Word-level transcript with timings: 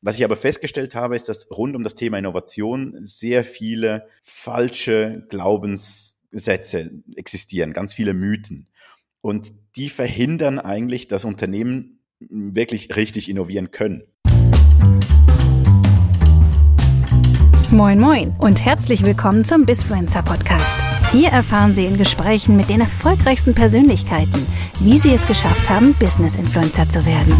Was 0.00 0.16
ich 0.16 0.24
aber 0.24 0.36
festgestellt 0.36 0.94
habe, 0.94 1.16
ist, 1.16 1.28
dass 1.28 1.50
rund 1.50 1.74
um 1.74 1.82
das 1.82 1.96
Thema 1.96 2.18
Innovation 2.18 2.98
sehr 3.02 3.42
viele 3.42 4.06
falsche 4.22 5.26
Glaubenssätze 5.28 6.92
existieren, 7.16 7.72
ganz 7.72 7.94
viele 7.94 8.14
Mythen. 8.14 8.68
Und 9.20 9.52
die 9.74 9.88
verhindern 9.88 10.60
eigentlich, 10.60 11.08
dass 11.08 11.24
Unternehmen 11.24 11.98
wirklich 12.20 12.94
richtig 12.94 13.28
innovieren 13.28 13.72
können. 13.72 14.04
Moin 17.72 17.98
Moin 17.98 18.36
und 18.38 18.64
herzlich 18.64 19.04
willkommen 19.04 19.44
zum 19.44 19.66
Bisfluencer 19.66 20.22
Podcast. 20.22 20.80
Hier 21.10 21.30
erfahren 21.30 21.74
Sie 21.74 21.86
in 21.86 21.96
Gesprächen 21.96 22.56
mit 22.56 22.70
den 22.70 22.80
erfolgreichsten 22.80 23.54
Persönlichkeiten, 23.54 24.46
wie 24.78 24.96
sie 24.96 25.12
es 25.12 25.26
geschafft 25.26 25.68
haben, 25.68 25.94
Business 25.94 26.36
Influencer 26.36 26.88
zu 26.88 27.04
werden. 27.04 27.34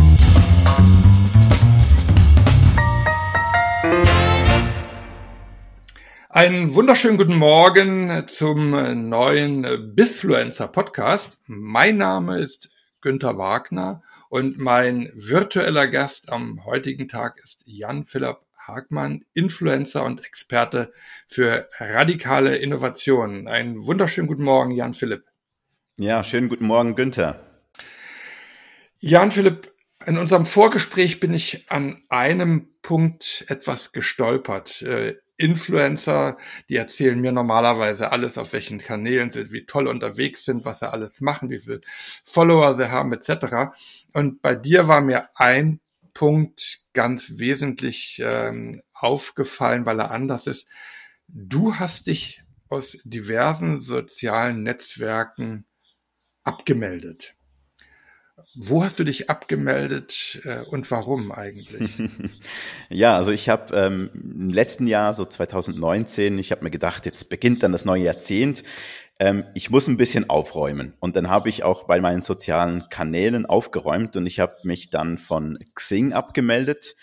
Einen 6.38 6.72
wunderschönen 6.76 7.16
guten 7.16 7.34
Morgen 7.34 8.28
zum 8.28 8.70
neuen 9.08 9.96
Bisfluencer 9.96 10.68
Podcast. 10.68 11.40
Mein 11.48 11.96
Name 11.96 12.38
ist 12.38 12.70
Günther 13.00 13.36
Wagner 13.38 14.04
und 14.28 14.56
mein 14.56 15.10
virtueller 15.16 15.88
Gast 15.88 16.30
am 16.30 16.64
heutigen 16.64 17.08
Tag 17.08 17.40
ist 17.42 17.64
Jan 17.66 18.04
Philipp 18.04 18.36
Hagmann, 18.56 19.24
Influencer 19.34 20.04
und 20.04 20.24
Experte 20.24 20.92
für 21.26 21.68
radikale 21.80 22.56
Innovationen. 22.56 23.48
Einen 23.48 23.84
wunderschönen 23.84 24.28
guten 24.28 24.44
Morgen, 24.44 24.70
Jan 24.70 24.94
Philipp. 24.94 25.24
Ja, 25.96 26.22
schönen 26.22 26.48
guten 26.48 26.66
Morgen, 26.66 26.94
Günther. 26.94 27.40
Jan 29.00 29.32
Philipp, 29.32 29.72
in 30.06 30.16
unserem 30.16 30.46
Vorgespräch 30.46 31.18
bin 31.18 31.34
ich 31.34 31.68
an 31.68 32.00
einem 32.08 32.68
Punkt 32.82 33.44
etwas 33.48 33.90
gestolpert. 33.90 34.84
Influencer, 35.38 36.36
die 36.68 36.76
erzählen 36.76 37.18
mir 37.18 37.32
normalerweise 37.32 38.12
alles, 38.12 38.36
auf 38.36 38.52
welchen 38.52 38.78
Kanälen 38.78 39.32
sie, 39.32 39.52
wie 39.52 39.64
toll 39.64 39.86
unterwegs 39.86 40.44
sind, 40.44 40.64
was 40.64 40.80
sie 40.80 40.92
alles 40.92 41.20
machen, 41.20 41.48
wie 41.48 41.60
viele 41.60 41.80
Follower 42.24 42.74
sie 42.74 42.90
haben, 42.90 43.12
etc. 43.12 43.72
Und 44.12 44.42
bei 44.42 44.54
dir 44.56 44.88
war 44.88 45.00
mir 45.00 45.30
ein 45.36 45.80
Punkt 46.12 46.80
ganz 46.92 47.38
wesentlich 47.38 48.20
ähm, 48.22 48.82
aufgefallen, 48.92 49.86
weil 49.86 50.00
er 50.00 50.10
anders 50.10 50.48
ist. 50.48 50.66
Du 51.28 51.76
hast 51.76 52.08
dich 52.08 52.42
aus 52.68 52.98
diversen 53.04 53.78
sozialen 53.78 54.64
Netzwerken 54.64 55.66
abgemeldet. 56.42 57.37
Wo 58.54 58.84
hast 58.84 58.98
du 58.98 59.04
dich 59.04 59.30
abgemeldet 59.30 60.40
äh, 60.44 60.62
und 60.62 60.90
warum 60.90 61.32
eigentlich? 61.32 61.90
ja, 62.88 63.16
also 63.16 63.30
ich 63.32 63.48
habe 63.48 63.74
ähm, 63.74 64.10
im 64.14 64.50
letzten 64.50 64.86
Jahr, 64.86 65.14
so 65.14 65.24
2019, 65.24 66.38
ich 66.38 66.52
habe 66.52 66.64
mir 66.64 66.70
gedacht, 66.70 67.06
jetzt 67.06 67.28
beginnt 67.28 67.62
dann 67.62 67.72
das 67.72 67.84
neue 67.84 68.04
Jahrzehnt. 68.04 68.62
Ähm, 69.18 69.44
ich 69.54 69.70
muss 69.70 69.88
ein 69.88 69.96
bisschen 69.96 70.30
aufräumen. 70.30 70.94
Und 71.00 71.16
dann 71.16 71.28
habe 71.28 71.48
ich 71.48 71.64
auch 71.64 71.84
bei 71.84 72.00
meinen 72.00 72.22
sozialen 72.22 72.88
Kanälen 72.88 73.46
aufgeräumt 73.46 74.16
und 74.16 74.26
ich 74.26 74.38
habe 74.40 74.54
mich 74.62 74.90
dann 74.90 75.18
von 75.18 75.58
Xing 75.74 76.12
abgemeldet. 76.12 76.96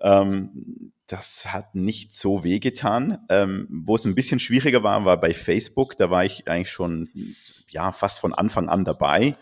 Ähm, 0.00 0.92
das 1.06 1.52
hat 1.52 1.74
nicht 1.74 2.14
so 2.14 2.44
wehgetan. 2.44 3.18
Ähm, 3.28 3.66
wo 3.70 3.96
es 3.96 4.04
ein 4.04 4.14
bisschen 4.14 4.38
schwieriger 4.38 4.82
war, 4.82 5.04
war 5.04 5.20
bei 5.20 5.34
Facebook. 5.34 5.96
Da 5.98 6.10
war 6.10 6.24
ich 6.24 6.48
eigentlich 6.48 6.70
schon 6.70 7.10
ja 7.68 7.92
fast 7.92 8.20
von 8.20 8.32
Anfang 8.32 8.68
an 8.68 8.84
dabei 8.84 9.36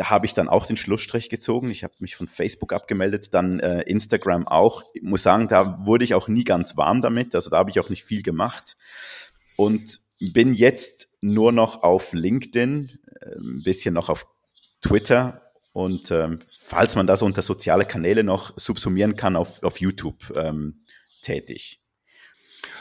da 0.00 0.08
habe 0.08 0.24
ich 0.24 0.32
dann 0.32 0.48
auch 0.48 0.64
den 0.64 0.78
Schlussstrich 0.78 1.28
gezogen. 1.28 1.70
Ich 1.70 1.84
habe 1.84 1.92
mich 1.98 2.16
von 2.16 2.26
Facebook 2.26 2.72
abgemeldet, 2.72 3.34
dann 3.34 3.60
äh, 3.60 3.82
Instagram 3.82 4.48
auch. 4.48 4.82
Ich 4.94 5.02
muss 5.02 5.22
sagen, 5.22 5.46
da 5.48 5.84
wurde 5.84 6.04
ich 6.04 6.14
auch 6.14 6.26
nie 6.26 6.44
ganz 6.44 6.78
warm 6.78 7.02
damit. 7.02 7.34
Also 7.34 7.50
da 7.50 7.58
habe 7.58 7.68
ich 7.68 7.78
auch 7.80 7.90
nicht 7.90 8.04
viel 8.04 8.22
gemacht. 8.22 8.78
Und 9.56 10.00
bin 10.18 10.54
jetzt 10.54 11.10
nur 11.20 11.52
noch 11.52 11.82
auf 11.82 12.14
LinkedIn, 12.14 12.98
äh, 13.20 13.26
ein 13.36 13.62
bisschen 13.62 13.92
noch 13.92 14.08
auf 14.08 14.26
Twitter 14.80 15.42
und 15.72 16.10
ähm, 16.10 16.38
falls 16.60 16.96
man 16.96 17.06
das 17.06 17.20
unter 17.20 17.42
soziale 17.42 17.84
Kanäle 17.84 18.24
noch 18.24 18.58
subsumieren 18.58 19.16
kann, 19.16 19.36
auf, 19.36 19.62
auf 19.62 19.82
YouTube 19.82 20.32
ähm, 20.34 20.80
tätig. 21.20 21.82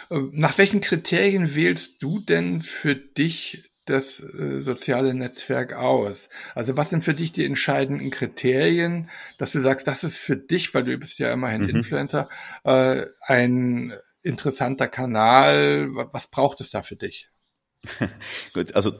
Ähm, 0.09 0.31
nach 0.33 0.57
welchen 0.57 0.79
Kriterien 0.79 1.53
wählst 1.53 2.01
du 2.01 2.21
denn 2.21 2.61
für 2.61 2.95
dich 2.95 3.68
das 3.89 4.21
äh, 4.21 4.61
soziale 4.61 5.13
Netzwerk 5.13 5.73
aus? 5.73 6.29
Also 6.55 6.77
was 6.77 6.89
sind 6.89 7.03
für 7.03 7.13
dich 7.13 7.31
die 7.31 7.45
entscheidenden 7.45 8.11
Kriterien, 8.11 9.09
dass 9.37 9.51
du 9.51 9.61
sagst, 9.61 9.87
das 9.87 10.03
ist 10.03 10.17
für 10.17 10.37
dich, 10.37 10.73
weil 10.73 10.83
du 10.83 10.97
bist 10.97 11.19
ja 11.19 11.31
immerhin 11.33 11.63
mhm. 11.63 11.69
Influencer, 11.69 12.29
äh, 12.63 13.05
ein 13.21 13.93
interessanter 14.21 14.87
Kanal. 14.87 15.89
Was 16.11 16.27
braucht 16.27 16.61
es 16.61 16.69
da 16.69 16.81
für 16.81 16.95
dich? 16.95 17.27
Gut, 18.53 18.75
also 18.75 18.93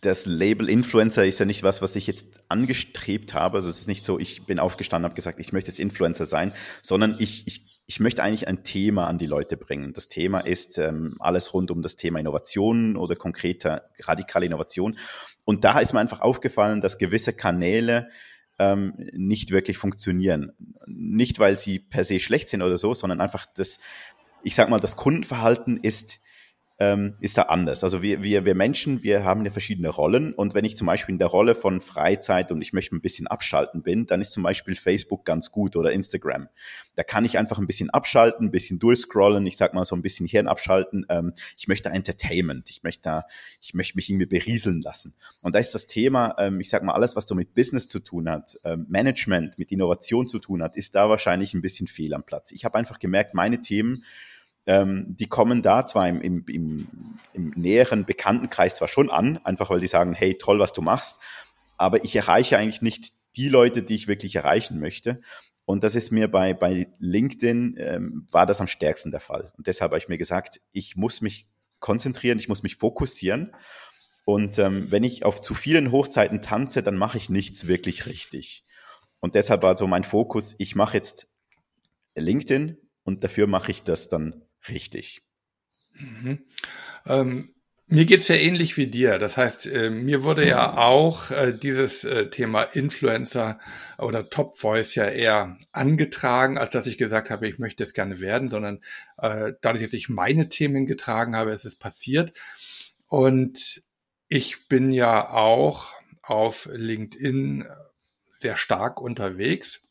das 0.00 0.26
Label 0.26 0.68
Influencer 0.68 1.24
ist 1.24 1.40
ja 1.40 1.46
nicht 1.46 1.62
was, 1.62 1.80
was 1.80 1.96
ich 1.96 2.06
jetzt 2.06 2.26
angestrebt 2.48 3.34
habe. 3.34 3.56
Also 3.56 3.70
es 3.70 3.80
ist 3.80 3.88
nicht 3.88 4.04
so, 4.04 4.18
ich 4.18 4.44
bin 4.44 4.58
aufgestanden, 4.58 5.04
habe 5.04 5.16
gesagt, 5.16 5.40
ich 5.40 5.52
möchte 5.52 5.70
jetzt 5.70 5.80
Influencer 5.80 6.26
sein, 6.26 6.52
sondern 6.82 7.16
ich, 7.18 7.46
ich 7.46 7.73
ich 7.86 8.00
möchte 8.00 8.22
eigentlich 8.22 8.48
ein 8.48 8.64
Thema 8.64 9.06
an 9.06 9.18
die 9.18 9.26
Leute 9.26 9.56
bringen. 9.56 9.92
Das 9.92 10.08
Thema 10.08 10.40
ist 10.40 10.78
ähm, 10.78 11.16
alles 11.18 11.52
rund 11.52 11.70
um 11.70 11.82
das 11.82 11.96
Thema 11.96 12.18
Innovation 12.18 12.96
oder 12.96 13.14
konkreter 13.14 13.90
radikale 14.00 14.46
Innovation. 14.46 14.96
Und 15.44 15.64
da 15.64 15.78
ist 15.80 15.92
mir 15.92 16.00
einfach 16.00 16.20
aufgefallen, 16.20 16.80
dass 16.80 16.96
gewisse 16.96 17.34
Kanäle 17.34 18.08
ähm, 18.58 18.94
nicht 19.12 19.50
wirklich 19.50 19.76
funktionieren. 19.76 20.52
Nicht, 20.86 21.38
weil 21.40 21.58
sie 21.58 21.78
per 21.78 22.04
se 22.04 22.20
schlecht 22.20 22.48
sind 22.48 22.62
oder 22.62 22.78
so, 22.78 22.94
sondern 22.94 23.20
einfach 23.20 23.46
das, 23.54 23.78
ich 24.42 24.54
sag 24.54 24.70
mal, 24.70 24.80
das 24.80 24.96
Kundenverhalten 24.96 25.76
ist 25.76 26.20
ähm, 26.78 27.14
ist 27.20 27.38
da 27.38 27.42
anders. 27.42 27.84
Also 27.84 28.02
wir, 28.02 28.22
wir, 28.22 28.44
wir 28.44 28.54
Menschen, 28.56 29.04
wir 29.04 29.22
haben 29.22 29.44
ja 29.44 29.52
verschiedene 29.52 29.88
Rollen 29.88 30.32
und 30.34 30.54
wenn 30.54 30.64
ich 30.64 30.76
zum 30.76 30.86
Beispiel 30.86 31.12
in 31.12 31.18
der 31.18 31.28
Rolle 31.28 31.54
von 31.54 31.80
Freizeit 31.80 32.50
und 32.50 32.60
ich 32.62 32.72
möchte 32.72 32.96
ein 32.96 33.00
bisschen 33.00 33.28
abschalten 33.28 33.82
bin, 33.82 34.06
dann 34.06 34.20
ist 34.20 34.32
zum 34.32 34.42
Beispiel 34.42 34.74
Facebook 34.74 35.24
ganz 35.24 35.52
gut 35.52 35.76
oder 35.76 35.92
Instagram. 35.92 36.48
Da 36.96 37.04
kann 37.04 37.24
ich 37.24 37.38
einfach 37.38 37.58
ein 37.58 37.68
bisschen 37.68 37.90
abschalten, 37.90 38.48
ein 38.48 38.50
bisschen 38.50 38.80
durchscrollen, 38.80 39.46
ich 39.46 39.56
sag 39.56 39.72
mal 39.72 39.84
so 39.84 39.94
ein 39.94 40.02
bisschen 40.02 40.26
Hirn 40.26 40.48
abschalten. 40.48 41.06
Ähm, 41.08 41.32
ich 41.56 41.68
möchte 41.68 41.90
Entertainment, 41.90 42.68
ich 42.70 42.82
möchte 42.82 43.02
da, 43.02 43.26
ich 43.60 43.74
möchte 43.74 43.96
mich 43.96 44.10
irgendwie 44.10 44.26
berieseln 44.26 44.82
lassen. 44.82 45.14
Und 45.42 45.54
da 45.54 45.60
ist 45.60 45.74
das 45.76 45.86
Thema, 45.86 46.34
ähm, 46.38 46.58
ich 46.58 46.70
sag 46.70 46.82
mal, 46.82 46.94
alles, 46.94 47.14
was 47.14 47.26
so 47.26 47.36
mit 47.36 47.54
Business 47.54 47.86
zu 47.86 48.00
tun 48.00 48.28
hat, 48.28 48.58
ähm, 48.64 48.86
Management, 48.88 49.58
mit 49.58 49.70
Innovation 49.70 50.26
zu 50.26 50.40
tun 50.40 50.62
hat, 50.62 50.76
ist 50.76 50.96
da 50.96 51.08
wahrscheinlich 51.08 51.54
ein 51.54 51.62
bisschen 51.62 51.86
fehl 51.86 52.14
am 52.14 52.24
Platz. 52.24 52.50
Ich 52.50 52.64
habe 52.64 52.78
einfach 52.78 52.98
gemerkt, 52.98 53.34
meine 53.34 53.60
Themen 53.60 54.02
ähm, 54.66 55.06
die 55.08 55.26
kommen 55.26 55.62
da 55.62 55.86
zwar 55.86 56.08
im, 56.08 56.20
im, 56.20 56.44
im, 56.48 56.88
im 57.32 57.48
näheren 57.50 58.04
Bekanntenkreis 58.04 58.76
zwar 58.76 58.88
schon 58.88 59.10
an, 59.10 59.38
einfach 59.44 59.70
weil 59.70 59.80
die 59.80 59.86
sagen, 59.86 60.14
hey, 60.14 60.36
toll, 60.38 60.58
was 60.58 60.72
du 60.72 60.82
machst, 60.82 61.20
aber 61.76 62.04
ich 62.04 62.16
erreiche 62.16 62.58
eigentlich 62.58 62.82
nicht 62.82 63.12
die 63.36 63.48
Leute, 63.48 63.82
die 63.82 63.94
ich 63.94 64.08
wirklich 64.08 64.36
erreichen 64.36 64.78
möchte. 64.78 65.20
Und 65.66 65.82
das 65.82 65.94
ist 65.94 66.10
mir 66.10 66.28
bei, 66.28 66.54
bei 66.54 66.88
LinkedIn, 66.98 67.76
ähm, 67.78 68.26
war 68.30 68.46
das 68.46 68.60
am 68.60 68.66
stärksten 68.66 69.10
der 69.10 69.20
Fall. 69.20 69.52
Und 69.56 69.66
deshalb 69.66 69.90
habe 69.90 69.98
ich 69.98 70.08
mir 70.08 70.18
gesagt, 70.18 70.60
ich 70.72 70.96
muss 70.96 71.20
mich 71.20 71.48
konzentrieren, 71.80 72.38
ich 72.38 72.48
muss 72.48 72.62
mich 72.62 72.76
fokussieren. 72.76 73.54
Und 74.24 74.58
ähm, 74.58 74.90
wenn 74.90 75.04
ich 75.04 75.24
auf 75.24 75.40
zu 75.40 75.54
vielen 75.54 75.90
Hochzeiten 75.90 76.42
tanze, 76.42 76.82
dann 76.82 76.96
mache 76.96 77.18
ich 77.18 77.28
nichts 77.28 77.66
wirklich 77.66 78.06
richtig. 78.06 78.64
Und 79.20 79.34
deshalb 79.34 79.62
war 79.62 79.76
so 79.76 79.86
mein 79.86 80.04
Fokus, 80.04 80.54
ich 80.58 80.76
mache 80.76 80.96
jetzt 80.96 81.28
LinkedIn 82.14 82.78
und 83.04 83.24
dafür 83.24 83.46
mache 83.46 83.70
ich 83.70 83.82
das 83.82 84.08
dann 84.08 84.43
richtig. 84.68 85.22
Mhm. 85.94 86.44
Ähm, 87.06 87.54
mir 87.86 88.06
geht's 88.06 88.28
ja 88.28 88.34
ähnlich 88.34 88.76
wie 88.76 88.86
dir. 88.86 89.18
Das 89.18 89.36
heißt, 89.36 89.66
äh, 89.66 89.90
mir 89.90 90.24
wurde 90.24 90.46
ja 90.46 90.78
auch 90.78 91.30
äh, 91.30 91.52
dieses 91.52 92.02
äh, 92.04 92.30
Thema 92.30 92.62
Influencer 92.62 93.60
oder 93.98 94.30
Top 94.30 94.58
Voice 94.58 94.94
ja 94.94 95.04
eher 95.04 95.58
angetragen, 95.72 96.56
als 96.56 96.72
dass 96.72 96.86
ich 96.86 96.96
gesagt 96.98 97.30
habe, 97.30 97.46
ich 97.46 97.58
möchte 97.58 97.84
es 97.84 97.92
gerne 97.92 98.20
werden, 98.20 98.48
sondern 98.48 98.80
äh, 99.18 99.52
dadurch, 99.60 99.84
dass 99.84 99.92
ich 99.92 100.08
meine 100.08 100.48
Themen 100.48 100.86
getragen 100.86 101.36
habe, 101.36 101.52
ist 101.52 101.66
es 101.66 101.76
passiert. 101.76 102.32
Und 103.06 103.82
ich 104.28 104.66
bin 104.68 104.90
ja 104.90 105.30
auch 105.30 105.92
auf 106.22 106.68
LinkedIn 106.72 107.66
sehr 108.32 108.56
stark 108.56 109.00
unterwegs. 109.00 109.83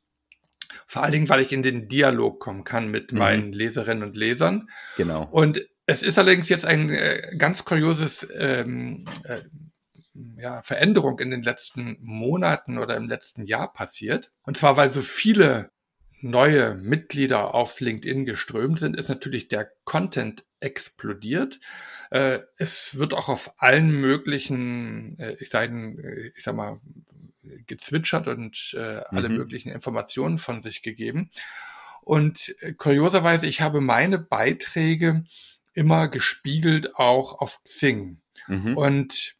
Vor 0.85 1.03
allen 1.03 1.11
Dingen, 1.11 1.29
weil 1.29 1.41
ich 1.41 1.51
in 1.51 1.63
den 1.63 1.87
Dialog 1.87 2.39
kommen 2.39 2.63
kann 2.63 2.89
mit 2.89 3.11
mhm. 3.11 3.19
meinen 3.19 3.53
Leserinnen 3.53 4.03
und 4.03 4.17
Lesern. 4.17 4.69
Genau. 4.97 5.27
Und 5.31 5.65
es 5.85 6.03
ist 6.03 6.17
allerdings 6.17 6.49
jetzt 6.49 6.65
ein 6.65 6.89
äh, 6.89 7.35
ganz 7.37 7.65
kurioses 7.65 8.27
ähm, 8.37 9.05
äh, 9.25 9.39
ja, 10.37 10.61
Veränderung 10.61 11.19
in 11.19 11.31
den 11.31 11.43
letzten 11.43 11.97
Monaten 12.01 12.77
oder 12.77 12.95
im 12.95 13.07
letzten 13.07 13.45
Jahr 13.45 13.73
passiert. 13.73 14.31
Und 14.43 14.57
zwar, 14.57 14.77
weil 14.77 14.89
so 14.89 15.01
viele 15.01 15.71
neue 16.21 16.75
Mitglieder 16.75 17.53
auf 17.53 17.79
LinkedIn 17.79 18.25
geströmt 18.25 18.79
sind, 18.79 18.97
ist 18.97 19.09
natürlich 19.09 19.49
der 19.49 19.69
Content 19.83 20.45
explodiert. 20.63 21.59
Äh, 22.09 22.39
es 22.57 22.97
wird 22.97 23.13
auch 23.13 23.29
auf 23.29 23.55
allen 23.57 23.89
möglichen, 23.89 25.17
äh, 25.19 25.35
ich 25.39 25.49
sage, 25.49 25.73
äh, 26.01 26.31
ich 26.35 26.43
sag 26.43 26.55
mal, 26.55 26.79
gezwitschert 27.67 28.27
und 28.27 28.73
äh, 28.77 29.01
alle 29.07 29.29
mhm. 29.29 29.37
möglichen 29.37 29.69
Informationen 29.69 30.37
von 30.37 30.61
sich 30.61 30.81
gegeben. 30.81 31.29
Und 32.01 32.55
äh, 32.61 32.73
kurioserweise, 32.73 33.47
ich 33.47 33.61
habe 33.61 33.81
meine 33.81 34.19
Beiträge 34.19 35.25
immer 35.73 36.07
gespiegelt 36.07 36.95
auch 36.95 37.39
auf 37.39 37.63
Xing. 37.63 38.21
Mhm. 38.47 38.77
Und 38.77 39.35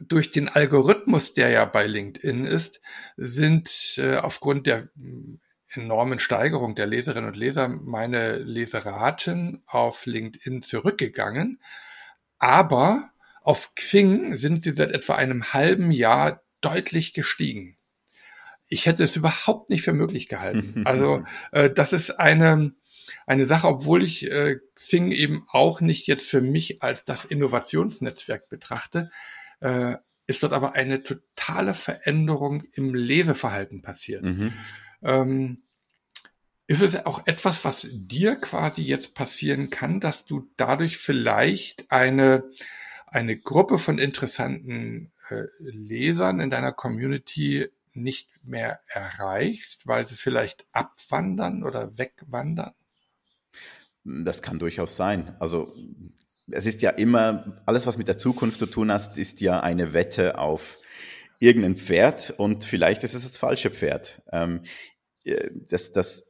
durch 0.00 0.30
den 0.30 0.48
Algorithmus, 0.48 1.34
der 1.34 1.50
ja 1.50 1.64
bei 1.64 1.86
LinkedIn 1.86 2.44
ist, 2.44 2.80
sind 3.16 3.94
äh, 3.96 4.16
aufgrund 4.16 4.66
der 4.66 4.88
enormen 5.80 6.18
Steigerung 6.18 6.74
der 6.74 6.86
Leserinnen 6.86 7.30
und 7.30 7.36
Leser 7.36 7.68
meine 7.68 8.38
Leseraten 8.38 9.62
auf 9.66 10.06
LinkedIn 10.06 10.62
zurückgegangen. 10.62 11.60
Aber 12.38 13.10
auf 13.42 13.74
Xing 13.74 14.36
sind 14.36 14.62
sie 14.62 14.72
seit 14.72 14.92
etwa 14.92 15.14
einem 15.14 15.52
halben 15.52 15.90
Jahr 15.90 16.42
deutlich 16.60 17.14
gestiegen. 17.14 17.76
Ich 18.68 18.86
hätte 18.86 19.02
es 19.02 19.16
überhaupt 19.16 19.70
nicht 19.70 19.82
für 19.82 19.92
möglich 19.92 20.28
gehalten. 20.28 20.82
Also 20.86 21.24
äh, 21.52 21.70
das 21.70 21.92
ist 21.92 22.20
eine, 22.20 22.72
eine 23.26 23.46
Sache, 23.46 23.68
obwohl 23.68 24.02
ich 24.02 24.30
äh, 24.30 24.56
Xing 24.74 25.12
eben 25.12 25.46
auch 25.48 25.80
nicht 25.80 26.06
jetzt 26.06 26.28
für 26.28 26.40
mich 26.40 26.82
als 26.82 27.04
das 27.04 27.24
Innovationsnetzwerk 27.24 28.48
betrachte, 28.48 29.10
äh, 29.60 29.96
ist 30.26 30.42
dort 30.42 30.52
aber 30.52 30.74
eine 30.74 31.02
totale 31.02 31.72
Veränderung 31.72 32.64
im 32.74 32.94
Leseverhalten 32.94 33.80
passiert. 33.80 34.22
Mhm. 34.24 34.52
Ähm, 35.02 35.62
ist 36.68 36.82
es 36.82 37.06
auch 37.06 37.26
etwas, 37.26 37.64
was 37.64 37.88
dir 37.90 38.36
quasi 38.36 38.82
jetzt 38.82 39.14
passieren 39.14 39.70
kann, 39.70 40.00
dass 40.00 40.26
du 40.26 40.50
dadurch 40.58 40.98
vielleicht 40.98 41.90
eine, 41.90 42.44
eine 43.06 43.38
Gruppe 43.38 43.78
von 43.78 43.98
interessanten 43.98 45.10
äh, 45.30 45.44
Lesern 45.58 46.40
in 46.40 46.50
deiner 46.50 46.72
Community 46.72 47.68
nicht 47.94 48.28
mehr 48.44 48.80
erreichst, 48.86 49.86
weil 49.86 50.06
sie 50.06 50.14
vielleicht 50.14 50.66
abwandern 50.72 51.64
oder 51.64 51.96
wegwandern? 51.96 52.74
Das 54.04 54.42
kann 54.42 54.58
durchaus 54.58 54.94
sein. 54.94 55.36
Also 55.40 55.74
es 56.50 56.66
ist 56.66 56.82
ja 56.82 56.90
immer, 56.90 57.62
alles 57.64 57.86
was 57.86 57.96
mit 57.96 58.08
der 58.08 58.18
Zukunft 58.18 58.58
zu 58.58 58.66
tun 58.66 58.92
hat, 58.92 59.16
ist 59.16 59.40
ja 59.40 59.60
eine 59.60 59.94
Wette 59.94 60.38
auf 60.38 60.78
irgendein 61.38 61.76
Pferd 61.76 62.34
und 62.36 62.66
vielleicht 62.66 63.04
ist 63.04 63.14
es 63.14 63.22
das 63.22 63.38
falsche 63.38 63.70
Pferd. 63.70 64.20
Ähm, 64.32 64.64
äh, 65.24 65.50
das, 65.68 65.92
das, 65.92 66.27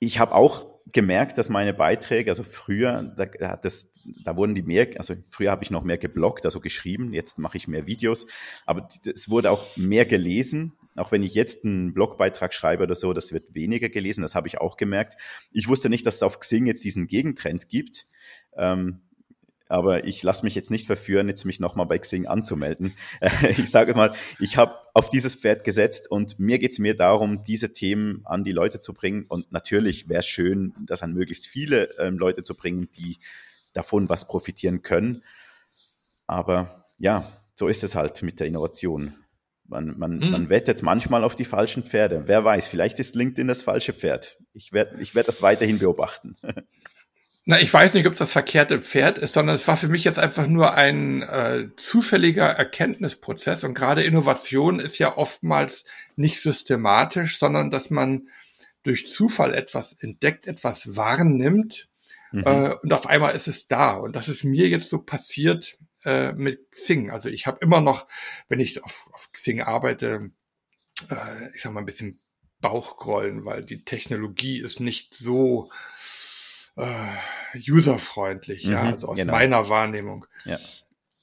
ich 0.00 0.18
habe 0.18 0.34
auch 0.34 0.66
gemerkt, 0.92 1.38
dass 1.38 1.48
meine 1.48 1.74
Beiträge, 1.74 2.30
also 2.30 2.42
früher, 2.42 3.14
da, 3.16 3.56
das, 3.56 3.92
da 4.24 4.36
wurden 4.36 4.54
die 4.54 4.62
mehr, 4.62 4.88
also 4.96 5.14
früher 5.28 5.50
habe 5.50 5.62
ich 5.62 5.70
noch 5.70 5.84
mehr 5.84 5.98
geblockt, 5.98 6.44
also 6.44 6.58
geschrieben, 6.58 7.12
jetzt 7.12 7.38
mache 7.38 7.56
ich 7.56 7.68
mehr 7.68 7.86
Videos, 7.86 8.26
aber 8.66 8.88
es 9.04 9.28
wurde 9.30 9.50
auch 9.50 9.76
mehr 9.76 10.06
gelesen. 10.06 10.72
Auch 10.96 11.12
wenn 11.12 11.22
ich 11.22 11.34
jetzt 11.34 11.64
einen 11.64 11.94
Blogbeitrag 11.94 12.52
schreibe 12.52 12.82
oder 12.82 12.96
so, 12.96 13.12
das 13.12 13.32
wird 13.32 13.54
weniger 13.54 13.88
gelesen, 13.88 14.22
das 14.22 14.34
habe 14.34 14.48
ich 14.48 14.58
auch 14.58 14.76
gemerkt. 14.76 15.14
Ich 15.52 15.68
wusste 15.68 15.88
nicht, 15.88 16.04
dass 16.04 16.16
es 16.16 16.22
auf 16.22 16.40
Xing 16.40 16.66
jetzt 16.66 16.84
diesen 16.84 17.06
Gegentrend 17.06 17.68
gibt. 17.68 18.06
Ähm, 18.56 19.00
aber 19.70 20.04
ich 20.04 20.22
lasse 20.22 20.44
mich 20.44 20.54
jetzt 20.54 20.70
nicht 20.70 20.86
verführen, 20.86 21.28
jetzt 21.28 21.44
mich 21.44 21.60
nochmal 21.60 21.86
bei 21.86 21.98
Xing 21.98 22.26
anzumelden. 22.26 22.92
ich 23.56 23.70
sage 23.70 23.92
es 23.92 23.96
mal, 23.96 24.12
ich 24.40 24.56
habe 24.56 24.74
auf 24.94 25.10
dieses 25.10 25.36
Pferd 25.36 25.62
gesetzt 25.62 26.10
und 26.10 26.38
mir 26.40 26.58
geht 26.58 26.72
es 26.72 26.80
mir 26.80 26.96
darum, 26.96 27.44
diese 27.44 27.72
Themen 27.72 28.22
an 28.24 28.42
die 28.42 28.52
Leute 28.52 28.80
zu 28.80 28.92
bringen. 28.92 29.26
Und 29.28 29.52
natürlich 29.52 30.08
wäre 30.08 30.20
es 30.20 30.26
schön, 30.26 30.74
das 30.86 31.02
an 31.02 31.12
möglichst 31.12 31.46
viele 31.46 31.84
ähm, 31.98 32.18
Leute 32.18 32.42
zu 32.42 32.56
bringen, 32.56 32.88
die 32.96 33.18
davon 33.72 34.08
was 34.08 34.26
profitieren 34.26 34.82
können. 34.82 35.22
Aber 36.26 36.82
ja, 36.98 37.30
so 37.54 37.68
ist 37.68 37.84
es 37.84 37.94
halt 37.94 38.22
mit 38.22 38.40
der 38.40 38.48
Innovation. 38.48 39.14
Man, 39.68 39.96
man, 39.96 40.18
mhm. 40.18 40.30
man 40.30 40.48
wettet 40.48 40.82
manchmal 40.82 41.22
auf 41.22 41.36
die 41.36 41.44
falschen 41.44 41.84
Pferde. 41.84 42.24
Wer 42.26 42.44
weiß, 42.44 42.66
vielleicht 42.66 42.98
ist 42.98 43.14
LinkedIn 43.14 43.46
das 43.46 43.62
falsche 43.62 43.92
Pferd. 43.92 44.36
Ich 44.52 44.72
werde 44.72 45.00
ich 45.00 45.14
werd 45.14 45.28
das 45.28 45.42
weiterhin 45.42 45.78
beobachten. 45.78 46.36
Na, 47.50 47.60
ich 47.60 47.74
weiß 47.74 47.94
nicht, 47.94 48.06
ob 48.06 48.14
das 48.14 48.30
verkehrte 48.30 48.80
Pferd 48.80 49.18
ist, 49.18 49.34
sondern 49.34 49.56
es 49.56 49.66
war 49.66 49.76
für 49.76 49.88
mich 49.88 50.04
jetzt 50.04 50.20
einfach 50.20 50.46
nur 50.46 50.74
ein 50.74 51.22
äh, 51.22 51.70
zufälliger 51.74 52.46
Erkenntnisprozess. 52.46 53.64
Und 53.64 53.74
gerade 53.74 54.04
Innovation 54.04 54.78
ist 54.78 54.98
ja 54.98 55.18
oftmals 55.18 55.82
nicht 56.14 56.40
systematisch, 56.40 57.40
sondern 57.40 57.72
dass 57.72 57.90
man 57.90 58.28
durch 58.84 59.08
Zufall 59.08 59.52
etwas 59.52 59.94
entdeckt, 59.94 60.46
etwas 60.46 60.96
wahrnimmt 60.96 61.88
mhm. 62.30 62.44
äh, 62.46 62.74
und 62.84 62.92
auf 62.92 63.08
einmal 63.08 63.34
ist 63.34 63.48
es 63.48 63.66
da. 63.66 63.94
Und 63.94 64.14
das 64.14 64.28
ist 64.28 64.44
mir 64.44 64.68
jetzt 64.68 64.88
so 64.88 65.00
passiert 65.00 65.76
äh, 66.04 66.30
mit 66.30 66.70
Xing. 66.70 67.10
Also 67.10 67.30
ich 67.30 67.48
habe 67.48 67.58
immer 67.62 67.80
noch, 67.80 68.06
wenn 68.46 68.60
ich 68.60 68.84
auf, 68.84 69.10
auf 69.12 69.32
Xing 69.32 69.60
arbeite, 69.60 70.30
äh, 71.10 71.50
ich 71.52 71.62
sag 71.62 71.72
mal 71.72 71.80
ein 71.80 71.86
bisschen 71.86 72.20
Bauchgrollen, 72.60 73.44
weil 73.44 73.64
die 73.64 73.84
Technologie 73.84 74.60
ist 74.60 74.78
nicht 74.78 75.16
so 75.16 75.72
äh, 76.76 77.70
userfreundlich, 77.70 78.66
mhm, 78.66 78.72
ja, 78.72 78.82
also 78.82 79.08
aus 79.08 79.16
genau. 79.16 79.32
meiner 79.32 79.68
Wahrnehmung. 79.68 80.26
Ja. 80.44 80.58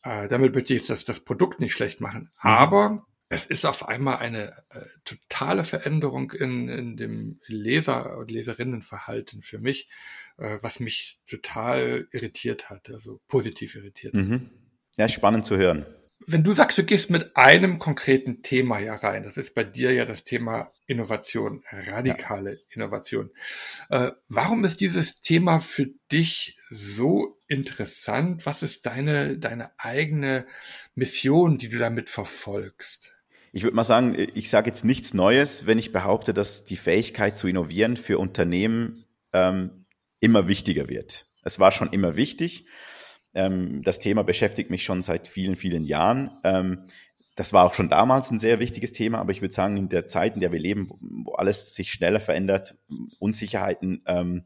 Äh, 0.03 0.27
damit 0.27 0.53
möchte 0.53 0.73
ich 0.73 0.79
jetzt 0.79 0.89
das, 0.89 1.05
das 1.05 1.21
Produkt 1.21 1.59
nicht 1.59 1.73
schlecht 1.73 2.01
machen. 2.01 2.31
Mhm. 2.43 2.49
Aber 2.49 3.07
es 3.29 3.45
ist 3.45 3.65
auf 3.65 3.87
einmal 3.87 4.17
eine 4.17 4.51
äh, 4.69 4.85
totale 5.03 5.63
Veränderung 5.63 6.31
in, 6.31 6.69
in 6.69 6.97
dem 6.97 7.39
Leser- 7.47 8.17
und 8.17 8.31
Leserinnenverhalten 8.31 9.41
für 9.41 9.59
mich, 9.59 9.89
äh, 10.37 10.57
was 10.61 10.79
mich 10.79 11.19
total 11.27 12.07
irritiert 12.11 12.69
hat, 12.69 12.89
also 12.89 13.19
positiv 13.27 13.75
irritiert. 13.75 14.13
Mhm. 14.13 14.49
Ja, 14.95 15.09
spannend 15.09 15.45
zu 15.45 15.57
hören. 15.57 15.85
Wenn 16.25 16.43
du 16.43 16.51
sagst, 16.53 16.77
du 16.77 16.83
gehst 16.83 17.09
mit 17.09 17.37
einem 17.37 17.79
konkreten 17.79 18.41
Thema 18.41 18.79
ja 18.79 18.95
rein, 18.95 19.23
das 19.23 19.37
ist 19.37 19.53
bei 19.53 19.63
dir 19.63 19.93
ja 19.93 20.05
das 20.05 20.23
Thema 20.23 20.71
Innovation, 20.87 21.63
radikale 21.71 22.53
ja. 22.53 22.59
Innovation. 22.69 23.29
Äh, 23.89 24.11
warum 24.27 24.65
ist 24.65 24.81
dieses 24.81 25.21
Thema 25.21 25.59
für 25.59 25.87
dich 26.11 26.57
so 26.69 27.39
interessant? 27.47 28.45
Was 28.45 28.63
ist 28.63 28.85
deine, 28.85 29.37
deine 29.37 29.71
eigene 29.77 30.47
Mission, 30.95 31.57
die 31.57 31.69
du 31.69 31.77
damit 31.77 32.09
verfolgst? 32.09 33.13
Ich 33.53 33.63
würde 33.63 33.75
mal 33.75 33.83
sagen, 33.83 34.15
ich 34.33 34.49
sage 34.49 34.67
jetzt 34.69 34.85
nichts 34.85 35.13
Neues, 35.13 35.65
wenn 35.65 35.79
ich 35.79 35.91
behaupte, 35.91 36.33
dass 36.33 36.65
die 36.65 36.77
Fähigkeit 36.77 37.37
zu 37.37 37.47
innovieren 37.47 37.95
für 37.95 38.19
Unternehmen 38.19 39.05
ähm, 39.33 39.85
immer 40.19 40.47
wichtiger 40.47 40.89
wird. 40.89 41.27
Es 41.43 41.59
war 41.59 41.71
schon 41.71 41.91
immer 41.91 42.15
wichtig. 42.15 42.65
Ähm, 43.37 43.83
das 43.83 43.99
Thema 43.99 44.23
beschäftigt 44.23 44.69
mich 44.69 44.83
schon 44.83 45.01
seit 45.01 45.27
vielen, 45.27 45.55
vielen 45.55 45.85
Jahren. 45.85 46.31
Ähm, 46.43 46.87
das 47.35 47.53
war 47.53 47.65
auch 47.65 47.75
schon 47.75 47.87
damals 47.87 48.31
ein 48.31 48.39
sehr 48.39 48.59
wichtiges 48.59 48.93
Thema, 48.93 49.19
aber 49.19 49.31
ich 49.31 49.41
würde 49.41 49.53
sagen, 49.53 49.77
in 49.77 49.89
der 49.89 50.07
Zeit, 50.07 50.33
in 50.33 50.41
der 50.41 50.51
wir 50.51 50.59
leben, 50.59 50.89
wo, 50.99 51.33
alles 51.33 51.75
sich 51.75 51.91
schneller 51.91 52.19
verändert, 52.19 52.75
Unsicherheiten, 53.19 54.01
ähm, 54.07 54.45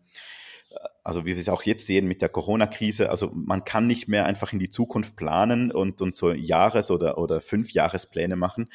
also 1.03 1.25
wie 1.25 1.33
wir 1.33 1.37
es 1.37 1.49
auch 1.49 1.63
jetzt 1.63 1.87
sehen 1.87 2.07
mit 2.07 2.21
der 2.21 2.29
Corona-Krise, 2.29 3.09
also 3.09 3.31
man 3.33 3.63
kann 3.63 3.87
nicht 3.87 4.07
mehr 4.07 4.25
einfach 4.25 4.53
in 4.53 4.59
die 4.59 4.69
Zukunft 4.69 5.15
planen 5.15 5.71
und, 5.71 6.01
und 6.01 6.15
so 6.15 6.31
Jahres- 6.31 6.91
oder, 6.91 7.17
oder 7.17 7.41
Fünfjahrespläne 7.41 8.35
machen, 8.35 8.69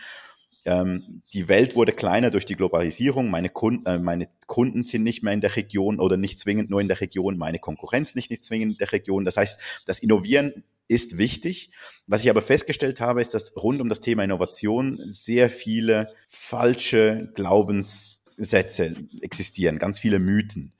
ähm, 0.67 1.23
die 1.33 1.49
Welt 1.49 1.77
wurde 1.77 1.93
kleiner 1.93 2.31
durch 2.31 2.45
die 2.45 2.57
Globalisierung. 2.57 3.31
Meine 3.31 3.49
Kunden, 3.49 3.87
äh, 3.87 3.99
meine 3.99 4.29
Kunden 4.47 4.85
sind 4.85 5.05
nicht 5.05 5.23
mehr 5.23 5.33
in 5.33 5.41
der 5.41 5.57
Region 5.57 6.01
oder 6.01 6.17
nicht 6.17 6.39
zwingend 6.39 6.71
nur 6.71 6.81
in 6.81 6.89
der 6.89 7.01
Region. 7.01 7.39
Meine 7.39 7.59
Konkurrenz 7.59 8.15
nicht, 8.15 8.31
nicht 8.31 8.45
zwingend 8.45 8.73
in 8.73 8.79
der 8.79 8.93
Region. 8.93 9.25
Das 9.25 9.37
heißt, 9.37 9.61
das 9.87 10.01
Innovieren 10.01 10.65
ist 10.89 11.19
wichtig. 11.19 11.71
Was 12.07 12.23
ich 12.23 12.31
aber 12.31 12.43
festgestellt 12.43 13.01
habe, 13.01 13.21
ist, 13.21 13.35
dass 13.35 13.57
rund 13.57 13.81
um 13.81 13.89
das 13.89 14.01
Thema 14.01 14.25
Innovation 14.25 14.99
sehr 15.09 15.49
viele 15.51 16.09
falsche 16.29 17.31
Glaubenssätze 17.35 18.97
existieren, 19.21 19.79
ganz 19.79 19.99
viele 19.99 20.19
Mythen. 20.19 20.73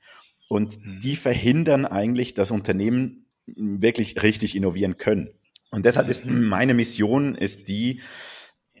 Und 0.49 0.79
mhm. 0.83 0.99
die 1.01 1.15
verhindern 1.15 1.85
eigentlich, 1.85 2.33
dass 2.33 2.51
Unternehmen 2.51 3.25
wirklich 3.45 4.21
richtig 4.21 4.55
innovieren 4.55 4.97
können. 4.97 5.29
Und 5.71 5.85
deshalb 5.85 6.09
ist 6.09 6.25
mhm. 6.25 6.45
meine 6.45 6.73
Mission 6.73 7.35
ist 7.35 7.67
die, 7.67 8.01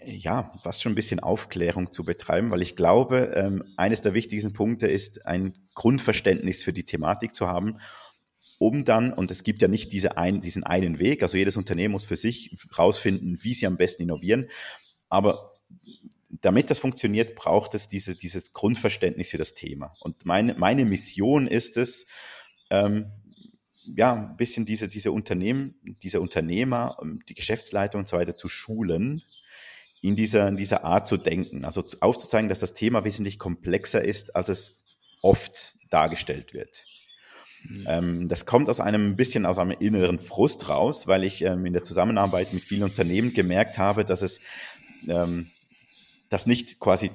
ja, 0.07 0.51
fast 0.61 0.81
schon 0.81 0.93
ein 0.93 0.95
bisschen 0.95 1.19
Aufklärung 1.19 1.91
zu 1.91 2.05
betreiben, 2.05 2.51
weil 2.51 2.61
ich 2.61 2.75
glaube, 2.75 3.33
ähm, 3.35 3.63
eines 3.75 4.01
der 4.01 4.13
wichtigsten 4.13 4.53
Punkte 4.53 4.87
ist, 4.87 5.25
ein 5.25 5.53
Grundverständnis 5.75 6.63
für 6.63 6.73
die 6.73 6.85
Thematik 6.85 7.35
zu 7.35 7.47
haben, 7.47 7.77
um 8.57 8.85
dann, 8.85 9.13
und 9.13 9.29
es 9.29 9.43
gibt 9.43 9.61
ja 9.61 9.67
nicht 9.67 9.91
diese 9.91 10.17
ein, 10.17 10.41
diesen 10.41 10.63
einen 10.63 10.99
Weg, 10.99 11.23
also 11.23 11.37
jedes 11.37 11.57
Unternehmen 11.57 11.91
muss 11.91 12.05
für 12.05 12.15
sich 12.15 12.55
rausfinden, 12.77 13.43
wie 13.43 13.53
sie 13.53 13.67
am 13.67 13.77
besten 13.77 14.03
innovieren, 14.03 14.47
aber 15.09 15.51
damit 16.29 16.69
das 16.69 16.79
funktioniert, 16.79 17.35
braucht 17.35 17.73
es 17.75 17.87
diese, 17.87 18.15
dieses 18.15 18.53
Grundverständnis 18.53 19.29
für 19.29 19.37
das 19.37 19.53
Thema. 19.53 19.91
Und 19.99 20.25
meine, 20.25 20.53
meine 20.55 20.85
Mission 20.85 21.47
ist 21.47 21.77
es, 21.77 22.05
ähm, 22.69 23.11
ja, 23.95 24.13
ein 24.13 24.37
bisschen 24.37 24.65
diese, 24.65 24.87
diese 24.87 25.11
Unternehmen, 25.11 25.75
diese 26.03 26.19
Unternehmer, 26.19 26.97
ähm, 27.01 27.21
die 27.29 27.35
Geschäftsleitung 27.35 27.99
und 27.99 28.07
so 28.07 28.17
weiter 28.17 28.35
zu 28.35 28.49
schulen, 28.49 29.23
in 30.01 30.15
dieser, 30.15 30.47
in 30.47 30.57
dieser 30.57 30.83
Art 30.83 31.07
zu 31.07 31.17
denken. 31.17 31.65
Also 31.65 31.83
aufzuzeigen, 31.99 32.49
dass 32.49 32.59
das 32.59 32.73
Thema 32.73 33.03
wesentlich 33.03 33.39
komplexer 33.39 34.03
ist, 34.03 34.35
als 34.35 34.49
es 34.49 34.75
oft 35.21 35.75
dargestellt 35.89 36.53
wird. 36.53 36.85
Mhm. 37.63 37.85
Ähm, 37.87 38.27
das 38.29 38.45
kommt 38.45 38.69
aus 38.69 38.79
einem 38.79 39.15
bisschen 39.15 39.45
aus 39.45 39.57
einem 39.57 39.71
inneren 39.71 40.19
Frust 40.19 40.69
raus, 40.69 41.07
weil 41.07 41.23
ich 41.23 41.41
ähm, 41.41 41.65
in 41.65 41.73
der 41.73 41.83
Zusammenarbeit 41.83 42.53
mit 42.53 42.63
vielen 42.63 42.83
Unternehmen 42.83 43.33
gemerkt 43.33 43.77
habe, 43.77 44.05
dass 44.05 44.21
es 44.21 44.39
ähm, 45.07 45.49
dass 46.29 46.45
nicht 46.45 46.79
quasi 46.79 47.11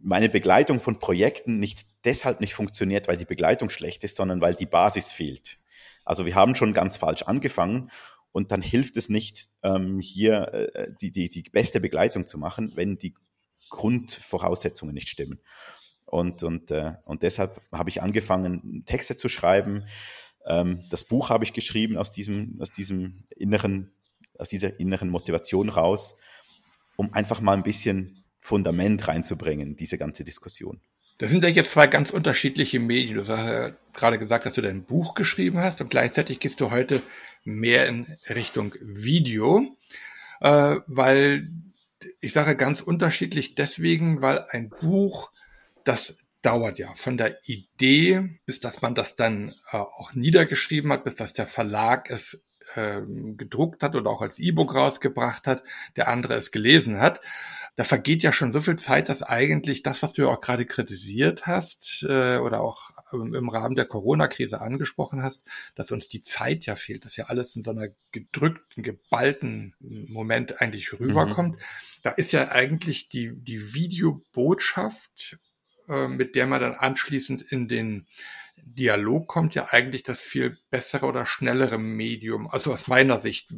meine 0.00 0.28
Begleitung 0.28 0.80
von 0.80 0.98
Projekten 0.98 1.58
nicht 1.58 1.86
deshalb 2.04 2.40
nicht 2.40 2.54
funktioniert, 2.54 3.08
weil 3.08 3.16
die 3.16 3.24
Begleitung 3.24 3.70
schlecht 3.70 4.04
ist, 4.04 4.16
sondern 4.16 4.40
weil 4.40 4.54
die 4.54 4.66
Basis 4.66 5.12
fehlt. 5.12 5.58
Also 6.04 6.24
wir 6.24 6.34
haben 6.34 6.54
schon 6.54 6.72
ganz 6.72 6.96
falsch 6.96 7.22
angefangen 7.22 7.90
und 8.38 8.52
dann 8.52 8.62
hilft 8.62 8.96
es 8.96 9.08
nicht, 9.08 9.50
ähm, 9.64 9.98
hier 9.98 10.54
äh, 10.54 10.92
die, 11.00 11.10
die, 11.10 11.28
die 11.28 11.42
beste 11.42 11.80
Begleitung 11.80 12.28
zu 12.28 12.38
machen, 12.38 12.70
wenn 12.76 12.96
die 12.96 13.16
Grundvoraussetzungen 13.68 14.94
nicht 14.94 15.08
stimmen. 15.08 15.40
Und, 16.04 16.44
und, 16.44 16.70
äh, 16.70 16.92
und 17.04 17.24
deshalb 17.24 17.60
habe 17.72 17.90
ich 17.90 18.00
angefangen, 18.00 18.84
Texte 18.86 19.16
zu 19.16 19.28
schreiben. 19.28 19.86
Ähm, 20.46 20.84
das 20.88 21.02
Buch 21.02 21.30
habe 21.30 21.42
ich 21.42 21.52
geschrieben 21.52 21.96
aus 21.96 22.12
diesem, 22.12 22.56
aus 22.60 22.70
diesem 22.70 23.24
inneren, 23.36 23.90
aus 24.38 24.48
dieser 24.48 24.78
inneren 24.78 25.08
Motivation 25.10 25.68
raus, 25.68 26.16
um 26.96 27.12
einfach 27.12 27.40
mal 27.40 27.56
ein 27.56 27.64
bisschen 27.64 28.24
Fundament 28.38 29.08
reinzubringen, 29.08 29.74
diese 29.74 29.98
ganze 29.98 30.22
Diskussion. 30.22 30.80
Das 31.18 31.30
sind 31.30 31.42
ja 31.42 31.50
jetzt 31.50 31.72
zwei 31.72 31.88
ganz 31.88 32.10
unterschiedliche 32.10 32.78
Medien. 32.78 33.16
Du 33.16 33.26
hast 33.26 33.46
ja 33.46 33.70
gerade 33.92 34.18
gesagt, 34.18 34.46
dass 34.46 34.54
du 34.54 34.62
dein 34.62 34.84
Buch 34.84 35.14
geschrieben 35.14 35.58
hast 35.58 35.80
und 35.80 35.90
gleichzeitig 35.90 36.38
gehst 36.38 36.60
du 36.60 36.70
heute 36.70 37.02
mehr 37.44 37.88
in 37.88 38.06
Richtung 38.28 38.74
Video, 38.80 39.76
äh, 40.40 40.76
weil 40.86 41.50
ich 42.20 42.32
sage 42.32 42.56
ganz 42.56 42.80
unterschiedlich 42.80 43.56
deswegen, 43.56 44.22
weil 44.22 44.46
ein 44.50 44.70
Buch, 44.70 45.30
das 45.84 46.16
dauert 46.42 46.78
ja 46.78 46.94
von 46.94 47.16
der 47.16 47.36
Idee, 47.48 48.38
bis 48.46 48.60
dass 48.60 48.80
man 48.80 48.94
das 48.94 49.16
dann 49.16 49.54
äh, 49.72 49.76
auch 49.76 50.14
niedergeschrieben 50.14 50.92
hat, 50.92 51.02
bis 51.02 51.16
dass 51.16 51.32
der 51.32 51.46
Verlag 51.46 52.10
es 52.10 52.40
äh, 52.74 53.00
gedruckt 53.36 53.82
hat 53.82 53.96
oder 53.96 54.10
auch 54.10 54.22
als 54.22 54.38
E-Book 54.38 54.74
rausgebracht 54.74 55.48
hat, 55.48 55.64
der 55.96 56.06
andere 56.06 56.34
es 56.34 56.52
gelesen 56.52 57.00
hat. 57.00 57.20
Da 57.78 57.84
vergeht 57.84 58.24
ja 58.24 58.32
schon 58.32 58.50
so 58.50 58.60
viel 58.60 58.76
Zeit, 58.76 59.08
dass 59.08 59.22
eigentlich 59.22 59.84
das, 59.84 60.02
was 60.02 60.12
du 60.12 60.22
ja 60.22 60.28
auch 60.28 60.40
gerade 60.40 60.66
kritisiert 60.66 61.46
hast 61.46 62.04
äh, 62.08 62.38
oder 62.38 62.60
auch 62.60 62.90
ähm, 63.12 63.36
im 63.36 63.48
Rahmen 63.48 63.76
der 63.76 63.84
Corona-Krise 63.84 64.60
angesprochen 64.60 65.22
hast, 65.22 65.44
dass 65.76 65.92
uns 65.92 66.08
die 66.08 66.20
Zeit 66.20 66.66
ja 66.66 66.74
fehlt, 66.74 67.04
dass 67.04 67.14
ja 67.14 67.26
alles 67.26 67.54
in 67.54 67.62
so 67.62 67.70
einer 67.70 67.86
gedrückten, 68.10 68.82
geballten 68.82 69.76
Moment 69.78 70.60
eigentlich 70.60 70.92
rüberkommt. 70.92 71.54
Mhm. 71.54 71.62
Da 72.02 72.10
ist 72.10 72.32
ja 72.32 72.48
eigentlich 72.48 73.10
die, 73.10 73.30
die 73.36 73.74
Videobotschaft 73.74 75.38
äh, 75.88 76.08
mit 76.08 76.34
der 76.34 76.48
man 76.48 76.60
dann 76.60 76.74
anschließend 76.74 77.42
in 77.42 77.68
den 77.68 78.08
Dialog 78.56 79.28
kommt, 79.28 79.54
ja 79.54 79.68
eigentlich 79.70 80.02
das 80.02 80.18
viel 80.18 80.58
bessere 80.68 81.06
oder 81.06 81.26
schnellere 81.26 81.78
Medium, 81.78 82.50
also 82.50 82.72
aus 82.72 82.88
meiner 82.88 83.20
Sicht. 83.20 83.54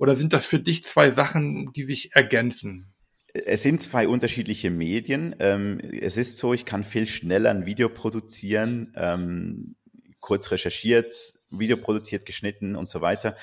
Oder 0.00 0.16
sind 0.16 0.32
das 0.32 0.44
für 0.44 0.58
dich 0.58 0.84
zwei 0.84 1.10
Sachen, 1.10 1.72
die 1.72 1.84
sich 1.84 2.16
ergänzen? 2.16 2.92
Es 3.46 3.62
sind 3.62 3.82
zwei 3.82 4.08
unterschiedliche 4.08 4.70
Medien. 4.70 5.34
Ähm, 5.38 5.80
es 5.80 6.16
ist 6.16 6.38
so, 6.38 6.54
ich 6.54 6.64
kann 6.64 6.84
viel 6.84 7.06
schneller 7.06 7.50
ein 7.50 7.66
Video 7.66 7.88
produzieren, 7.88 8.92
ähm, 8.96 9.76
kurz 10.20 10.50
recherchiert, 10.50 11.38
Video 11.50 11.76
produziert, 11.76 12.26
geschnitten 12.26 12.76
und 12.76 12.90
so 12.90 13.00
weiter. 13.00 13.36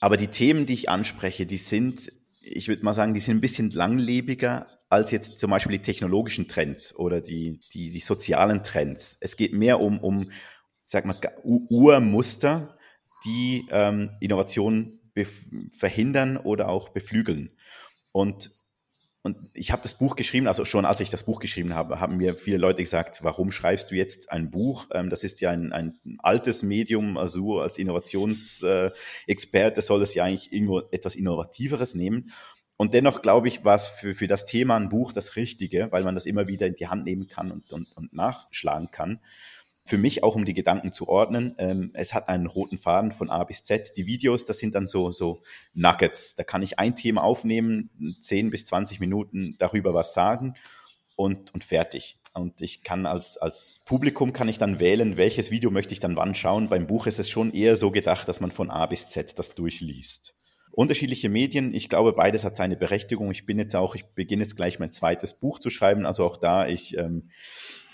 Aber 0.00 0.16
die 0.16 0.28
Themen, 0.28 0.66
die 0.66 0.74
ich 0.74 0.88
anspreche, 0.88 1.46
die 1.46 1.56
sind, 1.56 2.12
ich 2.40 2.68
würde 2.68 2.84
mal 2.84 2.94
sagen, 2.94 3.14
die 3.14 3.20
sind 3.20 3.38
ein 3.38 3.40
bisschen 3.40 3.70
langlebiger 3.70 4.66
als 4.90 5.10
jetzt 5.10 5.38
zum 5.38 5.50
Beispiel 5.50 5.78
die 5.78 5.84
technologischen 5.84 6.46
Trends 6.46 6.94
oder 6.94 7.20
die, 7.20 7.60
die, 7.72 7.90
die 7.90 8.00
sozialen 8.00 8.62
Trends. 8.62 9.16
Es 9.20 9.36
geht 9.36 9.52
mehr 9.52 9.80
um, 9.80 9.98
um 9.98 10.30
sag 10.86 11.04
mal, 11.04 11.18
Urmuster, 11.42 12.76
die 13.24 13.66
ähm, 13.70 14.10
Innovationen 14.20 15.00
verhindern 15.76 16.36
oder 16.36 16.68
auch 16.68 16.90
beflügeln. 16.90 17.50
Und, 18.12 18.50
und 19.24 19.38
ich 19.54 19.72
habe 19.72 19.82
das 19.82 19.94
Buch 19.94 20.16
geschrieben, 20.16 20.48
also 20.48 20.66
schon 20.66 20.84
als 20.84 21.00
ich 21.00 21.08
das 21.08 21.22
Buch 21.22 21.40
geschrieben 21.40 21.74
habe, 21.74 21.98
haben 21.98 22.18
mir 22.18 22.36
viele 22.36 22.58
Leute 22.58 22.82
gesagt, 22.82 23.20
warum 23.22 23.52
schreibst 23.52 23.90
du 23.90 23.94
jetzt 23.94 24.30
ein 24.30 24.50
Buch? 24.50 24.88
Ähm, 24.92 25.08
das 25.08 25.24
ist 25.24 25.40
ja 25.40 25.50
ein, 25.50 25.72
ein 25.72 25.98
altes 26.18 26.62
Medium, 26.62 27.16
also 27.16 27.60
als 27.60 27.78
Innovationsexperte 27.78 29.80
soll 29.80 30.02
es 30.02 30.12
ja 30.12 30.24
eigentlich 30.24 30.52
etwas 30.90 31.16
Innovativeres 31.16 31.94
nehmen. 31.94 32.32
Und 32.76 32.92
dennoch 32.92 33.22
glaube 33.22 33.48
ich, 33.48 33.64
war 33.64 33.76
es 33.76 33.88
für, 33.88 34.14
für 34.14 34.26
das 34.26 34.44
Thema 34.44 34.76
ein 34.76 34.90
Buch 34.90 35.14
das 35.14 35.36
Richtige, 35.36 35.90
weil 35.90 36.04
man 36.04 36.14
das 36.14 36.26
immer 36.26 36.46
wieder 36.46 36.66
in 36.66 36.76
die 36.76 36.88
Hand 36.88 37.06
nehmen 37.06 37.26
kann 37.26 37.50
und, 37.50 37.72
und, 37.72 37.96
und 37.96 38.12
nachschlagen 38.12 38.90
kann. 38.90 39.20
Für 39.86 39.98
mich 39.98 40.22
auch, 40.22 40.34
um 40.34 40.44
die 40.44 40.54
Gedanken 40.54 40.92
zu 40.92 41.08
ordnen. 41.08 41.54
Ähm, 41.58 41.90
es 41.92 42.14
hat 42.14 42.28
einen 42.28 42.46
roten 42.46 42.78
Faden 42.78 43.12
von 43.12 43.28
A 43.28 43.44
bis 43.44 43.64
Z. 43.64 43.92
Die 43.96 44.06
Videos, 44.06 44.46
das 44.46 44.58
sind 44.58 44.74
dann 44.74 44.88
so, 44.88 45.10
so 45.10 45.42
Nuggets. 45.74 46.36
Da 46.36 46.44
kann 46.44 46.62
ich 46.62 46.78
ein 46.78 46.96
Thema 46.96 47.22
aufnehmen, 47.22 48.16
10 48.20 48.50
bis 48.50 48.64
20 48.64 49.00
Minuten 49.00 49.56
darüber 49.58 49.92
was 49.92 50.14
sagen 50.14 50.54
und, 51.16 51.52
und 51.52 51.64
fertig. 51.64 52.18
Und 52.32 52.60
ich 52.60 52.82
kann 52.82 53.06
als, 53.06 53.36
als 53.36 53.80
Publikum 53.84 54.32
kann 54.32 54.48
ich 54.48 54.58
dann 54.58 54.80
wählen, 54.80 55.16
welches 55.16 55.50
Video 55.50 55.70
möchte 55.70 55.92
ich 55.92 56.00
dann 56.00 56.16
wann 56.16 56.34
schauen. 56.34 56.68
Beim 56.68 56.86
Buch 56.86 57.06
ist 57.06 57.20
es 57.20 57.28
schon 57.28 57.52
eher 57.52 57.76
so 57.76 57.90
gedacht, 57.90 58.26
dass 58.26 58.40
man 58.40 58.50
von 58.50 58.70
A 58.70 58.86
bis 58.86 59.08
Z 59.08 59.38
das 59.38 59.54
durchliest 59.54 60.34
unterschiedliche 60.74 61.28
Medien. 61.28 61.72
Ich 61.72 61.88
glaube, 61.88 62.12
beides 62.12 62.44
hat 62.44 62.56
seine 62.56 62.76
Berechtigung. 62.76 63.30
Ich 63.30 63.46
bin 63.46 63.58
jetzt 63.58 63.76
auch, 63.76 63.94
ich 63.94 64.06
beginne 64.06 64.42
jetzt 64.42 64.56
gleich 64.56 64.78
mein 64.78 64.92
zweites 64.92 65.34
Buch 65.34 65.58
zu 65.58 65.70
schreiben. 65.70 66.04
Also 66.04 66.24
auch 66.24 66.36
da, 66.36 66.66
ich, 66.66 66.96
ähm, 66.98 67.30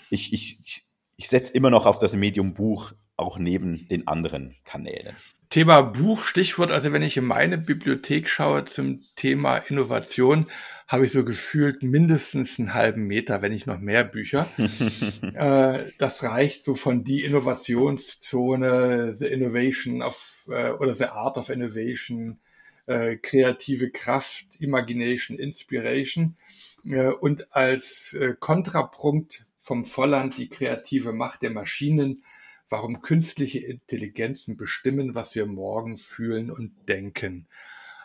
ich, 0.09 0.33
ich, 0.33 0.85
ich, 1.21 1.29
setze 1.29 1.53
immer 1.53 1.69
noch 1.69 1.85
auf 1.85 1.99
das 1.99 2.15
Medium 2.15 2.53
Buch, 2.53 2.93
auch 3.15 3.37
neben 3.37 3.87
den 3.89 4.07
anderen 4.07 4.55
Kanälen. 4.65 5.15
Thema 5.49 5.81
Buch, 5.81 6.23
Stichwort, 6.23 6.71
also 6.71 6.93
wenn 6.93 7.01
ich 7.01 7.17
in 7.17 7.25
meine 7.25 7.57
Bibliothek 7.57 8.29
schaue 8.29 8.65
zum 8.65 9.03
Thema 9.15 9.57
Innovation, 9.57 10.47
habe 10.87 11.05
ich 11.05 11.11
so 11.11 11.23
gefühlt 11.25 11.83
mindestens 11.83 12.57
einen 12.57 12.73
halben 12.73 13.03
Meter, 13.03 13.41
wenn 13.41 13.51
nicht 13.51 13.67
noch 13.67 13.79
mehr 13.79 14.03
Bücher. 14.03 14.47
äh, 14.57 15.91
das 15.97 16.23
reicht 16.23 16.63
so 16.63 16.73
von 16.73 17.03
die 17.03 17.23
Innovationszone, 17.23 19.13
The 19.13 19.27
Innovation 19.27 20.01
of 20.01 20.47
äh, 20.49 20.71
oder 20.71 20.95
The 20.95 21.05
Art 21.05 21.37
of 21.37 21.49
Innovation, 21.49 22.39
äh, 22.87 23.17
kreative 23.17 23.91
Kraft, 23.91 24.55
Imagination, 24.59 25.37
Inspiration 25.37 26.37
äh, 26.85 27.07
und 27.07 27.53
als 27.55 28.13
äh, 28.13 28.35
Kontrapunkt 28.39 29.45
vom 29.61 29.85
Volland 29.85 30.37
die 30.37 30.49
kreative 30.49 31.13
Macht 31.13 31.41
der 31.41 31.51
Maschinen, 31.51 32.23
warum 32.69 33.01
künstliche 33.01 33.59
Intelligenzen 33.59 34.57
bestimmen, 34.57 35.13
was 35.13 35.35
wir 35.35 35.45
morgen 35.45 35.97
fühlen 35.97 36.51
und 36.51 36.71
denken. 36.87 37.47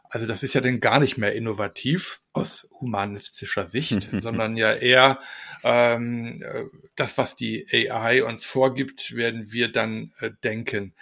Also 0.09 0.27
das 0.27 0.43
ist 0.43 0.55
ja 0.55 0.61
dann 0.61 0.81
gar 0.81 1.01
nicht 1.01 1.19
mehr 1.19 1.35
innovativ 1.35 2.21
aus 2.33 2.69
humanistischer 2.81 3.67
Sicht, 3.67 4.09
sondern 4.23 4.57
ja 4.57 4.73
eher 4.73 5.21
ähm, 5.65 6.43
äh, 6.43 6.65
das, 6.95 7.19
was 7.19 7.37
die 7.37 7.67
AI 7.91 8.25
uns 8.25 8.45
vorgibt, 8.45 9.17
werden 9.17 9.53
wir 9.53 9.71
dann 9.71 10.13
äh, 10.21 10.31
denken 10.45 10.95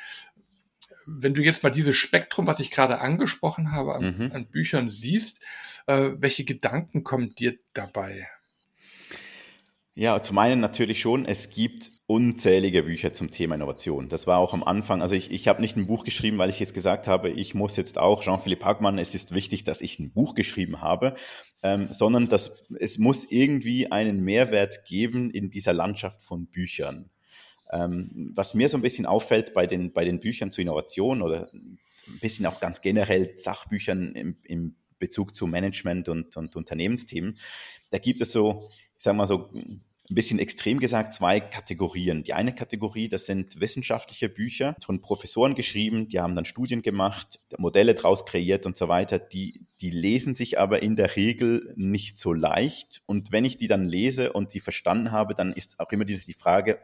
wenn 1.06 1.34
du 1.34 1.42
jetzt 1.42 1.62
mal 1.62 1.70
dieses 1.70 1.96
Spektrum, 1.96 2.46
was 2.46 2.60
ich 2.60 2.70
gerade 2.70 3.00
angesprochen 3.00 3.72
habe, 3.72 3.94
an, 3.94 4.16
mhm. 4.16 4.32
an 4.32 4.46
Büchern 4.46 4.90
siehst, 4.90 5.42
äh, 5.86 6.12
welche 6.16 6.44
Gedanken 6.44 7.04
kommen 7.04 7.34
dir 7.34 7.58
dabei? 7.72 8.28
Ja, 9.96 10.20
zum 10.20 10.38
einen 10.38 10.58
natürlich 10.58 11.00
schon, 11.00 11.24
es 11.24 11.50
gibt 11.50 11.92
unzählige 12.06 12.82
Bücher 12.82 13.14
zum 13.14 13.30
Thema 13.30 13.54
Innovation. 13.54 14.08
Das 14.08 14.26
war 14.26 14.38
auch 14.38 14.52
am 14.52 14.64
Anfang, 14.64 15.00
also 15.02 15.14
ich, 15.14 15.30
ich 15.30 15.46
habe 15.46 15.60
nicht 15.60 15.76
ein 15.76 15.86
Buch 15.86 16.02
geschrieben, 16.02 16.36
weil 16.36 16.50
ich 16.50 16.58
jetzt 16.58 16.74
gesagt 16.74 17.06
habe, 17.06 17.30
ich 17.30 17.54
muss 17.54 17.76
jetzt 17.76 17.96
auch, 17.96 18.20
Jean-Philippe 18.24 18.64
Hackmann, 18.64 18.98
es 18.98 19.14
ist 19.14 19.32
wichtig, 19.32 19.62
dass 19.62 19.80
ich 19.80 20.00
ein 20.00 20.12
Buch 20.12 20.34
geschrieben 20.34 20.80
habe, 20.80 21.14
ähm, 21.62 21.86
sondern 21.92 22.28
dass 22.28 22.66
es 22.76 22.98
muss 22.98 23.24
irgendwie 23.30 23.92
einen 23.92 24.20
Mehrwert 24.24 24.84
geben 24.84 25.30
in 25.30 25.50
dieser 25.50 25.72
Landschaft 25.72 26.24
von 26.24 26.46
Büchern. 26.46 27.10
Ähm, 27.72 28.32
was 28.34 28.54
mir 28.54 28.68
so 28.68 28.76
ein 28.76 28.82
bisschen 28.82 29.06
auffällt 29.06 29.54
bei 29.54 29.68
den, 29.68 29.92
bei 29.92 30.04
den 30.04 30.18
Büchern 30.18 30.50
zur 30.50 30.62
Innovation 30.62 31.22
oder 31.22 31.48
ein 31.52 31.78
bisschen 32.20 32.46
auch 32.46 32.58
ganz 32.58 32.80
generell 32.80 33.38
Sachbüchern 33.38 34.16
im, 34.16 34.38
im 34.42 34.74
Bezug 34.98 35.36
zu 35.36 35.46
Management 35.46 36.08
und, 36.08 36.36
und 36.36 36.56
Unternehmensthemen, 36.56 37.38
da 37.90 37.98
gibt 37.98 38.20
es 38.20 38.32
so, 38.32 38.70
ich 39.04 39.06
sage 39.06 39.18
mal 39.18 39.26
so 39.26 39.50
ein 39.52 39.82
bisschen 40.08 40.38
extrem 40.38 40.80
gesagt, 40.80 41.12
zwei 41.12 41.38
Kategorien. 41.38 42.24
Die 42.24 42.32
eine 42.32 42.54
Kategorie, 42.54 43.10
das 43.10 43.26
sind 43.26 43.60
wissenschaftliche 43.60 44.30
Bücher 44.30 44.76
von 44.82 45.02
Professoren 45.02 45.54
geschrieben, 45.54 46.08
die 46.08 46.20
haben 46.20 46.34
dann 46.34 46.46
Studien 46.46 46.80
gemacht, 46.80 47.38
Modelle 47.58 47.94
draus 47.94 48.24
kreiert 48.24 48.64
und 48.64 48.78
so 48.78 48.88
weiter. 48.88 49.18
Die, 49.18 49.60
die 49.82 49.90
lesen 49.90 50.34
sich 50.34 50.58
aber 50.58 50.82
in 50.82 50.96
der 50.96 51.16
Regel 51.16 51.74
nicht 51.76 52.16
so 52.16 52.32
leicht. 52.32 53.02
Und 53.04 53.30
wenn 53.30 53.44
ich 53.44 53.58
die 53.58 53.68
dann 53.68 53.84
lese 53.84 54.32
und 54.32 54.54
die 54.54 54.60
verstanden 54.60 55.12
habe, 55.12 55.34
dann 55.34 55.52
ist 55.52 55.78
auch 55.80 55.92
immer 55.92 56.06
die, 56.06 56.18
die 56.18 56.32
Frage, 56.32 56.80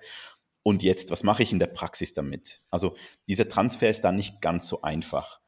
und 0.63 0.83
jetzt, 0.83 1.11
was 1.11 1.23
mache 1.23 1.43
ich 1.43 1.53
in 1.53 1.59
der 1.59 1.69
Praxis 1.69 2.13
damit? 2.13 2.61
Also 2.69 2.97
dieser 3.29 3.49
Transfer 3.49 3.89
ist 3.89 4.03
da 4.03 4.13
nicht 4.13 4.43
ganz 4.43 4.69
so 4.69 4.83
einfach. 4.83 5.41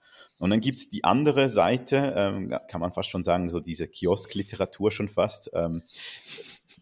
Und 0.42 0.50
dann 0.50 0.60
gibt's 0.60 0.88
die 0.88 1.04
andere 1.04 1.48
Seite, 1.48 2.14
ähm, 2.16 2.52
kann 2.68 2.80
man 2.80 2.92
fast 2.92 3.10
schon 3.10 3.22
sagen, 3.22 3.48
so 3.48 3.60
diese 3.60 3.86
Kiosk-Literatur 3.86 4.90
schon 4.90 5.08
fast. 5.08 5.50
Ähm, 5.54 5.84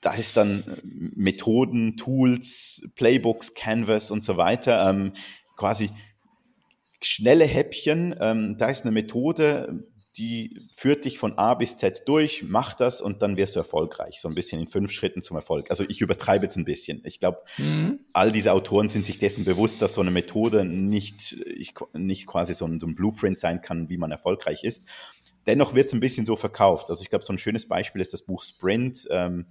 da 0.00 0.14
ist 0.14 0.36
dann 0.36 0.64
äh, 0.66 0.80
Methoden, 0.82 1.96
Tools, 1.96 2.82
Playbooks, 2.94 3.54
Canvas 3.54 4.10
und 4.10 4.24
so 4.24 4.36
weiter, 4.36 4.88
ähm, 4.88 5.12
quasi 5.56 5.90
schnelle 7.02 7.44
Häppchen. 7.44 8.14
Ähm, 8.20 8.56
da 8.58 8.68
ist 8.68 8.82
eine 8.82 8.92
Methode, 8.92 9.84
die 10.16 10.68
führt 10.74 11.04
dich 11.04 11.18
von 11.18 11.38
A 11.38 11.54
bis 11.54 11.76
Z 11.76 12.02
durch, 12.06 12.42
mach 12.46 12.74
das 12.74 13.00
und 13.00 13.22
dann 13.22 13.36
wirst 13.36 13.54
du 13.54 13.60
erfolgreich. 13.60 14.20
So 14.20 14.28
ein 14.28 14.34
bisschen 14.34 14.60
in 14.60 14.66
fünf 14.66 14.90
Schritten 14.90 15.22
zum 15.22 15.36
Erfolg. 15.36 15.70
Also 15.70 15.84
ich 15.88 16.00
übertreibe 16.00 16.44
jetzt 16.44 16.56
ein 16.56 16.64
bisschen. 16.64 17.00
Ich 17.04 17.20
glaube, 17.20 17.38
mhm. 17.58 18.00
all 18.12 18.32
diese 18.32 18.52
Autoren 18.52 18.90
sind 18.90 19.06
sich 19.06 19.18
dessen 19.18 19.44
bewusst, 19.44 19.80
dass 19.80 19.94
so 19.94 20.00
eine 20.00 20.10
Methode 20.10 20.64
nicht, 20.64 21.32
ich, 21.46 21.74
nicht 21.92 22.26
quasi 22.26 22.54
so 22.54 22.66
ein, 22.66 22.80
so 22.80 22.86
ein 22.86 22.96
Blueprint 22.96 23.38
sein 23.38 23.60
kann, 23.62 23.88
wie 23.88 23.98
man 23.98 24.10
erfolgreich 24.10 24.64
ist. 24.64 24.86
Dennoch 25.46 25.74
wird 25.74 25.88
es 25.88 25.92
ein 25.92 26.00
bisschen 26.00 26.26
so 26.26 26.36
verkauft. 26.36 26.90
Also 26.90 27.02
ich 27.02 27.10
glaube, 27.10 27.24
so 27.24 27.32
ein 27.32 27.38
schönes 27.38 27.66
Beispiel 27.66 28.00
ist 28.00 28.12
das 28.12 28.22
Buch 28.22 28.42
Sprint, 28.42 29.06
ähm, 29.10 29.46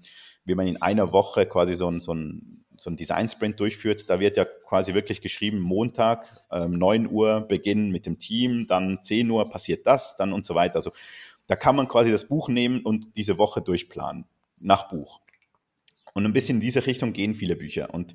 wie 0.46 0.56
man 0.56 0.68
in 0.68 0.82
einer 0.82 1.12
Woche 1.12 1.46
quasi 1.46 1.74
so 1.74 1.90
ein, 1.90 2.00
so 2.00 2.14
ein 2.14 2.60
so 2.82 2.90
ein 2.90 2.96
Design-Sprint 2.96 3.60
durchführt, 3.60 4.10
da 4.10 4.20
wird 4.20 4.38
ja 4.38 4.46
quasi 4.46 4.94
wirklich 4.94 5.22
geschrieben, 5.22 5.60
Montag, 5.60 6.26
ähm, 6.52 6.72
9 6.78 7.10
Uhr 7.10 7.42
Beginn 7.42 7.92
mit 7.92 8.06
dem 8.06 8.20
Team, 8.20 8.68
dann 8.68 9.00
10 9.02 9.30
Uhr 9.30 9.50
passiert 9.50 9.86
das, 9.86 10.16
dann 10.16 10.34
und 10.34 10.46
so 10.46 10.56
weiter. 10.56 10.76
Also 10.76 10.92
da 11.48 11.56
kann 11.56 11.76
man 11.76 11.88
quasi 11.88 12.12
das 12.12 12.28
Buch 12.28 12.48
nehmen 12.48 12.82
und 12.82 13.16
diese 13.16 13.38
Woche 13.38 13.62
durchplanen, 13.62 14.26
nach 14.60 14.88
Buch. 14.88 15.22
Und 16.14 16.26
ein 16.26 16.34
bisschen 16.34 16.58
in 16.58 16.62
diese 16.62 16.86
Richtung 16.86 17.14
gehen 17.14 17.34
viele 17.34 17.56
Bücher. 17.56 17.94
Und 17.94 18.14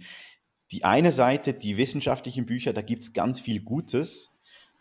die 0.72 0.84
eine 0.84 1.12
Seite, 1.12 1.54
die 1.54 1.76
wissenschaftlichen 1.76 2.46
Bücher, 2.46 2.72
da 2.72 2.82
gibt's 2.82 3.12
ganz 3.12 3.40
viel 3.40 3.60
Gutes, 3.60 4.33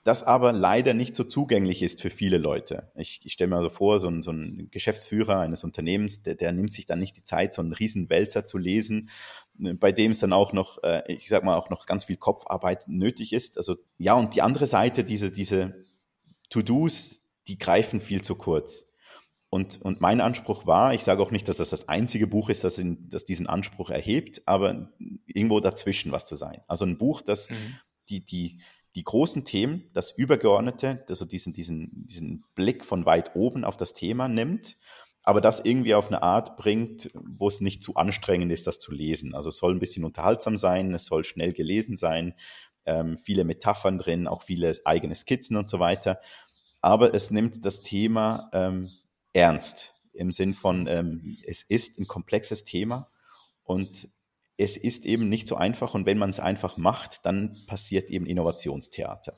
das 0.03 0.23
aber 0.23 0.51
leider 0.51 0.93
nicht 0.93 1.15
so 1.15 1.23
zugänglich 1.23 1.81
ist 1.81 2.01
für 2.01 2.09
viele 2.09 2.37
Leute. 2.37 2.91
Ich, 2.95 3.21
ich 3.23 3.33
stelle 3.33 3.49
mir 3.49 3.57
also 3.57 3.69
vor, 3.69 3.99
so 3.99 4.09
ein, 4.09 4.21
so 4.21 4.31
ein 4.31 4.67
Geschäftsführer 4.69 5.39
eines 5.39 5.63
Unternehmens, 5.63 6.23
der, 6.23 6.35
der 6.35 6.51
nimmt 6.51 6.73
sich 6.73 6.85
dann 6.85 6.99
nicht 6.99 7.15
die 7.15 7.23
Zeit, 7.23 7.53
so 7.53 7.61
einen 7.61 7.71
riesen 7.71 8.09
Wälzer 8.09 8.45
zu 8.45 8.57
lesen, 8.57 9.09
bei 9.55 9.93
dem 9.93 10.11
es 10.11 10.19
dann 10.19 10.33
auch 10.33 10.51
noch, 10.51 10.83
äh, 10.83 11.03
ich 11.07 11.29
sag 11.29 11.45
mal, 11.45 11.55
auch 11.55 11.69
noch 11.69 11.85
ganz 11.85 12.05
viel 12.05 12.17
Kopfarbeit 12.17 12.87
nötig 12.87 13.31
ist. 13.31 13.57
Also 13.57 13.77
ja, 13.97 14.13
und 14.15 14.35
die 14.35 14.41
andere 14.41 14.67
Seite, 14.67 15.05
diese, 15.05 15.31
diese 15.31 15.75
To-Dos, 16.49 17.23
die 17.47 17.57
greifen 17.57 18.01
viel 18.01 18.21
zu 18.23 18.35
kurz. 18.35 18.89
Und, 19.49 19.81
und 19.83 20.01
mein 20.01 20.19
Anspruch 20.19 20.65
war, 20.65 20.93
ich 20.95 21.03
sage 21.03 21.21
auch 21.21 21.31
nicht, 21.31 21.47
dass 21.47 21.57
das 21.57 21.69
das 21.69 21.87
einzige 21.87 22.27
Buch 22.27 22.49
ist, 22.49 22.63
das, 22.63 22.77
in, 22.79 23.07
das 23.09 23.23
diesen 23.23 23.47
Anspruch 23.47 23.91
erhebt, 23.91 24.41
aber 24.47 24.89
irgendwo 25.27 25.59
dazwischen 25.59 26.11
was 26.11 26.25
zu 26.25 26.35
sein. 26.35 26.61
Also 26.67 26.85
ein 26.85 26.97
Buch, 26.97 27.21
das 27.21 27.49
mhm. 27.49 27.77
die, 28.09 28.25
die, 28.25 28.59
die 28.95 29.03
großen 29.03 29.43
Themen, 29.43 29.89
das 29.93 30.11
Übergeordnete, 30.11 31.05
also 31.09 31.25
diesen, 31.25 31.53
diesen, 31.53 32.05
diesen 32.05 32.43
Blick 32.55 32.85
von 32.85 33.05
weit 33.05 33.35
oben 33.35 33.63
auf 33.63 33.77
das 33.77 33.93
Thema 33.93 34.27
nimmt, 34.27 34.77
aber 35.23 35.41
das 35.41 35.61
irgendwie 35.61 35.95
auf 35.95 36.07
eine 36.07 36.21
Art 36.21 36.57
bringt, 36.57 37.09
wo 37.13 37.47
es 37.47 37.61
nicht 37.61 37.81
zu 37.81 37.95
anstrengend 37.95 38.51
ist, 38.51 38.67
das 38.67 38.77
zu 38.77 38.91
lesen. 38.91 39.33
Also 39.33 39.49
es 39.49 39.57
soll 39.57 39.73
ein 39.73 39.79
bisschen 39.79 40.03
unterhaltsam 40.03 40.57
sein, 40.57 40.93
es 40.93 41.05
soll 41.05 41.23
schnell 41.23 41.53
gelesen 41.53 41.97
sein, 41.97 42.35
ähm, 42.85 43.17
viele 43.17 43.45
Metaphern 43.45 43.97
drin, 43.97 44.27
auch 44.27 44.43
viele 44.43 44.75
eigene 44.85 45.15
Skizzen 45.15 45.55
und 45.55 45.69
so 45.69 45.79
weiter. 45.79 46.19
Aber 46.81 47.13
es 47.13 47.31
nimmt 47.31 47.65
das 47.65 47.81
Thema 47.81 48.49
ähm, 48.51 48.91
ernst 49.31 49.95
im 50.11 50.31
Sinn 50.31 50.53
von, 50.53 50.87
ähm, 50.87 51.37
es 51.45 51.63
ist 51.63 51.97
ein 51.97 52.07
komplexes 52.07 52.65
Thema 52.65 53.07
und 53.63 54.09
es 54.57 54.77
ist 54.77 55.05
eben 55.05 55.29
nicht 55.29 55.47
so 55.47 55.55
einfach 55.55 55.93
und 55.93 56.05
wenn 56.05 56.17
man 56.17 56.29
es 56.29 56.39
einfach 56.39 56.77
macht, 56.77 57.25
dann 57.25 57.63
passiert 57.67 58.09
eben 58.09 58.25
Innovationstheater. 58.25 59.35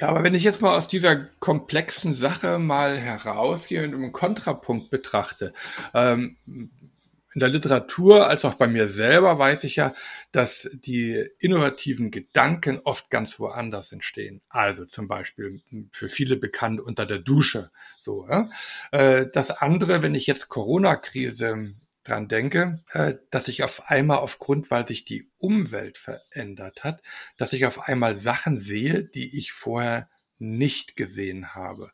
Ja, 0.00 0.08
aber 0.08 0.24
wenn 0.24 0.34
ich 0.34 0.42
jetzt 0.42 0.62
mal 0.62 0.76
aus 0.76 0.88
dieser 0.88 1.16
komplexen 1.38 2.14
Sache 2.14 2.58
mal 2.58 2.96
herausgehe 2.96 3.84
und 3.84 3.94
einen 3.94 4.12
Kontrapunkt 4.12 4.90
betrachte, 4.90 5.52
ähm, 5.92 6.38
in 7.34 7.40
der 7.40 7.48
Literatur 7.48 8.28
als 8.28 8.44
auch 8.44 8.54
bei 8.54 8.66
mir 8.66 8.88
selber 8.88 9.38
weiß 9.38 9.64
ich 9.64 9.76
ja, 9.76 9.94
dass 10.32 10.68
die 10.72 11.26
innovativen 11.38 12.10
Gedanken 12.10 12.80
oft 12.84 13.10
ganz 13.10 13.38
woanders 13.38 13.92
entstehen. 13.92 14.42
Also 14.48 14.84
zum 14.84 15.08
Beispiel 15.08 15.62
für 15.92 16.08
viele 16.08 16.36
bekannt 16.36 16.80
unter 16.80 17.06
der 17.06 17.18
Dusche. 17.18 17.70
So. 18.00 18.28
Äh, 18.90 19.26
das 19.32 19.50
andere, 19.50 20.02
wenn 20.02 20.14
ich 20.14 20.26
jetzt 20.26 20.48
Corona-Krise 20.48 21.72
dran 22.04 22.28
denke, 22.28 22.82
äh, 22.92 23.14
dass 23.30 23.48
ich 23.48 23.62
auf 23.62 23.90
einmal 23.90 24.18
aufgrund, 24.18 24.70
weil 24.70 24.86
sich 24.86 25.04
die 25.04 25.30
Umwelt 25.38 25.98
verändert 25.98 26.84
hat, 26.84 27.02
dass 27.38 27.52
ich 27.52 27.66
auf 27.66 27.88
einmal 27.88 28.16
Sachen 28.16 28.58
sehe, 28.58 29.04
die 29.04 29.38
ich 29.38 29.52
vorher 29.52 30.08
nicht 30.38 30.96
gesehen 30.96 31.54
habe 31.54 31.92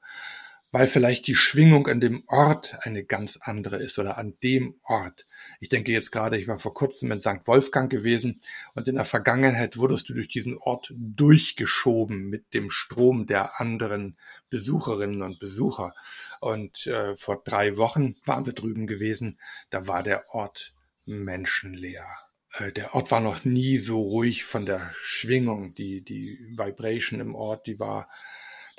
weil 0.70 0.86
vielleicht 0.86 1.26
die 1.26 1.34
Schwingung 1.34 1.86
an 1.86 2.00
dem 2.00 2.24
Ort 2.26 2.76
eine 2.80 3.04
ganz 3.04 3.38
andere 3.40 3.76
ist 3.76 3.98
oder 3.98 4.18
an 4.18 4.36
dem 4.42 4.74
Ort. 4.82 5.26
Ich 5.60 5.70
denke 5.70 5.92
jetzt 5.92 6.12
gerade, 6.12 6.38
ich 6.38 6.46
war 6.46 6.58
vor 6.58 6.74
kurzem 6.74 7.10
in 7.10 7.20
St. 7.20 7.46
Wolfgang 7.46 7.90
gewesen 7.90 8.40
und 8.74 8.86
in 8.86 8.96
der 8.96 9.06
Vergangenheit 9.06 9.78
wurdest 9.78 10.08
du 10.08 10.14
durch 10.14 10.28
diesen 10.28 10.58
Ort 10.58 10.92
durchgeschoben 10.94 12.28
mit 12.28 12.52
dem 12.52 12.70
Strom 12.70 13.26
der 13.26 13.60
anderen 13.60 14.18
Besucherinnen 14.50 15.22
und 15.22 15.38
Besucher. 15.38 15.94
Und 16.40 16.86
äh, 16.86 17.16
vor 17.16 17.42
drei 17.42 17.78
Wochen 17.78 18.16
waren 18.24 18.44
wir 18.44 18.52
drüben 18.52 18.86
gewesen, 18.86 19.38
da 19.70 19.86
war 19.86 20.02
der 20.02 20.28
Ort 20.34 20.74
menschenleer 21.06 22.06
äh, 22.54 22.72
der 22.72 22.94
Ort 22.94 23.10
war 23.10 23.20
noch 23.20 23.44
nie 23.44 23.78
so 23.78 24.00
ruhig 24.00 24.44
von 24.44 24.66
der 24.66 24.90
Schwingung, 24.92 25.74
die, 25.74 26.02
die 26.02 26.38
Vibration 26.56 27.20
im 27.20 27.34
Ort, 27.34 27.66
die 27.66 27.78
war 27.78 28.08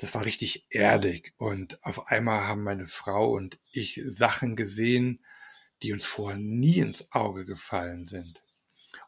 das 0.00 0.14
war 0.14 0.24
richtig 0.24 0.66
erdig. 0.70 1.34
Und 1.36 1.78
auf 1.84 2.08
einmal 2.08 2.46
haben 2.46 2.62
meine 2.62 2.86
Frau 2.86 3.32
und 3.32 3.58
ich 3.70 4.00
Sachen 4.06 4.56
gesehen, 4.56 5.20
die 5.82 5.92
uns 5.92 6.06
vorher 6.06 6.38
nie 6.38 6.78
ins 6.78 7.12
Auge 7.12 7.44
gefallen 7.44 8.06
sind. 8.06 8.42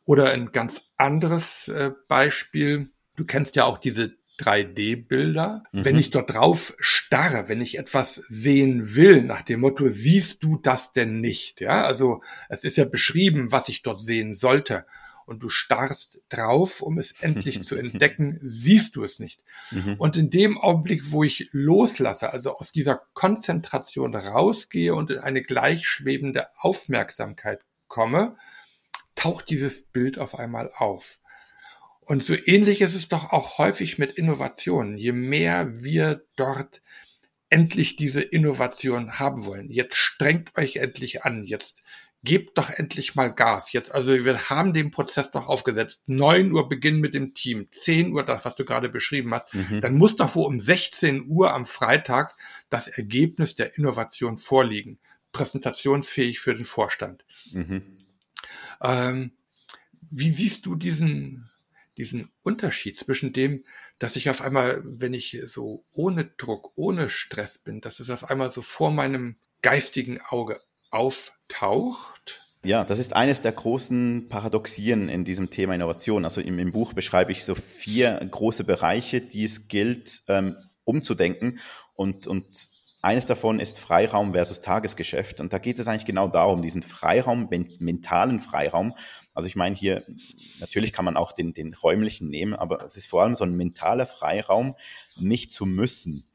Oder 0.04 0.32
ein 0.32 0.52
ganz 0.52 0.82
anderes 0.96 1.68
äh, 1.68 1.92
Beispiel. 2.08 2.90
Du 3.16 3.24
kennst 3.24 3.56
ja 3.56 3.64
auch 3.64 3.78
diese 3.78 4.16
3D-Bilder. 4.38 5.64
Mhm. 5.72 5.84
Wenn 5.84 5.98
ich 5.98 6.10
dort 6.10 6.34
drauf 6.34 6.74
starre, 6.78 7.48
wenn 7.48 7.60
ich 7.62 7.78
etwas 7.78 8.14
sehen 8.14 8.94
will, 8.94 9.22
nach 9.22 9.42
dem 9.42 9.60
Motto, 9.60 9.88
siehst 9.88 10.42
du 10.42 10.58
das 10.58 10.92
denn 10.92 11.20
nicht? 11.20 11.60
Ja, 11.60 11.84
also 11.84 12.22
es 12.50 12.64
ist 12.64 12.76
ja 12.76 12.84
beschrieben, 12.84 13.50
was 13.50 13.68
ich 13.68 13.82
dort 13.82 14.00
sehen 14.00 14.34
sollte 14.34 14.84
und 15.26 15.42
du 15.42 15.48
starrst 15.48 16.20
drauf, 16.28 16.82
um 16.82 16.98
es 16.98 17.12
endlich 17.20 17.62
zu 17.62 17.74
entdecken, 17.76 18.38
siehst 18.42 18.96
du 18.96 19.04
es 19.04 19.18
nicht. 19.18 19.40
Mhm. 19.70 19.96
Und 19.98 20.16
in 20.16 20.30
dem 20.30 20.58
Augenblick, 20.58 21.10
wo 21.10 21.24
ich 21.24 21.48
loslasse, 21.52 22.32
also 22.32 22.56
aus 22.56 22.72
dieser 22.72 23.02
Konzentration 23.14 24.14
rausgehe 24.14 24.94
und 24.94 25.10
in 25.10 25.18
eine 25.18 25.42
gleichschwebende 25.42 26.48
Aufmerksamkeit 26.56 27.60
komme, 27.88 28.36
taucht 29.14 29.50
dieses 29.50 29.84
Bild 29.84 30.18
auf 30.18 30.38
einmal 30.38 30.70
auf. 30.76 31.20
Und 32.00 32.24
so 32.24 32.34
ähnlich 32.34 32.80
ist 32.80 32.94
es 32.94 33.08
doch 33.08 33.30
auch 33.30 33.58
häufig 33.58 33.98
mit 33.98 34.12
Innovationen. 34.12 34.98
Je 34.98 35.12
mehr 35.12 35.82
wir 35.82 36.24
dort 36.36 36.82
endlich 37.48 37.96
diese 37.96 38.22
Innovation 38.22 39.18
haben 39.18 39.44
wollen. 39.44 39.70
Jetzt 39.70 39.96
strengt 39.96 40.56
euch 40.56 40.76
endlich 40.76 41.24
an. 41.24 41.44
Jetzt 41.44 41.82
gebt 42.24 42.56
doch 42.56 42.70
endlich 42.70 43.14
mal 43.14 43.28
Gas. 43.28 43.72
Jetzt, 43.72 43.92
also 43.92 44.12
wir 44.12 44.48
haben 44.48 44.72
den 44.72 44.90
Prozess 44.90 45.30
doch 45.30 45.48
aufgesetzt. 45.48 46.02
Neun 46.06 46.52
Uhr 46.52 46.68
Beginn 46.68 47.00
mit 47.00 47.14
dem 47.14 47.34
Team, 47.34 47.68
zehn 47.72 48.12
Uhr 48.12 48.24
das, 48.24 48.44
was 48.44 48.54
du 48.54 48.64
gerade 48.64 48.88
beschrieben 48.88 49.34
hast. 49.34 49.52
Mhm. 49.52 49.80
Dann 49.80 49.96
muss 49.96 50.16
doch 50.16 50.34
wohl 50.36 50.46
um 50.46 50.60
16 50.60 51.26
Uhr 51.28 51.52
am 51.52 51.66
Freitag 51.66 52.36
das 52.70 52.86
Ergebnis 52.86 53.54
der 53.54 53.76
Innovation 53.76 54.38
vorliegen. 54.38 54.98
Präsentationsfähig 55.32 56.38
für 56.38 56.54
den 56.54 56.64
Vorstand. 56.64 57.24
Mhm. 57.50 57.98
Ähm, 58.80 59.32
wie 60.10 60.30
siehst 60.30 60.66
du 60.66 60.76
diesen, 60.76 61.50
diesen 61.96 62.30
Unterschied 62.42 62.98
zwischen 62.98 63.32
dem, 63.32 63.64
dass 63.98 64.14
ich 64.14 64.30
auf 64.30 64.42
einmal, 64.42 64.82
wenn 64.84 65.14
ich 65.14 65.40
so 65.46 65.84
ohne 65.92 66.26
Druck, 66.26 66.72
ohne 66.76 67.08
Stress 67.08 67.58
bin, 67.58 67.80
dass 67.80 67.98
es 67.98 68.10
auf 68.10 68.30
einmal 68.30 68.50
so 68.50 68.62
vor 68.62 68.90
meinem 68.90 69.36
geistigen 69.62 70.20
Auge 70.20 70.60
auftaucht. 70.92 72.46
Ja, 72.64 72.84
das 72.84 73.00
ist 73.00 73.16
eines 73.16 73.40
der 73.40 73.50
großen 73.50 74.28
Paradoxien 74.28 75.08
in 75.08 75.24
diesem 75.24 75.50
Thema 75.50 75.74
Innovation. 75.74 76.24
Also 76.24 76.40
im, 76.40 76.60
im 76.60 76.70
Buch 76.70 76.92
beschreibe 76.92 77.32
ich 77.32 77.44
so 77.44 77.56
vier 77.56 78.24
große 78.30 78.62
Bereiche, 78.62 79.20
die 79.20 79.42
es 79.44 79.66
gilt 79.66 80.22
ähm, 80.28 80.56
umzudenken. 80.84 81.58
Und, 81.94 82.28
und 82.28 82.46
eines 83.00 83.26
davon 83.26 83.58
ist 83.58 83.80
Freiraum 83.80 84.32
versus 84.32 84.60
Tagesgeschäft. 84.60 85.40
Und 85.40 85.52
da 85.52 85.58
geht 85.58 85.80
es 85.80 85.88
eigentlich 85.88 86.04
genau 86.04 86.28
darum, 86.28 86.62
diesen 86.62 86.82
Freiraum, 86.82 87.48
mentalen 87.50 88.38
Freiraum. 88.38 88.94
Also 89.34 89.48
ich 89.48 89.56
meine 89.56 89.74
hier, 89.74 90.06
natürlich 90.60 90.92
kann 90.92 91.04
man 91.04 91.16
auch 91.16 91.32
den, 91.32 91.54
den 91.54 91.74
räumlichen 91.74 92.28
nehmen, 92.28 92.54
aber 92.54 92.84
es 92.84 92.96
ist 92.96 93.08
vor 93.08 93.22
allem 93.22 93.34
so 93.34 93.42
ein 93.42 93.56
mentaler 93.56 94.06
Freiraum, 94.06 94.76
nicht 95.16 95.52
zu 95.52 95.66
müssen 95.66 96.28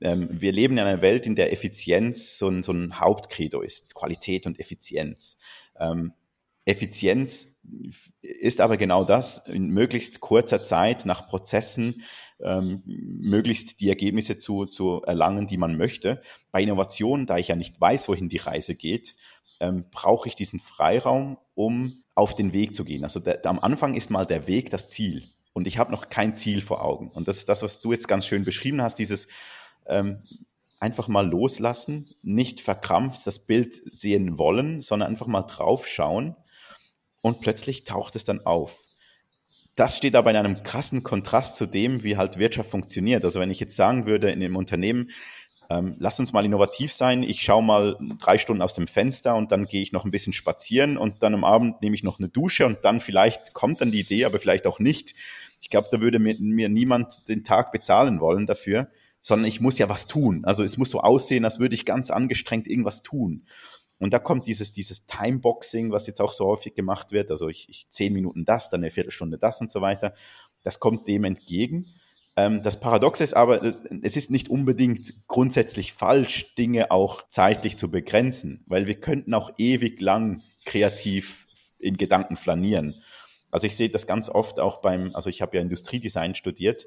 ähm, 0.00 0.28
wir 0.30 0.52
leben 0.52 0.74
in 0.74 0.84
einer 0.84 1.02
Welt, 1.02 1.26
in 1.26 1.36
der 1.36 1.52
Effizienz 1.52 2.38
so 2.38 2.48
ein, 2.48 2.62
so 2.62 2.72
ein 2.72 3.00
Hauptcredo 3.00 3.60
ist, 3.60 3.94
Qualität 3.94 4.46
und 4.46 4.58
Effizienz. 4.58 5.38
Ähm, 5.78 6.12
Effizienz 6.64 7.54
ist 8.20 8.60
aber 8.60 8.76
genau 8.76 9.04
das, 9.04 9.46
in 9.48 9.68
möglichst 9.68 10.20
kurzer 10.20 10.62
Zeit 10.62 11.06
nach 11.06 11.28
Prozessen 11.28 12.02
ähm, 12.40 12.82
möglichst 12.84 13.80
die 13.80 13.88
Ergebnisse 13.88 14.38
zu, 14.38 14.66
zu 14.66 15.02
erlangen, 15.02 15.46
die 15.46 15.56
man 15.56 15.76
möchte. 15.76 16.20
Bei 16.52 16.62
Innovation, 16.62 17.26
da 17.26 17.38
ich 17.38 17.48
ja 17.48 17.56
nicht 17.56 17.80
weiß, 17.80 18.08
wohin 18.08 18.28
die 18.28 18.38
Reise 18.38 18.74
geht, 18.74 19.14
ähm, 19.60 19.84
brauche 19.90 20.28
ich 20.28 20.34
diesen 20.34 20.60
Freiraum, 20.60 21.38
um 21.54 22.04
auf 22.14 22.34
den 22.34 22.52
Weg 22.52 22.74
zu 22.74 22.84
gehen. 22.84 23.04
Also 23.04 23.20
der, 23.20 23.44
am 23.46 23.58
Anfang 23.58 23.94
ist 23.94 24.10
mal 24.10 24.26
der 24.26 24.46
Weg 24.46 24.70
das 24.70 24.88
Ziel 24.88 25.24
und 25.52 25.66
ich 25.66 25.78
habe 25.78 25.92
noch 25.92 26.10
kein 26.10 26.36
Ziel 26.36 26.60
vor 26.60 26.84
Augen. 26.84 27.10
Und 27.10 27.28
das 27.28 27.38
ist 27.38 27.48
das, 27.48 27.62
was 27.62 27.80
du 27.80 27.92
jetzt 27.92 28.08
ganz 28.08 28.26
schön 28.26 28.44
beschrieben 28.44 28.82
hast, 28.82 28.98
dieses 28.98 29.28
ähm, 29.86 30.18
einfach 30.80 31.08
mal 31.08 31.26
loslassen, 31.26 32.14
nicht 32.22 32.60
verkrampft 32.60 33.26
das 33.26 33.38
Bild 33.38 33.80
sehen 33.90 34.38
wollen, 34.38 34.82
sondern 34.82 35.08
einfach 35.08 35.26
mal 35.26 35.42
draufschauen 35.42 36.36
und 37.22 37.40
plötzlich 37.40 37.84
taucht 37.84 38.16
es 38.16 38.24
dann 38.24 38.44
auf. 38.44 38.78
Das 39.76 39.96
steht 39.96 40.14
aber 40.14 40.30
in 40.30 40.36
einem 40.36 40.62
krassen 40.62 41.02
Kontrast 41.02 41.56
zu 41.56 41.66
dem, 41.66 42.02
wie 42.02 42.16
halt 42.16 42.38
Wirtschaft 42.38 42.70
funktioniert. 42.70 43.24
Also 43.24 43.40
wenn 43.40 43.50
ich 43.50 43.58
jetzt 43.60 43.76
sagen 43.76 44.06
würde 44.06 44.30
in 44.30 44.40
dem 44.40 44.56
Unternehmen, 44.56 45.10
ähm, 45.70 45.96
lass 45.98 46.20
uns 46.20 46.32
mal 46.32 46.44
innovativ 46.44 46.92
sein, 46.92 47.22
ich 47.22 47.40
schaue 47.40 47.62
mal 47.62 47.96
drei 48.20 48.36
Stunden 48.36 48.62
aus 48.62 48.74
dem 48.74 48.86
Fenster 48.86 49.34
und 49.36 49.50
dann 49.50 49.64
gehe 49.64 49.82
ich 49.82 49.92
noch 49.92 50.04
ein 50.04 50.10
bisschen 50.10 50.34
spazieren 50.34 50.98
und 50.98 51.22
dann 51.22 51.34
am 51.34 51.44
Abend 51.44 51.80
nehme 51.80 51.96
ich 51.96 52.02
noch 52.02 52.18
eine 52.18 52.28
Dusche 52.28 52.66
und 52.66 52.84
dann 52.84 53.00
vielleicht 53.00 53.54
kommt 53.54 53.80
dann 53.80 53.90
die 53.90 54.00
Idee, 54.00 54.26
aber 54.26 54.38
vielleicht 54.38 54.66
auch 54.66 54.78
nicht. 54.78 55.14
Ich 55.62 55.70
glaube, 55.70 55.88
da 55.90 56.02
würde 56.02 56.18
mir, 56.18 56.36
mir 56.38 56.68
niemand 56.68 57.26
den 57.28 57.42
Tag 57.42 57.72
bezahlen 57.72 58.20
wollen 58.20 58.46
dafür 58.46 58.88
sondern 59.24 59.48
ich 59.48 59.60
muss 59.60 59.78
ja 59.78 59.88
was 59.88 60.06
tun. 60.06 60.44
Also 60.44 60.62
es 60.62 60.76
muss 60.76 60.90
so 60.90 61.00
aussehen, 61.00 61.46
als 61.46 61.58
würde 61.58 61.74
ich 61.74 61.86
ganz 61.86 62.10
angestrengt 62.10 62.68
irgendwas 62.68 63.02
tun. 63.02 63.46
Und 63.98 64.12
da 64.12 64.18
kommt 64.18 64.46
dieses, 64.46 64.72
dieses 64.72 65.06
Timeboxing, 65.06 65.90
was 65.90 66.06
jetzt 66.06 66.20
auch 66.20 66.34
so 66.34 66.44
häufig 66.46 66.74
gemacht 66.74 67.10
wird. 67.10 67.30
Also 67.30 67.48
ich, 67.48 67.66
ich 67.70 67.86
zehn 67.88 68.12
Minuten 68.12 68.44
das, 68.44 68.68
dann 68.68 68.82
eine 68.82 68.90
Viertelstunde 68.90 69.38
das 69.38 69.62
und 69.62 69.70
so 69.70 69.80
weiter. 69.80 70.14
Das 70.62 70.78
kommt 70.78 71.08
dem 71.08 71.24
entgegen. 71.24 71.86
Ähm, 72.36 72.62
das 72.62 72.78
Paradox 72.78 73.22
ist 73.22 73.34
aber, 73.34 73.62
es 74.02 74.16
ist 74.16 74.30
nicht 74.30 74.50
unbedingt 74.50 75.26
grundsätzlich 75.26 75.94
falsch, 75.94 76.54
Dinge 76.56 76.90
auch 76.90 77.26
zeitlich 77.30 77.78
zu 77.78 77.90
begrenzen, 77.90 78.62
weil 78.66 78.86
wir 78.86 79.00
könnten 79.00 79.32
auch 79.32 79.52
ewig 79.56 80.02
lang 80.02 80.42
kreativ 80.66 81.46
in 81.78 81.96
Gedanken 81.96 82.36
flanieren. 82.36 83.02
Also 83.50 83.66
ich 83.66 83.76
sehe 83.76 83.88
das 83.88 84.06
ganz 84.06 84.28
oft 84.28 84.60
auch 84.60 84.82
beim, 84.82 85.14
also 85.14 85.30
ich 85.30 85.40
habe 85.40 85.56
ja 85.56 85.62
Industriedesign 85.62 86.34
studiert 86.34 86.84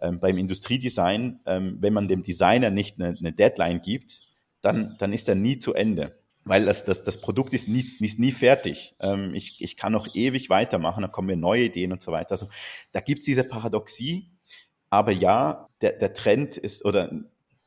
beim 0.00 0.38
Industriedesign, 0.38 1.40
ähm, 1.46 1.78
wenn 1.80 1.92
man 1.92 2.08
dem 2.08 2.22
Designer 2.22 2.70
nicht 2.70 3.00
eine, 3.00 3.16
eine 3.18 3.32
Deadline 3.32 3.82
gibt, 3.82 4.22
dann, 4.62 4.96
dann 4.98 5.12
ist 5.12 5.28
er 5.28 5.34
nie 5.34 5.58
zu 5.58 5.74
Ende. 5.74 6.16
Weil 6.44 6.64
das, 6.64 6.84
das, 6.84 7.04
das 7.04 7.20
Produkt 7.20 7.52
ist 7.52 7.68
nie, 7.68 7.86
ist 8.00 8.18
nie 8.18 8.32
fertig. 8.32 8.94
Ähm, 9.00 9.34
ich, 9.34 9.60
ich 9.60 9.76
kann 9.76 9.92
noch 9.92 10.14
ewig 10.14 10.48
weitermachen, 10.48 11.02
dann 11.02 11.12
kommen 11.12 11.28
mir 11.28 11.36
neue 11.36 11.64
Ideen 11.64 11.92
und 11.92 12.02
so 12.02 12.12
weiter. 12.12 12.32
Also 12.32 12.48
da 12.92 13.00
gibt's 13.00 13.24
diese 13.24 13.44
Paradoxie, 13.44 14.30
aber 14.88 15.12
ja, 15.12 15.68
der, 15.82 15.92
der 15.92 16.14
Trend 16.14 16.56
ist 16.56 16.84
oder 16.84 17.10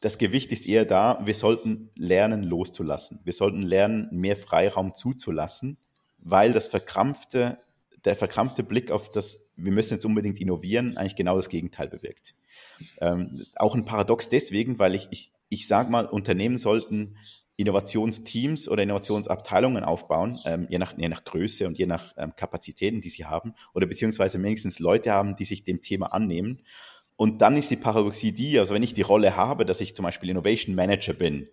das 0.01 0.17
Gewicht 0.17 0.51
ist 0.51 0.67
eher 0.67 0.83
da, 0.83 1.21
wir 1.23 1.33
sollten 1.33 1.89
lernen 1.95 2.43
loszulassen. 2.43 3.21
Wir 3.23 3.31
sollten 3.31 3.61
lernen, 3.61 4.09
mehr 4.11 4.35
Freiraum 4.35 4.93
zuzulassen, 4.95 5.77
weil 6.17 6.51
das 6.51 6.67
verkrampfte 6.67 7.57
der 8.05 8.15
verkrampfte 8.15 8.63
Blick 8.63 8.91
auf 8.91 9.09
das, 9.09 9.45
wir 9.55 9.71
müssen 9.71 9.95
jetzt 9.95 10.05
unbedingt 10.05 10.39
innovieren, 10.39 10.97
eigentlich 10.97 11.15
genau 11.15 11.35
das 11.35 11.49
Gegenteil 11.49 11.87
bewirkt. 11.87 12.35
Ähm, 12.99 13.45
auch 13.55 13.75
ein 13.75 13.85
Paradox 13.85 14.29
deswegen, 14.29 14.79
weil 14.79 14.95
ich, 14.95 15.07
ich, 15.11 15.31
ich 15.49 15.67
sage 15.67 15.89
mal, 15.91 16.05
Unternehmen 16.05 16.57
sollten 16.57 17.15
Innovationsteams 17.55 18.67
oder 18.67 18.83
Innovationsabteilungen 18.83 19.83
aufbauen, 19.83 20.39
ähm, 20.45 20.67
je, 20.69 20.79
nach, 20.79 20.97
je 20.97 21.07
nach 21.07 21.23
Größe 21.23 21.67
und 21.67 21.77
je 21.77 21.85
nach 21.85 22.13
ähm, 22.17 22.33
Kapazitäten, 22.35 23.01
die 23.01 23.09
sie 23.09 23.25
haben, 23.25 23.53
oder 23.73 23.85
beziehungsweise 23.85 24.41
wenigstens 24.41 24.79
Leute 24.79 25.11
haben, 25.11 25.35
die 25.35 25.45
sich 25.45 25.63
dem 25.63 25.81
Thema 25.81 26.13
annehmen. 26.13 26.63
Und 27.15 27.41
dann 27.41 27.55
ist 27.55 27.69
die 27.69 27.77
Paradoxie 27.77 28.31
die, 28.31 28.57
also 28.57 28.73
wenn 28.73 28.81
ich 28.81 28.95
die 28.95 29.03
Rolle 29.03 29.37
habe, 29.37 29.65
dass 29.65 29.81
ich 29.81 29.95
zum 29.95 30.03
Beispiel 30.03 30.29
Innovation 30.29 30.75
Manager 30.75 31.13
bin, 31.13 31.47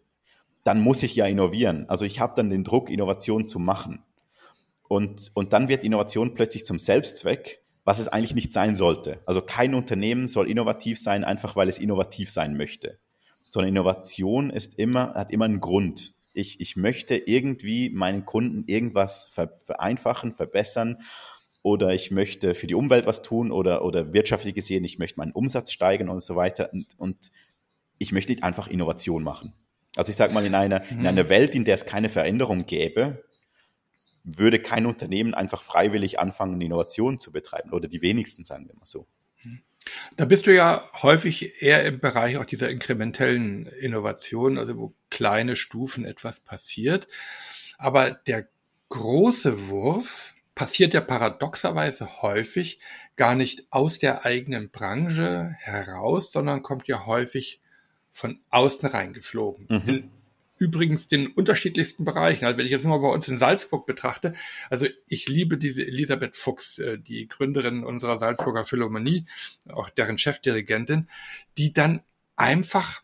dann 0.65 0.81
muss 0.81 1.03
ich 1.03 1.15
ja 1.15 1.27
innovieren. 1.27 1.85
Also 1.89 2.05
ich 2.05 2.19
habe 2.19 2.35
dann 2.35 2.51
den 2.51 2.65
Druck, 2.65 2.91
Innovation 2.91 3.47
zu 3.47 3.59
machen. 3.59 4.03
Und, 4.91 5.31
und 5.35 5.53
dann 5.53 5.69
wird 5.69 5.85
Innovation 5.85 6.35
plötzlich 6.35 6.67
zum 6.67 6.81
Selbstzweck, 6.81 7.63
was 7.85 8.01
es 8.01 8.09
eigentlich 8.09 8.35
nicht 8.35 8.53
sein 8.53 8.75
sollte. 8.75 9.21
Also 9.25 9.41
kein 9.41 9.77
Unternehmen 9.77 10.27
soll 10.27 10.51
innovativ 10.51 10.99
sein, 10.99 11.23
einfach 11.23 11.55
weil 11.55 11.69
es 11.69 11.79
innovativ 11.79 12.29
sein 12.29 12.57
möchte. 12.57 12.99
Sondern 13.51 13.69
Innovation 13.69 14.51
ist 14.51 14.81
immer, 14.81 15.15
hat 15.15 15.31
immer 15.31 15.45
einen 15.45 15.61
Grund. 15.61 16.15
Ich, 16.33 16.61
ich 16.61 16.75
möchte 16.75 17.15
irgendwie 17.15 17.89
meinen 17.91 18.25
Kunden 18.25 18.65
irgendwas 18.67 19.31
vereinfachen, 19.65 20.33
verbessern 20.33 20.99
oder 21.63 21.95
ich 21.95 22.11
möchte 22.11 22.57
für 22.57 22.67
die 22.67 22.75
Umwelt 22.75 23.07
was 23.07 23.23
tun 23.23 23.53
oder, 23.53 23.85
oder 23.85 24.13
wirtschaftlich 24.13 24.57
gesehen, 24.57 24.83
ich 24.83 24.99
möchte 24.99 25.21
meinen 25.21 25.31
Umsatz 25.31 25.71
steigern 25.71 26.09
und 26.09 26.21
so 26.21 26.35
weiter. 26.35 26.73
Und, 26.73 26.99
und 26.99 27.31
ich 27.99 28.11
möchte 28.11 28.33
nicht 28.33 28.43
einfach 28.43 28.67
Innovation 28.67 29.23
machen. 29.23 29.53
Also 29.95 30.11
ich 30.11 30.17
sage 30.17 30.35
mal, 30.35 30.45
in 30.45 30.57
einer, 30.57 30.83
in 30.91 31.07
einer 31.07 31.29
Welt, 31.29 31.55
in 31.55 31.65
der 31.65 31.77
es 31.77 31.87
keine 31.87 32.09
Veränderung 32.09 32.67
gäbe, 32.67 33.23
würde 34.39 34.61
kein 34.61 34.87
Unternehmen 34.87 35.35
einfach 35.35 35.63
freiwillig 35.63 36.19
anfangen, 36.19 36.61
Innovationen 36.61 37.19
zu 37.19 37.33
betreiben 37.33 37.73
oder 37.73 37.89
die 37.89 38.03
wenigsten, 38.03 38.45
sagen 38.45 38.69
wir 38.69 38.75
mal 38.75 38.87
so. 38.87 39.07
Da 40.17 40.25
bist 40.25 40.47
du 40.47 40.55
ja 40.55 40.83
häufig 41.03 41.63
eher 41.63 41.85
im 41.85 42.01
Bereich 42.01 42.37
auch 42.37 42.45
dieser 42.45 42.69
inkrementellen 42.69 43.67
Innovation, 43.67 44.59
also 44.59 44.77
wo 44.77 44.95
kleine 45.09 45.57
Stufen 45.57 46.05
etwas 46.05 46.41
passiert. 46.41 47.09
Aber 47.79 48.11
der 48.11 48.49
große 48.91 49.69
Wurf 49.69 50.35
passiert 50.55 50.93
ja 50.93 51.01
paradoxerweise 51.01 52.23
häufig 52.23 52.81
gar 53.17 53.35
nicht 53.35 53.67
aus 53.71 53.99
der 53.99 54.27
eigenen 54.27 54.71
Branche 54.71 55.55
heraus, 55.59 56.33
sondern 56.33 56.63
kommt 56.63 56.87
ja 56.87 57.07
häufig 57.07 57.61
von 58.11 58.41
außen 58.51 58.89
reingeflogen. 58.89 59.67
Mhm. 59.69 59.89
In 59.89 60.11
übrigens 60.61 61.09
den 61.09 61.29
unterschiedlichsten 61.29 62.05
Bereichen. 62.05 62.45
Also 62.45 62.59
wenn 62.59 62.67
ich 62.67 62.71
jetzt 62.71 62.85
mal 62.85 62.99
bei 62.99 63.09
uns 63.09 63.27
in 63.29 63.39
Salzburg 63.39 63.87
betrachte, 63.87 64.35
also 64.69 64.87
ich 65.09 65.27
liebe 65.27 65.57
diese 65.57 65.83
Elisabeth 65.83 66.37
Fuchs, 66.37 66.79
äh, 66.79 66.99
die 66.99 67.27
Gründerin 67.27 67.83
unserer 67.83 68.19
Salzburger 68.19 68.65
Philharmonie, 68.65 69.25
auch 69.71 69.89
deren 69.89 70.19
Chefdirigentin, 70.19 71.09
die 71.57 71.73
dann 71.73 72.03
einfach 72.37 73.03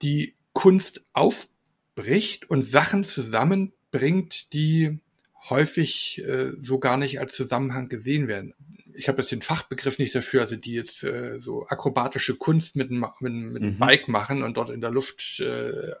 die 0.00 0.34
Kunst 0.52 1.04
aufbricht 1.12 2.48
und 2.48 2.62
Sachen 2.62 3.02
zusammenbringt, 3.02 4.52
die 4.52 5.00
häufig 5.48 6.22
äh, 6.24 6.52
so 6.54 6.78
gar 6.78 6.96
nicht 6.96 7.18
als 7.18 7.34
Zusammenhang 7.34 7.88
gesehen 7.88 8.28
werden. 8.28 8.54
Ich 8.94 9.08
habe 9.08 9.22
jetzt 9.22 9.32
den 9.32 9.42
Fachbegriff 9.42 9.98
nicht 9.98 10.14
dafür, 10.14 10.42
also 10.42 10.54
die 10.54 10.74
jetzt 10.74 11.02
äh, 11.02 11.38
so 11.38 11.66
akrobatische 11.66 12.36
Kunst 12.36 12.76
mit, 12.76 12.90
mit, 12.92 13.20
mit 13.20 13.32
einem 13.62 13.74
mhm. 13.74 13.78
Bike 13.78 14.06
machen 14.06 14.44
und 14.44 14.56
dort 14.56 14.70
in 14.70 14.80
der 14.80 14.90
Luft 14.90 15.40
äh, 15.40 15.92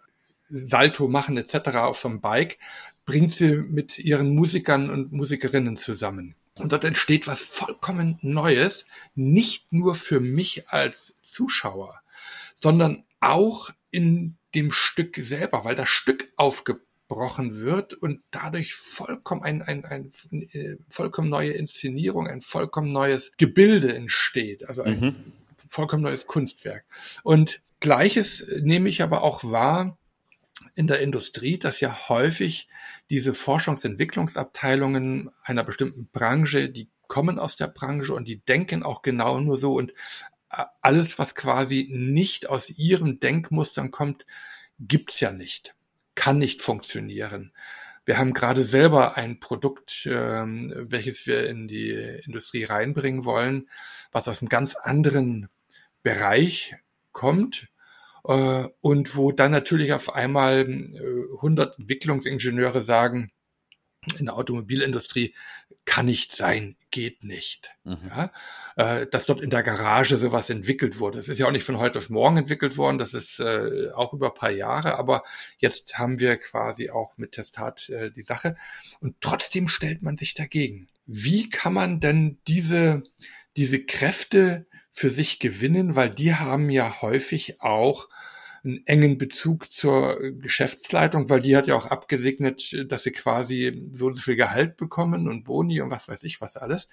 Salto 0.50 1.08
machen 1.08 1.36
etc. 1.36 1.76
auf 1.78 1.98
so 1.98 2.08
einem 2.08 2.20
Bike, 2.20 2.58
bringt 3.06 3.34
sie 3.34 3.56
mit 3.56 3.98
ihren 3.98 4.34
Musikern 4.34 4.90
und 4.90 5.12
Musikerinnen 5.12 5.76
zusammen. 5.76 6.34
Und 6.58 6.72
dort 6.72 6.84
entsteht 6.84 7.26
was 7.26 7.42
vollkommen 7.44 8.18
Neues, 8.22 8.84
nicht 9.14 9.72
nur 9.72 9.94
für 9.94 10.20
mich 10.20 10.68
als 10.68 11.14
Zuschauer, 11.24 12.00
sondern 12.54 13.04
auch 13.20 13.70
in 13.90 14.36
dem 14.54 14.72
Stück 14.72 15.16
selber, 15.16 15.64
weil 15.64 15.74
das 15.74 15.88
Stück 15.88 16.32
aufgebrochen 16.36 17.56
wird 17.56 17.94
und 17.94 18.20
dadurch 18.30 18.74
vollkommen 18.74 19.42
ein, 19.42 19.62
ein, 19.62 19.84
ein, 19.84 20.10
eine 20.30 20.42
äh, 20.52 20.76
vollkommen 20.88 21.30
neue 21.30 21.52
Inszenierung, 21.52 22.26
ein 22.26 22.40
vollkommen 22.40 22.92
neues 22.92 23.32
Gebilde 23.36 23.94
entsteht, 23.94 24.68
also 24.68 24.82
ein 24.82 25.00
mhm. 25.00 25.14
vollkommen 25.68 26.02
neues 26.02 26.26
Kunstwerk. 26.26 26.84
Und 27.22 27.62
Gleiches 27.80 28.44
nehme 28.60 28.90
ich 28.90 29.02
aber 29.02 29.22
auch 29.22 29.42
wahr 29.42 29.96
in 30.80 30.86
der 30.86 31.00
Industrie, 31.00 31.58
dass 31.58 31.80
ja 31.80 32.08
häufig 32.08 32.66
diese 33.10 33.34
Forschungsentwicklungsabteilungen 33.34 35.28
einer 35.42 35.62
bestimmten 35.62 36.06
Branche, 36.06 36.70
die 36.70 36.88
kommen 37.06 37.38
aus 37.38 37.56
der 37.56 37.66
Branche 37.66 38.14
und 38.14 38.26
die 38.26 38.40
denken 38.40 38.82
auch 38.82 39.02
genau 39.02 39.40
nur 39.40 39.58
so 39.58 39.74
und 39.74 39.90
äh, 40.50 40.64
alles, 40.80 41.18
was 41.18 41.34
quasi 41.34 41.90
nicht 41.92 42.48
aus 42.48 42.70
ihren 42.70 43.20
Denkmustern 43.20 43.90
kommt, 43.90 44.24
gibt's 44.78 45.20
ja 45.20 45.32
nicht, 45.32 45.74
kann 46.14 46.38
nicht 46.38 46.62
funktionieren. 46.62 47.52
Wir 48.06 48.16
haben 48.16 48.32
gerade 48.32 48.64
selber 48.64 49.18
ein 49.18 49.38
Produkt, 49.38 50.08
ähm, 50.10 50.72
welches 50.74 51.26
wir 51.26 51.46
in 51.46 51.68
die 51.68 51.90
Industrie 52.24 52.64
reinbringen 52.64 53.26
wollen, 53.26 53.68
was 54.12 54.28
aus 54.28 54.40
einem 54.40 54.48
ganz 54.48 54.76
anderen 54.76 55.50
Bereich 56.02 56.74
kommt, 57.12 57.68
äh, 58.24 58.68
und 58.80 59.16
wo 59.16 59.32
dann 59.32 59.50
natürlich 59.50 59.92
auf 59.92 60.14
einmal 60.14 60.60
100 60.60 61.72
äh, 61.78 61.80
Entwicklungsingenieure 61.80 62.82
sagen, 62.82 63.32
in 64.18 64.26
der 64.26 64.36
Automobilindustrie 64.36 65.34
kann 65.84 66.06
nicht 66.06 66.36
sein, 66.36 66.76
geht 66.90 67.24
nicht. 67.24 67.72
Mhm. 67.84 67.98
Ja, 68.08 68.32
äh, 68.76 69.06
dass 69.06 69.26
dort 69.26 69.40
in 69.40 69.50
der 69.50 69.62
Garage 69.62 70.16
sowas 70.16 70.48
entwickelt 70.48 71.00
wurde. 71.00 71.18
Es 71.18 71.28
ist 71.28 71.38
ja 71.38 71.46
auch 71.46 71.52
nicht 71.52 71.64
von 71.64 71.78
heute 71.78 71.98
auf 71.98 72.10
morgen 72.10 72.38
entwickelt 72.38 72.76
worden, 72.76 72.98
das 72.98 73.14
ist 73.14 73.40
äh, 73.40 73.90
auch 73.94 74.12
über 74.12 74.28
ein 74.28 74.34
paar 74.34 74.50
Jahre, 74.50 74.98
aber 74.98 75.22
jetzt 75.58 75.98
haben 75.98 76.20
wir 76.20 76.36
quasi 76.36 76.90
auch 76.90 77.16
mit 77.16 77.32
Testat 77.32 77.88
äh, 77.88 78.10
die 78.10 78.22
Sache. 78.22 78.56
Und 79.00 79.16
trotzdem 79.20 79.68
stellt 79.68 80.02
man 80.02 80.16
sich 80.16 80.34
dagegen. 80.34 80.88
Wie 81.06 81.50
kann 81.50 81.72
man 81.72 82.00
denn 82.00 82.38
diese, 82.46 83.02
diese 83.56 83.84
Kräfte 83.84 84.66
für 84.90 85.10
sich 85.10 85.38
gewinnen, 85.38 85.96
weil 85.96 86.10
die 86.10 86.34
haben 86.34 86.70
ja 86.70 87.00
häufig 87.02 87.60
auch 87.60 88.08
einen 88.64 88.86
engen 88.86 89.18
Bezug 89.18 89.72
zur 89.72 90.18
Geschäftsleitung, 90.32 91.30
weil 91.30 91.40
die 91.40 91.56
hat 91.56 91.66
ja 91.66 91.74
auch 91.76 91.86
abgesegnet, 91.86 92.86
dass 92.90 93.04
sie 93.04 93.12
quasi 93.12 93.88
so 93.92 94.14
viel 94.14 94.36
Gehalt 94.36 94.76
bekommen 94.76 95.28
und 95.28 95.44
Boni 95.44 95.80
und 95.80 95.90
was 95.90 96.08
weiß 96.08 96.22
ich 96.24 96.40
was 96.40 96.56
alles. 96.56 96.88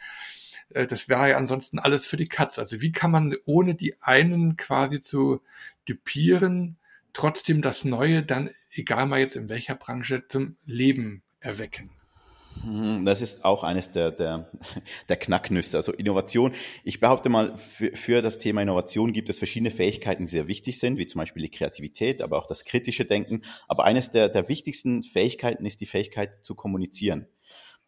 äh, 0.69 0.87
das 0.87 1.09
wäre 1.09 1.29
ja 1.31 1.37
ansonsten 1.37 1.79
alles 1.79 2.05
für 2.05 2.17
die 2.17 2.29
Katz. 2.29 2.59
Also 2.59 2.81
wie 2.81 2.91
kann 2.91 3.11
man 3.11 3.35
ohne 3.45 3.75
die 3.75 4.01
einen 4.01 4.57
quasi 4.57 5.01
zu 5.01 5.41
dupieren, 5.85 6.77
trotzdem 7.13 7.61
das 7.61 7.83
Neue 7.85 8.23
dann, 8.23 8.49
egal 8.71 9.05
mal 9.07 9.19
jetzt 9.19 9.35
in 9.35 9.49
welcher 9.49 9.75
Branche, 9.75 10.23
zum 10.29 10.57
Leben 10.65 11.23
erwecken? 11.39 11.96
Hm, 12.63 13.05
das 13.05 13.21
ist 13.21 13.45
auch 13.45 13.63
eines 13.63 13.91
der, 13.91 14.11
der, 14.11 14.49
der 15.09 15.17
Knacknüsse. 15.17 15.77
Also 15.77 15.91
Innovation. 15.93 16.53
Ich 16.83 16.99
behaupte 16.99 17.29
mal, 17.29 17.57
für, 17.57 17.95
für 17.95 18.21
das 18.21 18.39
Thema 18.39 18.61
Innovation 18.61 19.13
gibt 19.13 19.29
es 19.29 19.37
verschiedene 19.37 19.71
Fähigkeiten, 19.71 20.25
die 20.25 20.31
sehr 20.31 20.47
wichtig 20.47 20.79
sind, 20.79 20.97
wie 20.97 21.07
zum 21.07 21.19
Beispiel 21.19 21.43
die 21.43 21.51
Kreativität, 21.51 22.21
aber 22.21 22.37
auch 22.37 22.45
das 22.47 22.65
kritische 22.65 23.05
Denken. 23.05 23.41
Aber 23.67 23.83
eines 23.83 24.11
der, 24.11 24.29
der 24.29 24.49
wichtigsten 24.49 25.03
Fähigkeiten 25.03 25.65
ist 25.65 25.81
die 25.81 25.85
Fähigkeit 25.85 26.45
zu 26.45 26.55
kommunizieren. 26.55 27.27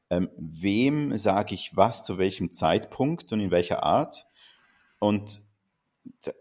Ähm, 0.10 0.30
wem 0.38 1.18
sage 1.18 1.54
ich 1.54 1.76
was 1.76 2.04
zu 2.04 2.18
welchem 2.18 2.52
Zeitpunkt 2.52 3.32
und 3.32 3.40
in 3.40 3.52
welcher 3.52 3.84
Art? 3.84 4.26
Und 5.00 5.42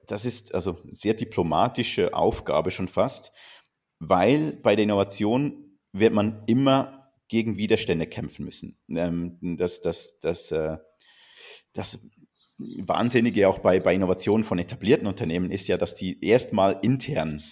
das 0.07 0.25
ist 0.25 0.55
also 0.55 0.79
sehr 0.85 1.15
diplomatische 1.15 2.15
Aufgabe 2.15 2.71
schon 2.71 2.89
fast, 2.89 3.33
weil 3.99 4.53
bei 4.53 4.77
der 4.77 4.85
Innovation 4.85 5.79
wird 5.93 6.15
man 6.15 6.43
immer 6.47 6.98
gegen 7.29 7.57
Widerstände 7.57 8.07
kämpfen 8.07 8.45
müssen. 8.45 8.77
Ähm, 8.89 9.39
das, 9.59 9.81
das, 9.81 10.19
das, 10.21 10.51
äh, 10.51 10.79
das 11.73 12.01
Wahnsinnige 12.59 13.49
auch 13.49 13.61
bei, 13.61 13.79
bei 13.79 13.95
Innovationen 13.95 14.45
von 14.45 14.59
etablierten 14.59 15.07
Unternehmen 15.07 15.51
ist 15.51 15.69
ja, 15.69 15.77
dass 15.77 15.95
die 15.95 16.25
erstmal 16.25 16.79
intern 16.83 17.43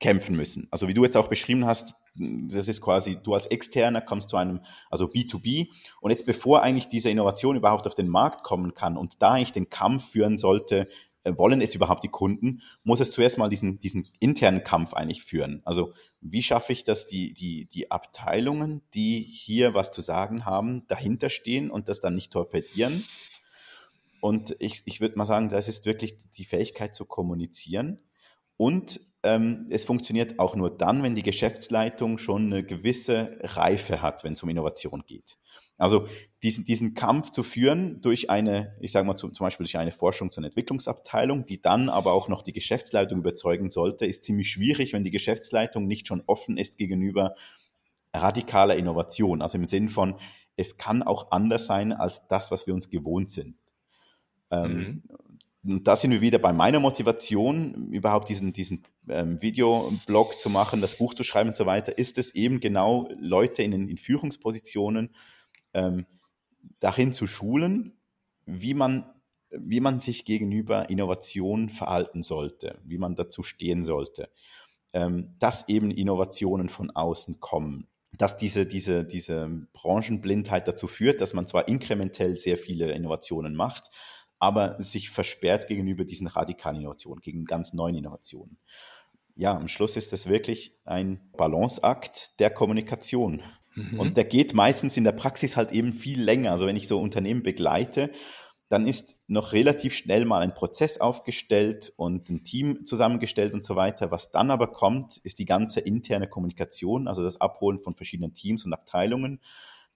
kämpfen 0.00 0.34
müssen. 0.34 0.66
Also 0.70 0.88
wie 0.88 0.94
du 0.94 1.04
jetzt 1.04 1.16
auch 1.16 1.28
beschrieben 1.28 1.66
hast, 1.66 1.94
das 2.14 2.66
ist 2.66 2.80
quasi, 2.80 3.18
du 3.22 3.34
als 3.34 3.46
Externer 3.46 4.00
kommst 4.00 4.30
zu 4.30 4.36
einem, 4.36 4.60
also 4.90 5.06
B2B 5.06 5.68
und 6.00 6.10
jetzt 6.10 6.26
bevor 6.26 6.62
eigentlich 6.62 6.88
diese 6.88 7.10
Innovation 7.10 7.56
überhaupt 7.56 7.86
auf 7.86 7.94
den 7.94 8.08
Markt 8.08 8.42
kommen 8.42 8.74
kann 8.74 8.96
und 8.96 9.22
da 9.22 9.32
eigentlich 9.32 9.52
den 9.52 9.70
Kampf 9.70 10.10
führen 10.10 10.36
sollte, 10.36 10.88
wollen 11.24 11.60
es 11.60 11.74
überhaupt 11.74 12.04
die 12.04 12.08
Kunden, 12.08 12.62
muss 12.82 13.00
es 13.00 13.10
zuerst 13.10 13.38
mal 13.38 13.48
diesen, 13.48 13.80
diesen 13.80 14.08
internen 14.20 14.64
Kampf 14.64 14.94
eigentlich 14.94 15.22
führen. 15.22 15.60
Also 15.64 15.92
wie 16.20 16.42
schaffe 16.42 16.72
ich 16.72 16.84
das, 16.84 17.06
die, 17.06 17.32
die, 17.32 17.66
die 17.66 17.90
Abteilungen, 17.90 18.82
die 18.94 19.20
hier 19.20 19.74
was 19.74 19.90
zu 19.90 20.00
sagen 20.00 20.46
haben, 20.46 20.86
dahinter 20.86 21.28
stehen 21.28 21.70
und 21.70 21.88
das 21.88 22.00
dann 22.00 22.14
nicht 22.14 22.32
torpedieren? 22.32 23.04
Und 24.20 24.54
ich, 24.58 24.82
ich 24.84 25.00
würde 25.00 25.16
mal 25.16 25.24
sagen, 25.24 25.48
das 25.48 25.68
ist 25.68 25.86
wirklich 25.86 26.16
die 26.36 26.44
Fähigkeit 26.44 26.94
zu 26.94 27.04
kommunizieren. 27.06 27.98
Und 28.56 29.00
ähm, 29.22 29.66
es 29.70 29.84
funktioniert 29.84 30.38
auch 30.38 30.54
nur 30.54 30.76
dann, 30.76 31.02
wenn 31.02 31.14
die 31.14 31.22
Geschäftsleitung 31.22 32.18
schon 32.18 32.46
eine 32.46 32.64
gewisse 32.64 33.38
Reife 33.42 34.02
hat, 34.02 34.24
wenn 34.24 34.34
es 34.34 34.42
um 34.42 34.50
Innovation 34.50 35.04
geht. 35.06 35.38
Also 35.80 36.06
diesen, 36.42 36.64
diesen 36.64 36.94
Kampf 36.94 37.30
zu 37.30 37.42
führen 37.42 38.00
durch 38.02 38.28
eine, 38.28 38.76
ich 38.80 38.92
sage 38.92 39.06
mal 39.06 39.16
zum, 39.16 39.32
zum 39.32 39.46
Beispiel 39.46 39.64
durch 39.64 39.78
eine 39.78 39.92
Forschungs- 39.92 40.36
und 40.36 40.44
Entwicklungsabteilung, 40.44 41.46
die 41.46 41.62
dann 41.62 41.88
aber 41.88 42.12
auch 42.12 42.28
noch 42.28 42.42
die 42.42 42.52
Geschäftsleitung 42.52 43.20
überzeugen 43.20 43.70
sollte, 43.70 44.04
ist 44.04 44.24
ziemlich 44.24 44.50
schwierig, 44.50 44.92
wenn 44.92 45.04
die 45.04 45.10
Geschäftsleitung 45.10 45.86
nicht 45.86 46.06
schon 46.06 46.22
offen 46.26 46.58
ist 46.58 46.76
gegenüber 46.76 47.34
radikaler 48.12 48.76
Innovation. 48.76 49.40
Also 49.40 49.56
im 49.56 49.64
Sinn 49.64 49.88
von, 49.88 50.16
es 50.56 50.76
kann 50.76 51.02
auch 51.02 51.30
anders 51.30 51.64
sein 51.66 51.92
als 51.92 52.28
das, 52.28 52.50
was 52.50 52.66
wir 52.66 52.74
uns 52.74 52.90
gewohnt 52.90 53.30
sind. 53.30 53.56
Ähm, 54.50 54.76
mhm. 54.76 55.02
Und 55.62 55.86
da 55.86 55.96
sind 55.96 56.10
wir 56.10 56.20
wieder 56.20 56.38
bei 56.38 56.52
meiner 56.52 56.80
Motivation, 56.80 57.90
überhaupt 57.90 58.28
diesen, 58.28 58.52
diesen 58.52 58.82
ähm, 59.08 59.40
Videoblog 59.40 60.40
zu 60.40 60.50
machen, 60.50 60.80
das 60.80 60.96
Buch 60.96 61.14
zu 61.14 61.22
schreiben 61.22 61.50
und 61.50 61.56
so 61.56 61.66
weiter, 61.66 61.96
ist 61.96 62.18
es 62.18 62.34
eben 62.34 62.60
genau 62.60 63.08
Leute 63.18 63.62
in, 63.62 63.72
in 63.72 63.98
Führungspositionen, 63.98 65.10
ähm, 65.74 66.06
darin 66.80 67.14
zu 67.14 67.26
schulen, 67.26 67.98
wie 68.46 68.74
man, 68.74 69.04
wie 69.50 69.80
man 69.80 70.00
sich 70.00 70.24
gegenüber 70.24 70.90
Innovation 70.90 71.68
verhalten 71.68 72.22
sollte, 72.22 72.78
wie 72.84 72.98
man 72.98 73.16
dazu 73.16 73.42
stehen 73.42 73.82
sollte, 73.82 74.30
ähm, 74.92 75.34
dass 75.38 75.68
eben 75.68 75.90
Innovationen 75.90 76.68
von 76.68 76.90
außen 76.90 77.40
kommen, 77.40 77.88
dass 78.16 78.36
diese, 78.36 78.66
diese, 78.66 79.04
diese 79.04 79.66
Branchenblindheit 79.72 80.66
dazu 80.66 80.88
führt, 80.88 81.20
dass 81.20 81.32
man 81.32 81.46
zwar 81.46 81.68
inkrementell 81.68 82.36
sehr 82.36 82.56
viele 82.56 82.92
Innovationen 82.92 83.54
macht, 83.54 83.90
aber 84.38 84.82
sich 84.82 85.10
versperrt 85.10 85.68
gegenüber 85.68 86.04
diesen 86.04 86.26
radikalen 86.26 86.80
Innovationen, 86.80 87.20
gegen 87.20 87.44
ganz 87.44 87.72
neuen 87.72 87.94
Innovationen. 87.94 88.58
Ja, 89.36 89.54
am 89.56 89.68
Schluss 89.68 89.96
ist 89.96 90.12
es 90.12 90.28
wirklich 90.28 90.76
ein 90.84 91.30
Balanceakt 91.36 92.38
der 92.40 92.50
Kommunikation. 92.50 93.42
Mhm. 93.74 94.00
Und 94.00 94.16
der 94.16 94.24
geht 94.24 94.54
meistens 94.54 94.96
in 94.96 95.04
der 95.04 95.12
Praxis 95.12 95.56
halt 95.56 95.72
eben 95.72 95.92
viel 95.92 96.20
länger. 96.20 96.52
Also 96.52 96.66
wenn 96.66 96.76
ich 96.76 96.88
so 96.88 97.00
Unternehmen 97.00 97.42
begleite, 97.42 98.10
dann 98.70 98.86
ist 98.86 99.16
noch 99.26 99.52
relativ 99.52 99.94
schnell 99.94 100.24
mal 100.24 100.42
ein 100.42 100.54
Prozess 100.54 101.00
aufgestellt 101.00 101.92
und 101.96 102.30
ein 102.30 102.44
Team 102.44 102.86
zusammengestellt 102.86 103.52
und 103.52 103.64
so 103.64 103.74
weiter. 103.74 104.12
Was 104.12 104.30
dann 104.30 104.52
aber 104.52 104.68
kommt, 104.68 105.16
ist 105.18 105.40
die 105.40 105.44
ganze 105.44 105.80
interne 105.80 106.28
Kommunikation, 106.28 107.08
also 107.08 107.22
das 107.24 107.40
Abholen 107.40 107.80
von 107.80 107.96
verschiedenen 107.96 108.32
Teams 108.32 108.64
und 108.64 108.72
Abteilungen, 108.72 109.40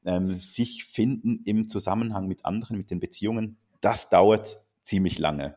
ähm, 0.04 0.38
sich 0.38 0.84
finden 0.84 1.42
im 1.44 1.68
Zusammenhang 1.68 2.26
mit 2.26 2.44
anderen, 2.44 2.76
mit 2.76 2.90
den 2.90 2.98
Beziehungen. 2.98 3.58
Das 3.80 4.10
dauert 4.10 4.60
ziemlich 4.82 5.18
lange. 5.18 5.56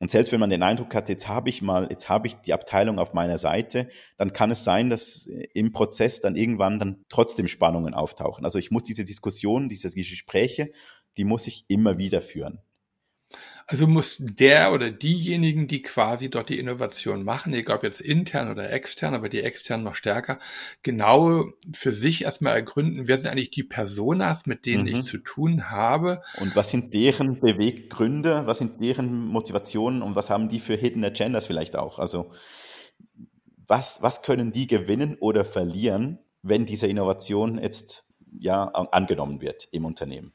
Und 0.00 0.10
selbst 0.10 0.32
wenn 0.32 0.40
man 0.40 0.48
den 0.48 0.62
Eindruck 0.62 0.94
hat, 0.94 1.10
jetzt 1.10 1.28
habe 1.28 1.50
ich 1.50 1.60
mal, 1.60 1.88
jetzt 1.90 2.08
habe 2.08 2.26
ich 2.26 2.34
die 2.36 2.54
Abteilung 2.54 2.98
auf 2.98 3.12
meiner 3.12 3.36
Seite, 3.36 3.90
dann 4.16 4.32
kann 4.32 4.50
es 4.50 4.64
sein, 4.64 4.88
dass 4.88 5.28
im 5.52 5.72
Prozess 5.72 6.22
dann 6.22 6.36
irgendwann 6.36 6.78
dann 6.78 7.04
trotzdem 7.10 7.48
Spannungen 7.48 7.92
auftauchen. 7.92 8.46
Also 8.46 8.58
ich 8.58 8.70
muss 8.70 8.82
diese 8.82 9.04
Diskussion, 9.04 9.68
diese 9.68 9.90
Gespräche, 9.90 10.72
die 11.18 11.24
muss 11.24 11.46
ich 11.46 11.66
immer 11.68 11.98
wieder 11.98 12.22
führen. 12.22 12.60
Also 13.66 13.86
muss 13.86 14.16
der 14.18 14.72
oder 14.72 14.90
diejenigen, 14.90 15.68
die 15.68 15.82
quasi 15.82 16.28
dort 16.28 16.48
die 16.48 16.58
Innovation 16.58 17.22
machen, 17.22 17.54
egal 17.54 17.76
ob 17.76 17.84
jetzt 17.84 18.00
intern 18.00 18.50
oder 18.50 18.72
extern, 18.72 19.14
aber 19.14 19.28
die 19.28 19.42
extern 19.42 19.84
noch 19.84 19.94
stärker, 19.94 20.40
genau 20.82 21.44
für 21.72 21.92
sich 21.92 22.24
erstmal 22.24 22.54
ergründen, 22.54 23.06
wer 23.06 23.16
sind 23.16 23.30
eigentlich 23.30 23.52
die 23.52 23.62
Personas, 23.62 24.46
mit 24.46 24.66
denen 24.66 24.84
mhm. 24.84 24.96
ich 24.96 25.02
zu 25.02 25.18
tun 25.18 25.70
habe. 25.70 26.20
Und 26.40 26.56
was 26.56 26.70
sind 26.70 26.92
deren 26.94 27.38
Beweggründe, 27.38 28.42
was 28.46 28.58
sind 28.58 28.82
deren 28.82 29.26
Motivationen 29.26 30.02
und 30.02 30.16
was 30.16 30.30
haben 30.30 30.48
die 30.48 30.58
für 30.58 30.74
Hidden 30.74 31.04
Agendas 31.04 31.46
vielleicht 31.46 31.76
auch? 31.76 32.00
Also 32.00 32.32
was, 33.68 34.02
was 34.02 34.22
können 34.22 34.50
die 34.50 34.66
gewinnen 34.66 35.16
oder 35.20 35.44
verlieren, 35.44 36.18
wenn 36.42 36.66
diese 36.66 36.88
Innovation 36.88 37.62
jetzt 37.62 38.04
ja 38.36 38.64
angenommen 38.64 39.40
wird 39.40 39.68
im 39.70 39.84
Unternehmen? 39.84 40.32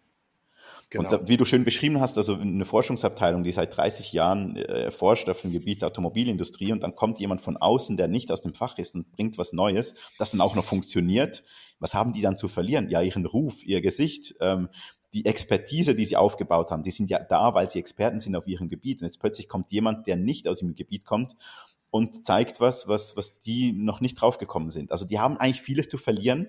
Genau. 0.96 1.18
Und 1.18 1.28
wie 1.28 1.38
du 1.38 1.46
schön 1.46 1.66
beschrieben 1.66 2.00
hast, 2.00 2.18
also 2.18 2.36
eine 2.36 2.66
Forschungsabteilung, 2.66 3.44
die 3.44 3.52
seit 3.52 3.76
30 3.76 4.14
Jahren 4.14 4.56
äh, 4.56 4.92
forscht 4.92 5.30
auf 5.30 5.42
dem 5.42 5.52
Gebiet 5.52 5.82
der 5.82 5.90
Automobilindustrie 5.90 6.72
und 6.72 6.84
dann 6.84 6.96
kommt 6.96 7.20
jemand 7.20 7.42
von 7.42 7.58
außen, 7.58 7.98
der 7.98 8.08
nicht 8.08 8.32
aus 8.32 8.42
dem 8.42 8.54
Fach 8.54 8.78
ist 8.78 8.96
und 8.96 9.12
bringt 9.12 9.38
was 9.38 9.54
Neues, 9.54 9.96
das 10.18 10.32
dann 10.32 10.42
auch 10.42 10.56
noch 10.56 10.64
funktioniert. 10.64 11.44
Was 11.80 11.94
haben 11.94 12.14
die 12.14 12.22
dann 12.22 12.38
zu 12.38 12.48
verlieren? 12.48 12.90
Ja, 12.90 13.02
ihren 13.02 13.26
Ruf, 13.26 13.66
ihr 13.66 13.82
Gesicht, 13.82 14.36
ähm, 14.40 14.70
die 15.14 15.26
Expertise, 15.26 15.96
die 15.96 16.06
sie 16.06 16.18
aufgebaut 16.18 16.72
haben, 16.72 16.84
die 16.84 16.92
sind 16.92 17.10
ja 17.10 17.20
da, 17.20 17.54
weil 17.54 17.70
sie 17.70 17.80
Experten 17.80 18.20
sind 18.20 18.36
auf 18.36 18.48
ihrem 18.48 18.70
Gebiet. 18.70 19.02
Und 19.02 19.06
jetzt 19.06 19.20
plötzlich 19.20 19.48
kommt 19.48 19.72
jemand, 19.72 20.08
der 20.08 20.16
nicht 20.16 20.48
aus 20.48 20.62
ihrem 20.62 20.76
Gebiet 20.76 21.06
kommt 21.06 21.36
und 21.90 22.26
zeigt 22.26 22.60
was, 22.60 22.88
was, 22.88 23.16
was 23.16 23.40
die 23.40 23.72
noch 23.72 24.02
nicht 24.02 24.16
draufgekommen 24.16 24.70
sind. 24.70 24.92
Also 24.92 25.06
die 25.06 25.20
haben 25.20 25.38
eigentlich 25.38 25.62
vieles 25.62 25.88
zu 25.88 25.98
verlieren, 25.98 26.48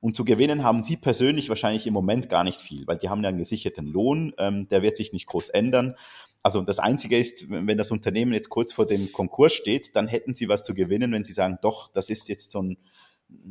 und 0.00 0.16
zu 0.16 0.24
gewinnen 0.24 0.64
haben 0.64 0.82
sie 0.82 0.96
persönlich 0.96 1.48
wahrscheinlich 1.48 1.86
im 1.86 1.92
Moment 1.92 2.28
gar 2.28 2.42
nicht 2.42 2.60
viel, 2.60 2.86
weil 2.86 2.96
die 2.96 3.10
haben 3.10 3.22
ja 3.22 3.28
einen 3.28 3.38
gesicherten 3.38 3.86
Lohn, 3.86 4.32
ähm, 4.38 4.66
der 4.68 4.82
wird 4.82 4.96
sich 4.96 5.12
nicht 5.12 5.26
groß 5.26 5.50
ändern. 5.50 5.94
Also 6.42 6.62
das 6.62 6.78
Einzige 6.78 7.18
ist, 7.18 7.50
wenn 7.50 7.76
das 7.76 7.90
Unternehmen 7.90 8.32
jetzt 8.32 8.48
kurz 8.48 8.72
vor 8.72 8.86
dem 8.86 9.12
Konkurs 9.12 9.52
steht, 9.52 9.94
dann 9.94 10.08
hätten 10.08 10.34
sie 10.34 10.48
was 10.48 10.64
zu 10.64 10.74
gewinnen, 10.74 11.12
wenn 11.12 11.24
sie 11.24 11.34
sagen, 11.34 11.58
doch, 11.60 11.88
das 11.88 12.08
ist 12.08 12.28
jetzt 12.28 12.50
so 12.50 12.62
ein 12.62 12.78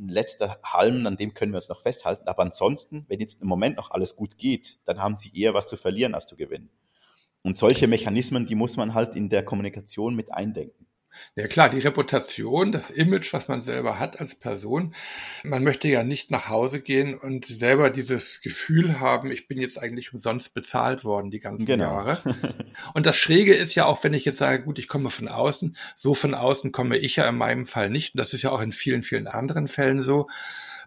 letzter 0.07 0.57
Halm, 0.63 1.05
an 1.05 1.17
dem 1.17 1.35
können 1.35 1.51
wir 1.51 1.57
uns 1.57 1.69
noch 1.69 1.81
festhalten. 1.81 2.27
Aber 2.27 2.41
ansonsten, 2.41 3.05
wenn 3.07 3.19
jetzt 3.19 3.41
im 3.41 3.47
Moment 3.47 3.77
noch 3.77 3.91
alles 3.91 4.15
gut 4.15 4.37
geht, 4.37 4.79
dann 4.85 4.99
haben 4.99 5.17
sie 5.17 5.31
eher 5.33 5.53
was 5.53 5.67
zu 5.67 5.77
verlieren 5.77 6.15
als 6.15 6.25
zu 6.25 6.35
gewinnen. 6.35 6.69
Und 7.43 7.57
solche 7.57 7.87
Mechanismen, 7.87 8.45
die 8.45 8.55
muss 8.55 8.75
man 8.75 8.93
halt 8.95 9.15
in 9.15 9.29
der 9.29 9.45
Kommunikation 9.45 10.15
mit 10.15 10.33
eindenken. 10.33 10.87
Ja 11.35 11.47
klar, 11.47 11.69
die 11.69 11.79
Reputation, 11.79 12.71
das 12.71 12.89
Image, 12.89 13.33
was 13.33 13.47
man 13.47 13.61
selber 13.61 13.99
hat 13.99 14.19
als 14.19 14.35
Person. 14.35 14.95
Man 15.43 15.63
möchte 15.63 15.87
ja 15.87 16.03
nicht 16.03 16.31
nach 16.31 16.49
Hause 16.49 16.81
gehen 16.81 17.15
und 17.15 17.45
selber 17.45 17.89
dieses 17.89 18.41
Gefühl 18.41 18.99
haben, 18.99 19.31
ich 19.31 19.47
bin 19.47 19.59
jetzt 19.59 19.81
eigentlich 19.81 20.13
umsonst 20.13 20.53
bezahlt 20.53 21.03
worden 21.03 21.31
die 21.31 21.39
ganzen 21.39 21.65
genau. 21.65 21.91
Jahre. 21.91 22.21
Und 22.93 23.05
das 23.05 23.17
Schräge 23.17 23.53
ist 23.53 23.75
ja 23.75 23.85
auch, 23.85 24.03
wenn 24.03 24.13
ich 24.13 24.25
jetzt 24.25 24.37
sage, 24.37 24.63
gut, 24.63 24.79
ich 24.79 24.87
komme 24.87 25.09
von 25.09 25.27
außen, 25.27 25.75
so 25.95 26.13
von 26.13 26.33
außen 26.33 26.71
komme 26.71 26.97
ich 26.97 27.17
ja 27.17 27.27
in 27.27 27.37
meinem 27.37 27.65
Fall 27.65 27.89
nicht. 27.89 28.15
Und 28.15 28.19
das 28.19 28.33
ist 28.33 28.41
ja 28.41 28.51
auch 28.51 28.61
in 28.61 28.71
vielen, 28.71 29.03
vielen 29.03 29.27
anderen 29.27 29.67
Fällen 29.67 30.01
so, 30.01 30.27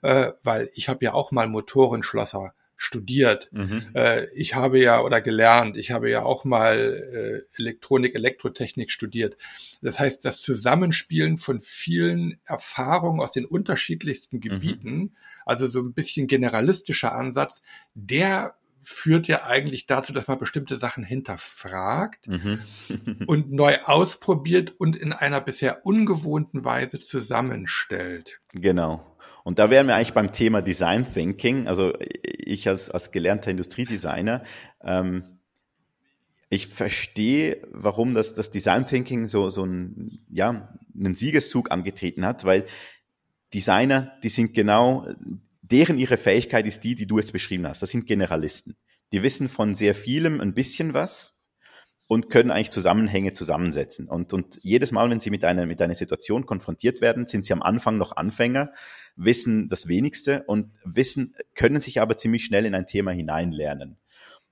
äh, 0.02 0.32
weil 0.42 0.70
ich 0.74 0.88
habe 0.88 1.04
ja 1.04 1.12
auch 1.12 1.32
mal 1.32 1.48
Motorenschlosser 1.48 2.54
studiert. 2.83 3.49
Mhm. 3.53 3.83
Äh, 3.95 4.27
ich 4.35 4.57
habe 4.57 4.81
ja 4.81 5.01
oder 5.03 5.21
gelernt, 5.21 5.77
ich 5.77 5.92
habe 5.92 6.11
ja 6.11 6.25
auch 6.25 6.45
mal 6.45 7.47
äh, 7.55 7.59
Elektronik, 7.61 8.16
Elektrotechnik 8.16 8.90
studiert. 8.90 9.37
Das 9.83 10.01
heißt, 10.01 10.25
das 10.25 10.42
Zusammenspielen 10.42 11.38
von 11.38 11.61
vielen 11.61 12.40
Erfahrungen 12.45 13.21
aus 13.21 13.31
den 13.31 13.45
unterschiedlichsten 13.45 14.37
mhm. 14.37 14.40
Gebieten, 14.40 14.95
mhm. 14.95 15.11
also 15.47 15.68
so 15.68 15.81
ein 15.81 15.92
bisschen 15.92 16.27
generalistischer 16.27 17.14
Ansatz, 17.14 17.62
der 17.95 18.57
führt 18.81 19.29
ja 19.29 19.45
eigentlich 19.45 19.87
dazu, 19.87 20.12
dass 20.12 20.27
man 20.27 20.40
bestimmte 20.40 20.77
Sachen 20.77 21.05
hinterfragt 21.05 22.27
mhm. 22.27 22.62
und 23.27 23.53
neu 23.53 23.79
ausprobiert 23.85 24.75
und 24.77 24.97
in 24.97 25.12
einer 25.12 25.40
bisher 25.40 25.87
ungewohnten 25.87 26.64
Weise 26.64 26.99
zusammenstellt. 26.99 28.40
Genau. 28.53 29.07
Und 29.45 29.59
da 29.59 29.71
wären 29.71 29.87
wir 29.87 29.97
eigentlich 29.97 30.14
beim 30.14 30.33
Thema 30.33 30.62
Design 30.62 31.07
Thinking. 31.12 31.66
Also 31.66 31.92
ich 32.53 32.69
als, 32.69 32.91
als 32.91 33.11
gelernter 33.11 33.51
Industriedesigner, 33.51 34.43
ähm, 34.83 35.38
ich 36.49 36.67
verstehe, 36.67 37.67
warum 37.71 38.12
das, 38.12 38.35
das 38.35 38.51
Design 38.51 38.87
Thinking 38.87 39.27
so, 39.27 39.49
so 39.49 39.65
ein, 39.65 40.21
ja, 40.29 40.77
einen 40.95 41.15
Siegeszug 41.15 41.71
angetreten 41.71 42.27
hat, 42.27 42.45
weil 42.45 42.67
Designer, 43.55 44.12
die 44.23 44.29
sind 44.29 44.53
genau, 44.53 45.09
deren 45.62 45.99
ihre 45.99 46.19
Fähigkeit 46.19 46.67
ist 46.67 46.85
die, 46.85 46.95
die 46.95 47.07
du 47.07 47.19
jetzt 47.19 47.33
beschrieben 47.33 47.67
hast. 47.67 47.81
Das 47.81 47.91
sind 47.91 48.07
Generalisten. 48.07 48.77
Die 49.12 49.23
wissen 49.23 49.49
von 49.49 49.75
sehr 49.75 49.95
vielem 49.95 50.41
ein 50.41 50.53
bisschen 50.53 50.93
was 50.93 51.32
und 52.12 52.29
können 52.29 52.51
eigentlich 52.51 52.70
Zusammenhänge 52.70 53.33
zusammensetzen. 53.33 54.07
Und, 54.07 54.35
und 54.35 54.59
jedes 54.62 54.92
Mal, 54.92 55.09
wenn 55.09 55.18
sie 55.18 55.31
mit 55.31 55.46
einer, 55.46 55.64
mit 55.64 55.81
einer 55.81 55.94
Situation 55.94 56.44
konfrontiert 56.44 57.01
werden, 57.01 57.27
sind 57.27 57.46
sie 57.46 57.55
am 57.55 57.62
Anfang 57.62 57.96
noch 57.96 58.14
Anfänger, 58.14 58.70
wissen 59.16 59.66
das 59.70 59.88
wenigste 59.88 60.42
und 60.42 60.75
wissen, 60.85 61.35
können 61.55 61.81
sich 61.81 62.03
aber 62.03 62.18
ziemlich 62.18 62.44
schnell 62.44 62.66
in 62.66 62.75
ein 62.75 62.87
Thema 62.87 63.12
hineinlernen. 63.12 63.96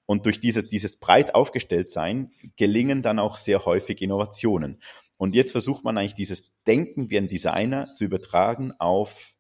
Und 0.07 0.25
durch 0.25 0.40
diese, 0.40 0.64
dieses 0.64 0.96
breit 0.96 1.35
aufgestellt 1.35 1.90
sein 1.90 2.31
gelingen 2.57 3.03
dann 3.03 3.18
auch 3.18 3.37
sehr 3.37 3.66
häufig 3.66 4.01
Innovationen. 4.01 4.79
Und 5.18 5.35
jetzt 5.35 5.53
versucht 5.53 5.85
man 5.85 5.99
eigentlich 5.99 6.14
dieses 6.14 6.44
Denken 6.66 7.11
wie 7.11 7.18
ein 7.18 7.29
Designer 7.29 7.94
zu 7.94 8.07
übertragen 8.07 8.73
auf 8.79 9.35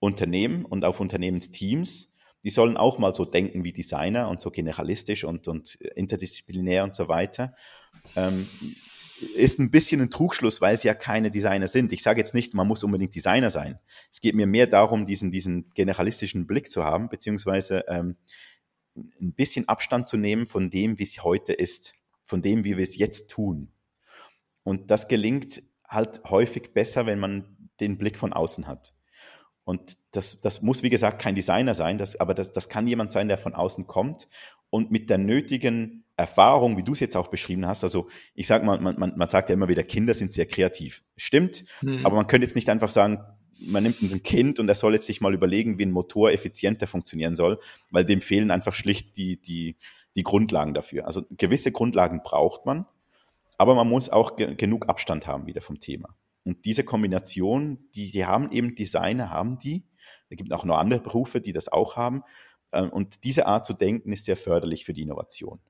Unternehmen 0.00 0.64
und 0.64 0.84
auf 0.84 0.98
Unternehmensteams. 0.98 2.12
Die 2.44 2.50
sollen 2.50 2.76
auch 2.76 2.98
mal 2.98 3.14
so 3.14 3.24
denken 3.24 3.64
wie 3.64 3.72
Designer 3.72 4.28
und 4.28 4.40
so 4.40 4.50
generalistisch 4.50 5.24
und, 5.24 5.46
und 5.48 5.74
interdisziplinär 5.74 6.84
und 6.84 6.94
so 6.94 7.08
weiter. 7.08 7.54
Ähm, 8.16 8.48
ist 9.34 9.58
ein 9.58 9.70
bisschen 9.70 10.00
ein 10.00 10.10
Trugschluss, 10.10 10.60
weil 10.60 10.78
sie 10.78 10.88
ja 10.88 10.94
keine 10.94 11.30
Designer 11.30 11.68
sind. 11.68 11.92
Ich 11.92 12.02
sage 12.02 12.20
jetzt 12.20 12.34
nicht, 12.34 12.54
man 12.54 12.66
muss 12.66 12.82
unbedingt 12.84 13.14
Designer 13.14 13.50
sein. 13.50 13.78
Es 14.10 14.20
geht 14.20 14.34
mir 14.34 14.46
mehr 14.46 14.66
darum, 14.66 15.04
diesen, 15.04 15.30
diesen 15.30 15.70
generalistischen 15.74 16.46
Blick 16.46 16.70
zu 16.70 16.84
haben, 16.84 17.08
beziehungsweise 17.08 17.84
ähm, 17.88 18.16
ein 18.96 19.34
bisschen 19.34 19.68
Abstand 19.68 20.08
zu 20.08 20.16
nehmen 20.16 20.46
von 20.46 20.70
dem, 20.70 20.98
wie 20.98 21.04
es 21.04 21.22
heute 21.22 21.52
ist, 21.52 21.94
von 22.24 22.42
dem, 22.42 22.64
wie 22.64 22.76
wir 22.76 22.82
es 22.82 22.96
jetzt 22.96 23.30
tun. 23.30 23.72
Und 24.62 24.90
das 24.90 25.08
gelingt 25.08 25.62
halt 25.86 26.22
häufig 26.24 26.72
besser, 26.72 27.06
wenn 27.06 27.18
man 27.18 27.56
den 27.80 27.98
Blick 27.98 28.18
von 28.18 28.32
außen 28.32 28.66
hat. 28.66 28.94
Und 29.64 29.98
das, 30.12 30.40
das 30.40 30.62
muss, 30.62 30.82
wie 30.82 30.90
gesagt, 30.90 31.20
kein 31.20 31.34
Designer 31.34 31.74
sein, 31.74 31.98
das, 31.98 32.18
aber 32.18 32.34
das, 32.34 32.52
das 32.52 32.68
kann 32.68 32.86
jemand 32.86 33.12
sein, 33.12 33.28
der 33.28 33.38
von 33.38 33.54
außen 33.54 33.86
kommt 33.86 34.28
und 34.70 34.90
mit 34.90 35.10
der 35.10 35.18
nötigen 35.18 36.04
Erfahrung, 36.16 36.76
wie 36.76 36.82
du 36.82 36.92
es 36.92 37.00
jetzt 37.00 37.16
auch 37.16 37.28
beschrieben 37.28 37.66
hast, 37.66 37.84
also 37.84 38.08
ich 38.34 38.46
sage 38.46 38.64
mal, 38.64 38.80
man, 38.80 38.98
man, 38.98 39.16
man 39.16 39.28
sagt 39.28 39.48
ja 39.48 39.54
immer 39.54 39.68
wieder, 39.68 39.82
Kinder 39.82 40.14
sind 40.14 40.32
sehr 40.32 40.46
kreativ. 40.46 41.02
Stimmt, 41.16 41.64
hm. 41.80 42.04
aber 42.04 42.16
man 42.16 42.26
könnte 42.26 42.46
jetzt 42.46 42.56
nicht 42.56 42.68
einfach 42.68 42.90
sagen, 42.90 43.24
man 43.60 43.82
nimmt 43.82 44.00
ein 44.00 44.22
Kind 44.22 44.58
und 44.58 44.68
er 44.68 44.74
soll 44.74 44.94
jetzt 44.94 45.06
sich 45.06 45.20
mal 45.20 45.34
überlegen, 45.34 45.78
wie 45.78 45.84
ein 45.84 45.92
Motor 45.92 46.30
effizienter 46.32 46.86
funktionieren 46.86 47.36
soll, 47.36 47.58
weil 47.90 48.04
dem 48.04 48.22
fehlen 48.22 48.50
einfach 48.50 48.74
schlicht 48.74 49.16
die, 49.16 49.40
die, 49.40 49.76
die 50.16 50.22
Grundlagen 50.22 50.74
dafür. 50.74 51.06
Also 51.06 51.24
gewisse 51.30 51.72
Grundlagen 51.72 52.22
braucht 52.22 52.64
man, 52.66 52.86
aber 53.58 53.74
man 53.74 53.88
muss 53.88 54.08
auch 54.08 54.36
ge 54.36 54.54
genug 54.54 54.88
Abstand 54.88 55.26
haben 55.26 55.46
wieder 55.46 55.60
vom 55.60 55.80
Thema. 55.80 56.16
Und 56.44 56.64
diese 56.64 56.84
Kombination, 56.84 57.78
die, 57.94 58.10
die 58.10 58.24
haben 58.24 58.50
eben 58.50 58.74
Designer, 58.74 59.30
haben 59.30 59.58
die. 59.58 59.84
Da 60.28 60.36
gibt 60.36 60.52
auch 60.52 60.64
noch 60.64 60.78
andere 60.78 61.00
Berufe, 61.00 61.40
die 61.40 61.52
das 61.52 61.68
auch 61.68 61.96
haben. 61.96 62.22
Ähm, 62.72 62.90
und 62.90 63.24
diese 63.24 63.46
Art 63.46 63.66
zu 63.66 63.74
denken 63.74 64.12
ist 64.12 64.24
sehr 64.24 64.36
förderlich 64.36 64.84
für 64.84 64.92
die 64.92 65.02
Innovation. 65.02 65.60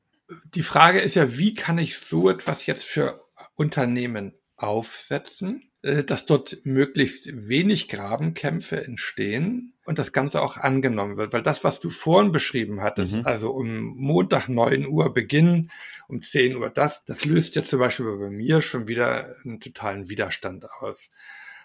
Die 0.55 0.63
Frage 0.63 1.01
ist 1.01 1.17
ja, 1.17 1.37
wie 1.37 1.55
kann 1.55 1.79
ich 1.79 1.99
so 1.99 2.31
etwas 2.31 2.67
jetzt 2.67 2.85
für 2.85 3.21
Unternehmen 3.57 4.35
aufsetzen? 4.57 5.71
Äh, 5.83 6.05
dass 6.05 6.27
dort 6.27 6.59
möglichst 6.65 7.49
wenig 7.49 7.89
Grabenkämpfe 7.89 8.85
entstehen 8.85 9.73
und 9.91 9.99
das 9.99 10.13
Ganze 10.13 10.41
auch 10.41 10.57
angenommen 10.57 11.17
wird. 11.17 11.33
Weil 11.33 11.43
das, 11.43 11.65
was 11.65 11.81
du 11.81 11.89
vorhin 11.89 12.31
beschrieben 12.31 12.81
hattest, 12.81 13.13
mhm. 13.13 13.27
also 13.27 13.51
um 13.51 13.97
Montag 13.97 14.49
neun 14.49 14.87
Uhr 14.87 15.13
Beginn, 15.13 15.73
um 16.07 16.23
zehn 16.23 16.55
Uhr 16.55 16.71
das, 16.71 17.05
das 17.05 17.25
löst 17.25 17.57
ja 17.57 17.65
zum 17.65 17.81
Beispiel 17.81 18.07
bei 18.17 18.31
mir 18.31 18.63
schon 18.63 18.87
wieder 18.87 19.35
einen 19.45 19.59
totalen 19.59 20.09
Widerstand 20.09 20.65
aus. 20.81 21.11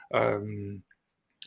Ähm, 0.10 0.84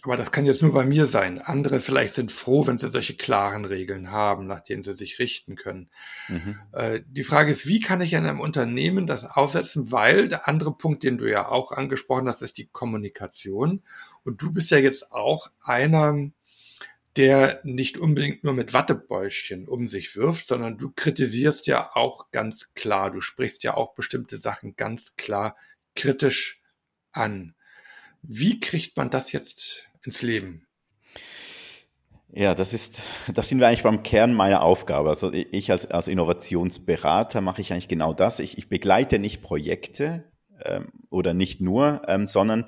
aber 0.03 0.17
das 0.17 0.31
kann 0.31 0.47
jetzt 0.47 0.63
nur 0.63 0.73
bei 0.73 0.85
mir 0.85 1.07
sein. 1.07 1.41
Andere 1.41 1.81
vielleicht 1.81 2.15
sind 2.15 2.31
froh, 2.31 2.69
wenn 2.69 2.79
sie 2.79 2.89
solche 2.89 3.17
klaren 3.17 3.65
Regeln 3.65 4.13
haben, 4.13 4.47
nach 4.47 4.61
denen 4.61 4.85
sie 4.85 4.95
sich 4.95 5.19
richten 5.19 5.57
können. 5.57 5.91
Mhm. 6.29 6.61
Äh, 6.71 7.01
die 7.09 7.25
Frage 7.25 7.51
ist, 7.51 7.67
wie 7.67 7.81
kann 7.81 8.01
ich 8.01 8.13
in 8.13 8.25
einem 8.25 8.39
Unternehmen 8.39 9.09
das 9.09 9.25
aufsetzen? 9.25 9.91
Weil 9.91 10.29
der 10.29 10.47
andere 10.47 10.73
Punkt, 10.73 11.03
den 11.03 11.19
du 11.19 11.29
ja 11.29 11.49
auch 11.49 11.73
angesprochen 11.73 12.29
hast, 12.29 12.43
ist 12.43 12.57
die 12.57 12.69
Kommunikation. 12.69 13.83
Und 14.23 14.41
du 14.41 14.53
bist 14.53 14.71
ja 14.71 14.79
jetzt 14.79 15.11
auch 15.11 15.51
einer, 15.61 16.31
der 17.19 17.61
nicht 17.65 17.99
unbedingt 17.99 18.45
nur 18.45 18.53
mit 18.53 18.73
Wattebäuschen 18.73 19.67
um 19.67 19.89
sich 19.89 20.15
wirft, 20.17 20.47
sondern 20.47 20.79
du 20.79 20.93
kritisierst 20.95 21.67
ja 21.67 21.91
auch 21.95 22.31
ganz 22.31 22.73
klar. 22.75 23.11
Du 23.11 23.21
sprichst 23.21 23.65
ja 23.65 23.77
auch 23.77 23.95
bestimmte 23.95 24.39
Sachen 24.39 24.77
ganz 24.77 25.17
klar 25.17 25.57
kritisch 25.97 26.63
an. 27.11 27.55
Wie 28.23 28.61
kriegt 28.61 28.97
man 28.97 29.11
das 29.11 29.33
jetzt 29.33 29.89
ins 30.03 30.23
Leben? 30.23 30.67
Ja, 32.31 32.55
das 32.55 32.73
ist, 32.73 33.03
das 33.35 33.49
sind 33.49 33.59
wir 33.59 33.67
eigentlich 33.67 33.83
beim 33.83 34.03
Kern 34.03 34.33
meiner 34.35 34.63
Aufgabe. 34.63 35.09
Also 35.09 35.33
ich 35.33 35.73
als, 35.73 35.87
als 35.87 36.09
Innovationsberater 36.09 37.41
mache 37.41 37.63
ich 37.63 37.73
eigentlich 37.73 37.89
genau 37.89 38.13
das. 38.13 38.39
Ich, 38.39 38.59
ich 38.59 38.69
begleite 38.69 39.19
nicht 39.19 39.43
Projekte 39.43 40.31
ähm, 40.63 40.93
oder 41.11 41.35
nicht 41.35 41.61
nur, 41.61 42.03
ähm, 42.07 42.29
sondern 42.29 42.67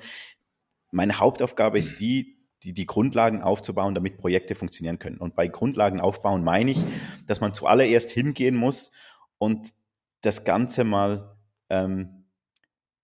meine 0.91 1.19
Hauptaufgabe 1.19 1.79
ist 1.79 1.99
die, 1.99 2.40
die, 2.63 2.73
die 2.73 2.85
Grundlagen 2.85 3.41
aufzubauen, 3.41 3.95
damit 3.95 4.17
Projekte 4.17 4.55
funktionieren 4.55 4.99
können. 4.99 5.17
Und 5.17 5.35
bei 5.35 5.47
Grundlagen 5.47 5.99
aufbauen 5.99 6.43
meine 6.43 6.71
ich, 6.71 6.79
dass 7.27 7.41
man 7.41 7.53
zuallererst 7.53 8.11
hingehen 8.11 8.55
muss 8.55 8.91
und 9.37 9.73
das 10.21 10.43
Ganze 10.43 10.83
mal 10.83 11.35
ähm, 11.69 12.21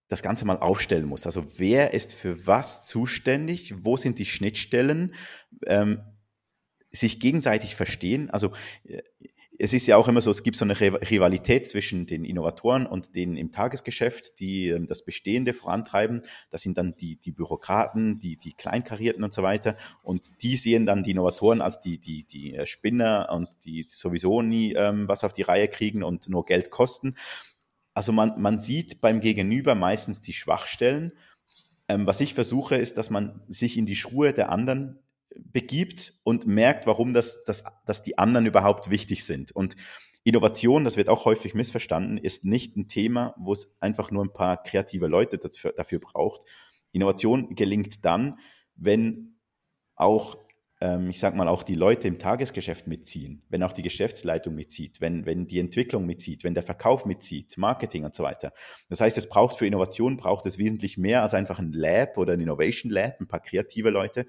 das 0.07 0.23
Ganze 0.23 0.45
mal 0.45 0.57
aufstellen 0.57 1.05
muss. 1.05 1.25
Also 1.25 1.45
wer 1.57 1.93
ist 1.93 2.13
für 2.13 2.47
was 2.47 2.85
zuständig? 2.85 3.83
Wo 3.83 3.97
sind 3.97 4.19
die 4.19 4.25
Schnittstellen? 4.25 5.13
Ähm, 5.65 6.01
sich 6.91 7.19
gegenseitig 7.19 7.75
verstehen. 7.75 8.29
Also 8.29 8.53
äh, 8.85 9.01
es 9.59 9.73
ist 9.73 9.87
ja 9.87 9.97
auch 9.97 10.07
immer 10.07 10.21
so, 10.21 10.29
es 10.29 10.43
gibt 10.43 10.57
so 10.57 10.65
eine 10.65 10.79
Rivalität 10.79 11.69
zwischen 11.69 12.05
den 12.05 12.25
Innovatoren 12.25 12.85
und 12.85 13.15
denen 13.15 13.37
im 13.37 13.51
Tagesgeschäft, 13.51 14.39
die 14.39 14.69
ähm, 14.69 14.87
das 14.87 15.03
Bestehende 15.03 15.53
vorantreiben. 15.53 16.21
Das 16.49 16.61
sind 16.61 16.77
dann 16.77 16.95
die, 16.95 17.17
die 17.17 17.31
Bürokraten, 17.31 18.19
die, 18.19 18.37
die 18.37 18.53
Kleinkarierten 18.53 19.23
und 19.23 19.33
so 19.33 19.43
weiter. 19.43 19.75
Und 20.03 20.41
die 20.43 20.57
sehen 20.57 20.85
dann 20.85 21.03
die 21.03 21.11
Innovatoren 21.11 21.61
als 21.61 21.79
die, 21.79 21.97
die, 21.97 22.23
die 22.23 22.55
äh, 22.55 22.65
Spinner 22.65 23.29
und 23.31 23.49
die 23.65 23.85
sowieso 23.87 24.41
nie 24.41 24.73
ähm, 24.73 25.07
was 25.07 25.23
auf 25.23 25.33
die 25.33 25.43
Reihe 25.43 25.67
kriegen 25.67 26.03
und 26.03 26.29
nur 26.29 26.45
Geld 26.45 26.69
kosten. 26.69 27.15
Also 27.93 28.11
man, 28.11 28.39
man 28.39 28.61
sieht 28.61 29.01
beim 29.01 29.21
Gegenüber 29.21 29.73
meistens 29.73 30.21
die 30.21 30.33
Schwachstellen. 30.33 31.13
Ähm, 31.87 32.05
was 32.05 32.21
ich 32.21 32.35
versuche, 32.35 32.75
ist, 32.75 32.97
dass 32.97 33.09
man 33.09 33.41
sich 33.47 33.77
in 33.77 33.85
die 33.85 33.95
Schuhe 33.95 34.33
der 34.33 34.51
anderen 34.51 34.99
begibt 35.35 36.13
und 36.23 36.47
merkt, 36.47 36.87
warum 36.87 37.13
das, 37.13 37.43
das, 37.43 37.63
dass 37.85 38.03
die 38.03 38.17
anderen 38.17 38.45
überhaupt 38.45 38.89
wichtig 38.89 39.25
sind. 39.25 39.51
Und 39.51 39.75
Innovation, 40.23 40.83
das 40.83 40.97
wird 40.97 41.09
auch 41.09 41.25
häufig 41.25 41.53
missverstanden, 41.53 42.17
ist 42.17 42.43
nicht 42.43 42.75
ein 42.75 42.87
Thema, 42.87 43.33
wo 43.37 43.53
es 43.53 43.77
einfach 43.79 44.11
nur 44.11 44.23
ein 44.25 44.33
paar 44.33 44.61
kreative 44.61 45.07
Leute 45.07 45.37
dafür, 45.37 45.73
dafür 45.73 45.99
braucht. 45.99 46.41
Innovation 46.91 47.55
gelingt 47.55 48.03
dann, 48.03 48.39
wenn 48.75 49.39
auch 49.95 50.37
ähm, 50.79 51.09
ich 51.09 51.19
sag 51.19 51.35
mal, 51.35 51.47
auch 51.47 51.63
die 51.63 51.75
Leute 51.75 52.07
im 52.07 52.19
Tagesgeschäft 52.19 52.87
mitziehen, 52.87 53.43
wenn 53.49 53.63
auch 53.63 53.71
die 53.71 53.81
Geschäftsleitung 53.81 54.53
mitzieht, 54.53 55.01
wenn, 55.01 55.25
wenn 55.25 55.47
die 55.47 55.59
Entwicklung 55.59 56.05
mitzieht, 56.05 56.43
wenn 56.43 56.53
der 56.53 56.63
Verkauf 56.63 57.05
mitzieht, 57.05 57.57
Marketing 57.57 58.05
und 58.05 58.13
so 58.13 58.23
weiter. 58.23 58.53
Das 58.89 59.01
heißt, 59.01 59.17
es 59.17 59.27
braucht 59.27 59.57
für 59.57 59.65
Innovation 59.65 60.17
braucht 60.17 60.45
es 60.45 60.57
wesentlich 60.57 60.97
mehr 60.97 61.23
als 61.23 61.33
einfach 61.33 61.59
ein 61.59 61.71
Lab 61.71 62.17
oder 62.17 62.33
ein 62.33 62.41
Innovation 62.41 62.91
Lab, 62.91 63.19
ein 63.19 63.27
paar 63.27 63.39
kreative 63.39 63.89
Leute. 63.89 64.27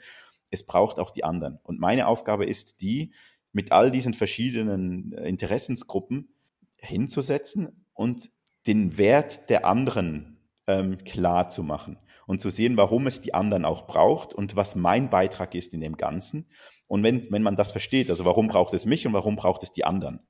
Es 0.51 0.64
braucht 0.64 0.99
auch 0.99 1.11
die 1.11 1.24
anderen. 1.24 1.59
Und 1.62 1.80
meine 1.80 2.07
Aufgabe 2.07 2.46
ist 2.46 2.80
die, 2.80 3.12
mit 3.53 3.72
all 3.72 3.90
diesen 3.90 4.14
verschiedenen 4.14 5.12
äh, 5.12 5.28
Interessensgruppen 5.28 6.28
hinzusetzen 6.76 7.84
und 7.94 8.30
den 8.66 8.99
Wert 8.99 9.49
der 9.51 9.64
anderen 9.64 10.38
ähm, 10.66 10.99
klar 11.05 11.49
zu 11.49 11.62
machen 11.62 11.99
und 12.26 12.40
zu 12.40 12.51
sehen, 12.51 12.76
warum 12.76 13.07
es 13.07 13.20
die 13.20 13.34
anderen 13.34 13.64
auch 13.64 13.86
braucht 13.86 14.34
und 14.34 14.55
was 14.55 14.74
mein 14.74 15.11
Beitrag 15.11 15.55
ist 15.55 15.72
in 15.72 15.80
dem 15.80 15.96
Ganzen. 15.96 16.46
Und 16.86 17.03
wenn, 17.03 17.30
wenn 17.32 17.42
man 17.42 17.57
das 17.57 17.72
versteht, 17.72 18.11
also 18.11 18.24
warum 18.24 18.49
braucht 18.49 18.74
es 18.74 18.86
mich 18.86 19.07
und 19.07 19.12
warum 19.12 19.36
braucht 19.36 19.62
es 19.62 19.72
die 19.72 19.84
anderen? 19.84 20.20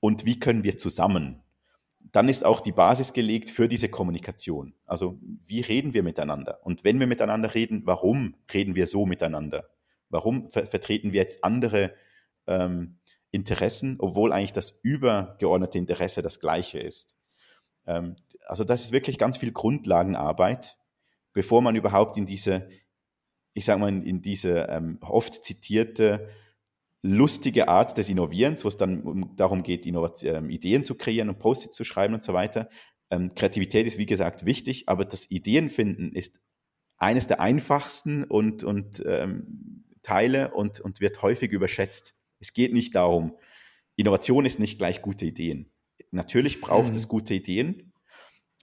Und 0.00 0.24
wie 0.24 0.40
können 0.40 0.64
wir 0.64 0.78
zusammen? 0.78 1.42
Dann 2.16 2.30
ist 2.30 2.46
auch 2.46 2.62
die 2.62 2.72
Basis 2.72 3.12
gelegt 3.12 3.50
für 3.50 3.68
diese 3.68 3.90
Kommunikation. 3.90 4.72
Also 4.86 5.20
wie 5.44 5.60
reden 5.60 5.92
wir 5.92 6.02
miteinander? 6.02 6.60
Und 6.64 6.82
wenn 6.82 6.98
wir 6.98 7.06
miteinander 7.06 7.54
reden, 7.54 7.82
warum 7.84 8.36
reden 8.54 8.74
wir 8.74 8.86
so 8.86 9.04
miteinander? 9.04 9.68
Warum 10.08 10.48
ver 10.48 10.64
vertreten 10.64 11.12
wir 11.12 11.20
jetzt 11.20 11.44
andere 11.44 11.92
ähm, 12.46 12.96
Interessen, 13.32 13.96
obwohl 13.98 14.32
eigentlich 14.32 14.54
das 14.54 14.78
übergeordnete 14.82 15.76
Interesse 15.76 16.22
das 16.22 16.40
gleiche 16.40 16.78
ist. 16.78 17.18
Ähm, 17.86 18.16
also 18.46 18.64
das 18.64 18.84
ist 18.84 18.92
wirklich 18.92 19.18
ganz 19.18 19.36
viel 19.36 19.52
Grundlagenarbeit, 19.52 20.78
bevor 21.34 21.60
man 21.60 21.76
überhaupt 21.76 22.16
in 22.16 22.24
diese, 22.24 22.66
ich 23.52 23.66
sage 23.66 23.78
mal, 23.78 23.92
in 23.92 24.22
diese 24.22 24.68
ähm, 24.70 24.96
oft 25.02 25.44
zitierte 25.44 26.30
lustige 27.02 27.68
Art 27.68 27.98
des 27.98 28.08
Innovierens, 28.08 28.64
wo 28.64 28.68
es 28.68 28.76
dann 28.76 29.32
darum 29.36 29.62
geht, 29.62 29.86
ähm, 29.86 30.50
Ideen 30.50 30.84
zu 30.84 30.94
kreieren 30.94 31.28
und 31.28 31.38
Post-its 31.38 31.76
zu 31.76 31.84
schreiben 31.84 32.14
und 32.14 32.24
so 32.24 32.32
weiter. 32.32 32.68
Ähm, 33.10 33.34
Kreativität 33.34 33.86
ist 33.86 33.98
wie 33.98 34.06
gesagt 34.06 34.44
wichtig, 34.44 34.88
aber 34.88 35.04
das 35.04 35.30
Ideenfinden 35.30 36.12
ist 36.12 36.40
eines 36.98 37.26
der 37.26 37.40
einfachsten 37.40 38.24
und, 38.24 38.64
und 38.64 39.02
ähm, 39.06 39.84
Teile 40.02 40.52
und, 40.54 40.80
und 40.80 41.00
wird 41.00 41.22
häufig 41.22 41.52
überschätzt. 41.52 42.14
Es 42.40 42.52
geht 42.52 42.72
nicht 42.72 42.94
darum, 42.94 43.36
Innovation 43.96 44.44
ist 44.44 44.58
nicht 44.58 44.78
gleich 44.78 45.02
gute 45.02 45.26
Ideen. 45.26 45.72
Natürlich 46.10 46.60
braucht 46.60 46.90
mhm. 46.90 46.96
es 46.96 47.08
gute 47.08 47.34
Ideen, 47.34 47.92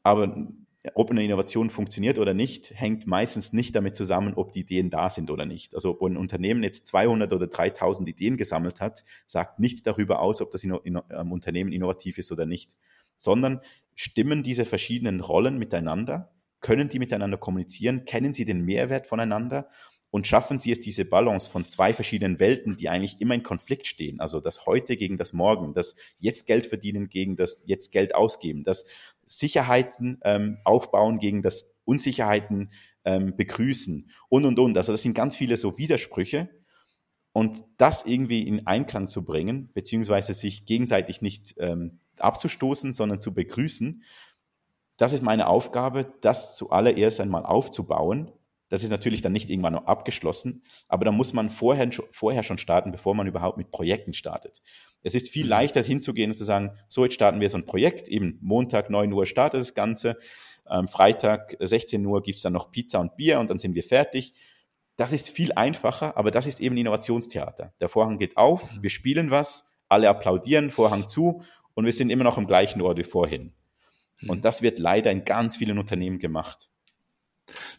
aber 0.03 0.47
ob 0.95 1.11
eine 1.11 1.23
Innovation 1.23 1.69
funktioniert 1.69 2.19
oder 2.19 2.34
nicht, 2.34 2.71
hängt 2.75 3.07
meistens 3.07 3.53
nicht 3.53 3.75
damit 3.75 3.95
zusammen, 3.95 4.34
ob 4.34 4.51
die 4.51 4.61
Ideen 4.61 4.89
da 4.89 5.09
sind 5.09 5.31
oder 5.31 5.45
nicht. 5.45 5.75
Also 5.75 5.91
ob 5.91 6.01
ein 6.01 6.17
Unternehmen 6.17 6.61
jetzt 6.61 6.88
200 6.88 7.31
oder 7.31 7.47
3000 7.47 8.09
Ideen 8.09 8.36
gesammelt 8.36 8.81
hat, 8.81 9.03
sagt 9.25 9.59
nichts 9.59 9.84
darüber 9.84 10.19
aus, 10.19 10.41
ob 10.41 10.51
das 10.51 10.63
ähm, 10.63 11.31
Unternehmen 11.31 11.71
innovativ 11.71 12.17
ist 12.17 12.31
oder 12.31 12.45
nicht, 12.45 12.71
sondern 13.15 13.61
stimmen 13.95 14.43
diese 14.43 14.65
verschiedenen 14.65 15.21
Rollen 15.21 15.57
miteinander, 15.57 16.31
können 16.59 16.89
die 16.89 16.99
miteinander 16.99 17.38
kommunizieren, 17.38 18.05
kennen 18.05 18.34
sie 18.34 18.45
den 18.45 18.61
Mehrwert 18.65 19.07
voneinander? 19.07 19.69
Und 20.09 20.27
schaffen 20.27 20.59
sie 20.59 20.71
es, 20.71 20.79
diese 20.79 21.05
Balance 21.05 21.49
von 21.49 21.67
zwei 21.67 21.91
verschiedenen 21.91 22.39
Welten, 22.39 22.77
die 22.77 22.88
eigentlich 22.88 23.19
immer 23.19 23.34
in 23.34 23.41
Konflikt 23.41 23.88
stehen, 23.88 24.19
also 24.19 24.39
das 24.39 24.67
Heute 24.67 24.95
gegen 24.95 25.17
das 25.17 25.34
Morgen, 25.34 25.73
das 25.73 25.95
Jetzt 26.19 26.45
Geld 26.45 26.67
verdienen 26.67 27.09
gegen 27.09 27.36
das 27.36 27.63
Jetzt 27.65 27.91
Geld 27.91 28.13
ausgeben, 28.13 28.63
das 28.63 28.86
Sicherheiten 29.38 30.19
ähm, 30.23 30.57
aufbauen 30.63 31.19
gegen 31.19 31.41
das 31.41 31.71
Unsicherheiten 31.86 32.71
ähm, 33.05 33.36
begrüßen 33.36 34.09
und, 34.29 34.45
und, 34.45 34.59
und. 34.59 34.77
Also 34.77 34.91
das 34.91 35.01
sind 35.01 35.13
ganz 35.13 35.36
viele 35.36 35.57
so 35.57 35.77
Widersprüche. 35.77 36.49
Und 37.36 37.63
das 37.77 38.05
irgendwie 38.05 38.47
in 38.47 38.67
Einklang 38.67 39.07
zu 39.07 39.25
bringen, 39.25 39.71
beziehungsweise 39.73 40.36
sich 40.36 40.65
gegenseitig 40.65 41.23
nicht 41.23 41.55
ähm, 41.57 41.99
abzustoßen, 42.19 42.93
sondern 42.93 43.21
zu 43.21 43.34
begrüßen, 43.34 44.03
das 44.97 45.13
ist 45.13 45.23
meine 45.23 45.47
Aufgabe, 45.47 46.13
das 46.21 46.55
zuallererst 46.55 47.19
einmal 47.19 47.43
aufzubauen. 47.43 48.31
Das 48.69 48.84
ist 48.84 48.89
natürlich 48.89 49.21
dann 49.21 49.34
nicht 49.34 49.49
irgendwann 49.49 49.73
noch 49.73 49.86
abgeschlossen, 49.86 50.63
aber 50.88 51.05
da 51.05 51.11
muss 51.11 51.34
man 51.34 51.49
vorher, 51.49 51.89
vorher 52.11 52.43
schon 52.43 52.57
starten, 52.57 52.91
bevor 52.91 53.13
man 53.15 53.27
überhaupt 53.27 53.57
mit 53.57 53.71
Projekten 53.71 54.13
startet. 54.13 54.61
Es 55.03 55.15
ist 55.15 55.29
viel 55.29 55.43
mhm. 55.43 55.49
leichter 55.49 55.83
hinzugehen 55.83 56.31
und 56.31 56.37
zu 56.37 56.43
sagen, 56.43 56.71
so 56.87 57.03
jetzt 57.03 57.13
starten 57.13 57.39
wir 57.39 57.49
so 57.49 57.57
ein 57.57 57.65
Projekt, 57.65 58.07
eben 58.07 58.39
Montag 58.41 58.89
9 58.89 59.11
Uhr 59.11 59.25
startet 59.25 59.61
das 59.61 59.73
Ganze, 59.73 60.17
ähm, 60.69 60.87
Freitag 60.87 61.55
16 61.59 62.05
Uhr 62.05 62.23
gibt's 62.23 62.41
dann 62.41 62.53
noch 62.53 62.71
Pizza 62.71 62.99
und 62.99 63.15
Bier 63.17 63.39
und 63.39 63.49
dann 63.49 63.59
sind 63.59 63.75
wir 63.75 63.83
fertig. 63.83 64.33
Das 64.95 65.11
ist 65.11 65.29
viel 65.29 65.51
einfacher, 65.53 66.17
aber 66.17 66.31
das 66.31 66.47
ist 66.47 66.61
eben 66.61 66.77
Innovationstheater. 66.77 67.73
Der 67.81 67.89
Vorhang 67.89 68.17
geht 68.17 68.37
auf, 68.37 68.73
mhm. 68.73 68.83
wir 68.83 68.89
spielen 68.89 69.31
was, 69.31 69.69
alle 69.89 70.09
applaudieren, 70.09 70.69
Vorhang 70.69 71.07
zu 71.07 71.43
und 71.73 71.85
wir 71.85 71.91
sind 71.91 72.09
immer 72.09 72.23
noch 72.23 72.37
am 72.37 72.47
gleichen 72.47 72.81
Ort 72.81 72.97
wie 72.97 73.03
vorhin. 73.03 73.53
Mhm. 74.21 74.29
Und 74.29 74.45
das 74.45 74.61
wird 74.61 74.79
leider 74.79 75.11
in 75.11 75.25
ganz 75.25 75.57
vielen 75.57 75.77
Unternehmen 75.77 76.19
gemacht. 76.19 76.69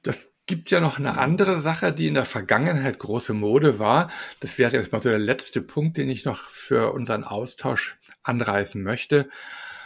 Das 0.02 0.33
gibt 0.46 0.70
ja 0.70 0.80
noch 0.80 0.98
eine 0.98 1.18
andere 1.18 1.60
Sache, 1.60 1.92
die 1.92 2.06
in 2.06 2.14
der 2.14 2.24
Vergangenheit 2.24 2.98
große 2.98 3.32
Mode 3.32 3.78
war. 3.78 4.10
Das 4.40 4.58
wäre 4.58 4.76
jetzt 4.76 4.92
mal 4.92 5.00
so 5.00 5.08
der 5.08 5.18
letzte 5.18 5.62
Punkt, 5.62 5.96
den 5.96 6.10
ich 6.10 6.24
noch 6.24 6.48
für 6.48 6.92
unseren 6.92 7.24
Austausch 7.24 7.96
anreißen 8.22 8.82
möchte. 8.82 9.28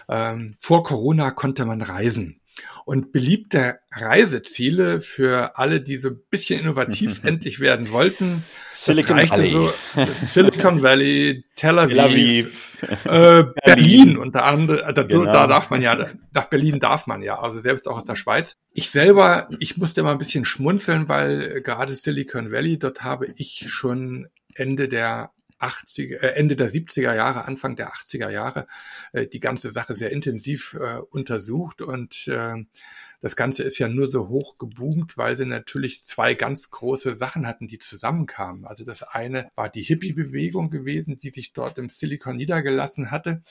Ähm, 0.09 0.55
vor 0.61 0.85
Corona 0.85 1.31
konnte 1.31 1.65
man 1.65 1.83
reisen. 1.83 2.41
Und 2.85 3.13
beliebte 3.13 3.79
Reiseziele 3.93 5.01
für 5.01 5.59
alle, 5.59 5.81
die 5.81 5.97
so 5.97 6.09
ein 6.09 6.21
bisschen 6.31 6.61
innovativ 6.61 7.21
endlich 7.25 7.61
werden 7.61 7.91
wollten. 7.93 8.45
Silicon 8.73 9.19
Valley. 9.29 9.51
So, 9.51 9.73
Silicon 10.15 10.83
Valley, 10.83 11.45
Tel 11.57 11.79
Aviv, 11.79 11.97
Tel 11.97 12.01
Aviv. 12.01 12.79
Äh, 13.05 13.45
Berlin 13.65 14.17
unter 14.17 14.45
anderem. 14.45 14.95
Da, 14.95 15.03
genau. 15.03 15.25
da 15.25 15.47
darf 15.47 15.71
man 15.71 15.83
ja, 15.83 16.07
nach 16.33 16.47
Berlin 16.47 16.79
darf 16.79 17.07
man 17.07 17.23
ja, 17.23 17.39
also 17.39 17.61
selbst 17.61 17.89
auch 17.89 17.99
aus 17.99 18.05
der 18.05 18.17
Schweiz. 18.17 18.57
Ich 18.73 18.91
selber, 18.91 19.49
ich 19.59 19.77
musste 19.77 20.03
mal 20.03 20.13
ein 20.13 20.19
bisschen 20.19 20.45
schmunzeln, 20.45 21.09
weil 21.09 21.61
gerade 21.63 21.95
Silicon 21.95 22.53
Valley, 22.53 22.79
dort 22.79 23.03
habe 23.03 23.27
ich 23.37 23.67
schon 23.69 24.29
Ende 24.55 24.89
der 24.89 25.31
80, 25.59 26.13
äh, 26.13 26.17
Ende 26.35 26.57
der 26.57 26.71
70er 26.71 27.15
Jahre, 27.15 27.47
Anfang 27.47 27.77
der 27.77 27.91
80er 27.91 28.31
Jahre 28.31 28.67
äh, 29.13 29.27
die 29.27 29.41
ganze 29.41 29.71
Sache 29.71 29.95
sehr 29.95 30.13
intensiv 30.13 30.75
äh, 30.75 30.99
untersucht 31.11 31.83
und 31.83 32.29
äh, 32.29 32.65
das 33.21 33.35
Ganze 33.35 33.65
ist 33.65 33.79
ja 33.79 33.89
nur 33.89 34.07
so 34.07 34.29
hoch 34.29 34.59
geboomt, 34.59 35.17
weil 35.17 35.37
sie 35.37 35.45
natürlich 35.45 36.05
zwei 36.05 36.35
ganz 36.35 36.71
große 36.71 37.15
Sachen 37.17 37.49
hatten, 37.49 37.67
die 37.67 37.81
zusammenkamen. 37.81 38.65
Also 38.65 38.85
das 38.85 39.03
eine 39.03 39.51
war 39.57 39.69
die 39.69 39.83
Hippie-Bewegung 39.83 40.71
gewesen, 40.71 41.17
die 41.17 41.31
sich 41.31 41.53
dort 41.53 41.79
im 41.79 41.91
Silicon 41.91 42.37
niedergelassen 42.37 43.11
hatte 43.11 43.43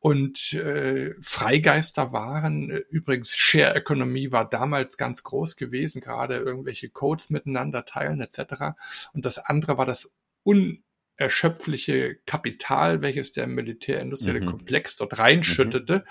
und 0.00 0.54
äh, 0.54 1.14
Freigeister 1.22 2.12
waren. 2.12 2.70
Übrigens, 2.90 3.34
Share-Ökonomie 3.36 4.32
war 4.32 4.48
damals 4.48 4.96
ganz 4.96 5.22
groß 5.22 5.56
gewesen, 5.56 6.00
gerade 6.00 6.36
irgendwelche 6.36 6.90
Codes 6.90 7.30
miteinander 7.30 7.84
teilen 7.84 8.20
etc. 8.20 8.74
Und 9.12 9.24
das 9.24 9.38
andere 9.38 9.78
war 9.78 9.86
das 9.86 10.10
un 10.42 10.82
erschöpfliche 11.20 12.16
Kapital, 12.26 13.02
welches 13.02 13.32
der 13.32 13.46
militärindustrielle 13.46 14.40
mhm. 14.40 14.46
Komplex 14.46 14.96
dort 14.96 15.18
reinschüttete. 15.18 16.04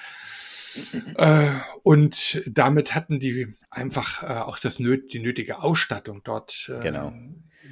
Mhm. 0.93 1.15
Äh, 1.17 1.51
und 1.83 2.41
damit 2.45 2.93
hatten 2.93 3.19
die 3.19 3.55
einfach 3.71 4.23
äh, 4.23 4.27
auch 4.27 4.59
das 4.59 4.79
nöt 4.79 5.11
die 5.13 5.19
nötige 5.19 5.63
Ausstattung 5.63 6.21
dort 6.23 6.71
äh, 6.73 6.81
genau. 6.81 7.13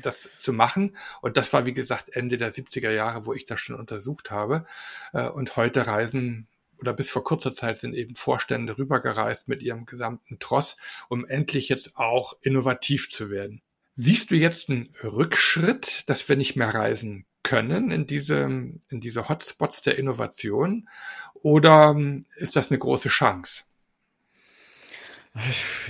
das 0.02 0.30
zu 0.40 0.52
machen. 0.52 0.98
Und 1.22 1.38
das 1.38 1.54
war, 1.54 1.66
wie 1.66 1.74
gesagt, 1.74 2.10
Ende 2.10 2.38
der 2.38 2.54
70er 2.54 2.92
Jahre, 2.92 3.26
wo 3.28 3.34
ich 3.34 3.46
das 3.46 3.60
schon 3.60 3.76
untersucht 3.76 4.32
habe. 4.32 4.66
Äh, 5.14 5.30
und 5.30 5.56
heute 5.56 5.86
reisen 5.86 6.48
oder 6.80 6.94
bis 6.94 7.10
vor 7.10 7.24
kurzer 7.24 7.54
Zeit 7.54 7.78
sind 7.78 7.94
eben 7.96 8.16
Vorstände 8.16 8.78
rübergereist 8.78 9.48
mit 9.48 9.62
ihrem 9.62 9.86
gesamten 9.86 10.40
Tross, 10.40 10.78
um 11.10 11.26
endlich 11.26 11.70
jetzt 11.70 11.98
auch 11.98 12.36
innovativ 12.42 13.12
zu 13.12 13.30
werden. 13.30 13.62
Siehst 14.00 14.30
du 14.30 14.36
jetzt 14.36 14.70
einen 14.70 14.90
Rückschritt, 15.04 16.04
dass 16.06 16.30
wir 16.30 16.36
nicht 16.36 16.56
mehr 16.56 16.72
reisen 16.72 17.26
können 17.42 17.90
in 17.90 18.06
diese, 18.06 18.44
in 18.44 19.02
diese 19.02 19.28
Hotspots 19.28 19.82
der 19.82 19.98
Innovation? 19.98 20.88
Oder 21.34 21.96
ähm, 21.98 22.28
ist 22.36 22.56
das 22.56 22.70
eine 22.70 22.78
große 22.78 23.10
Chance? 23.10 23.64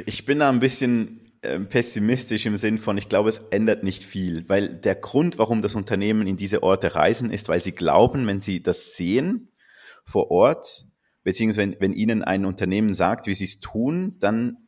Ich 0.05 0.24
bin 0.24 0.39
da 0.39 0.47
ein 0.47 0.62
bisschen 0.62 1.20
ähm, 1.41 1.68
pessimistisch 1.68 2.45
im 2.45 2.55
Sinn 2.55 2.78
von, 2.78 2.97
ich 2.97 3.10
glaube, 3.10 3.28
es 3.28 3.39
ändert 3.39 3.84
nicht 3.84 4.03
viel, 4.03 4.47
weil 4.47 4.70
der 4.70 4.95
Grund, 4.95 5.38
warum 5.38 5.62
das 5.62 5.76
Unternehmen 5.76 6.28
in 6.28 6.38
diese 6.38 6.64
Orte 6.64 6.95
reisen, 6.95 7.30
ist, 7.30 7.49
weil 7.49 7.62
sie 7.62 7.74
glauben, 7.74 8.26
wenn 8.26 8.39
sie 8.39 8.64
das 8.64 8.95
sehen 8.95 9.51
vor 10.05 10.32
Ort, 10.32 10.88
beziehungsweise 11.24 11.72
wenn, 11.72 11.82
wenn 11.82 11.93
ihnen 11.93 12.24
ein 12.24 12.45
Unternehmen 12.45 12.93
sagt, 12.93 13.28
wie 13.28 13.34
sie 13.34 13.43
es 13.43 13.60
tun, 13.60 14.16
dann 14.20 14.66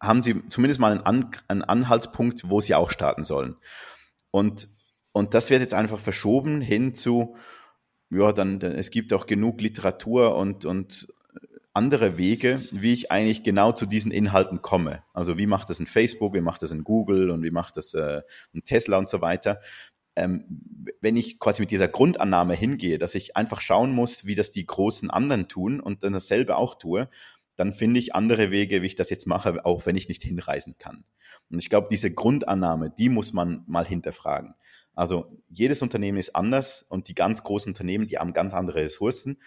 haben 0.00 0.22
sie 0.22 0.46
zumindest 0.48 0.80
mal 0.80 0.92
einen, 0.92 1.02
An 1.02 1.30
einen 1.48 1.62
Anhaltspunkt, 1.62 2.48
wo 2.48 2.60
sie 2.60 2.74
auch 2.74 2.90
starten 2.90 3.24
sollen. 3.24 3.56
Und, 4.30 4.68
und 5.12 5.34
das 5.34 5.50
wird 5.50 5.60
jetzt 5.60 5.74
einfach 5.74 5.98
verschoben 5.98 6.60
hin 6.60 6.94
zu, 6.94 7.36
ja, 8.10 8.32
dann, 8.32 8.60
dann 8.60 8.72
es 8.72 8.90
gibt 8.90 9.12
auch 9.12 9.26
genug 9.26 9.60
Literatur 9.60 10.36
und, 10.36 10.64
und 10.64 11.08
andere 11.78 12.18
Wege, 12.18 12.62
wie 12.72 12.92
ich 12.92 13.12
eigentlich 13.12 13.44
genau 13.44 13.72
zu 13.72 13.86
diesen 13.86 14.10
Inhalten 14.10 14.62
komme. 14.62 15.04
Also 15.12 15.38
wie 15.38 15.46
macht 15.46 15.70
das 15.70 15.78
ein 15.78 15.86
Facebook, 15.86 16.34
wie 16.34 16.40
macht 16.40 16.62
das 16.62 16.72
ein 16.72 16.82
Google 16.82 17.30
und 17.30 17.42
wie 17.42 17.50
macht 17.50 17.76
das 17.76 17.94
äh, 17.94 18.22
ein 18.52 18.64
Tesla 18.64 18.98
und 18.98 19.08
so 19.08 19.20
weiter. 19.20 19.60
Ähm, 20.16 20.44
wenn 21.00 21.16
ich 21.16 21.38
quasi 21.38 21.62
mit 21.62 21.70
dieser 21.70 21.86
Grundannahme 21.86 22.54
hingehe, 22.54 22.98
dass 22.98 23.14
ich 23.14 23.36
einfach 23.36 23.60
schauen 23.60 23.92
muss, 23.92 24.26
wie 24.26 24.34
das 24.34 24.50
die 24.50 24.66
großen 24.66 25.10
anderen 25.10 25.46
tun 25.46 25.78
und 25.78 26.02
dann 26.02 26.14
dasselbe 26.14 26.56
auch 26.56 26.74
tue, 26.74 27.08
dann 27.58 27.72
finde 27.72 27.98
ich 27.98 28.14
andere 28.14 28.52
Wege, 28.52 28.82
wie 28.82 28.86
ich 28.86 28.94
das 28.94 29.10
jetzt 29.10 29.26
mache, 29.26 29.64
auch 29.66 29.84
wenn 29.84 29.96
ich 29.96 30.08
nicht 30.08 30.22
hinreisen 30.22 30.76
kann. 30.78 31.04
Und 31.50 31.58
ich 31.58 31.68
glaube, 31.68 31.88
diese 31.90 32.12
Grundannahme, 32.12 32.90
die 32.96 33.08
muss 33.08 33.32
man 33.32 33.64
mal 33.66 33.84
hinterfragen. 33.84 34.54
Also 34.94 35.26
jedes 35.48 35.82
Unternehmen 35.82 36.18
ist 36.18 36.36
anders 36.36 36.84
und 36.88 37.08
die 37.08 37.14
ganz 37.14 37.42
großen 37.42 37.70
Unternehmen, 37.70 38.06
die 38.06 38.18
haben 38.18 38.32
ganz 38.32 38.54
andere 38.54 38.82
Ressourcen. 38.82 39.38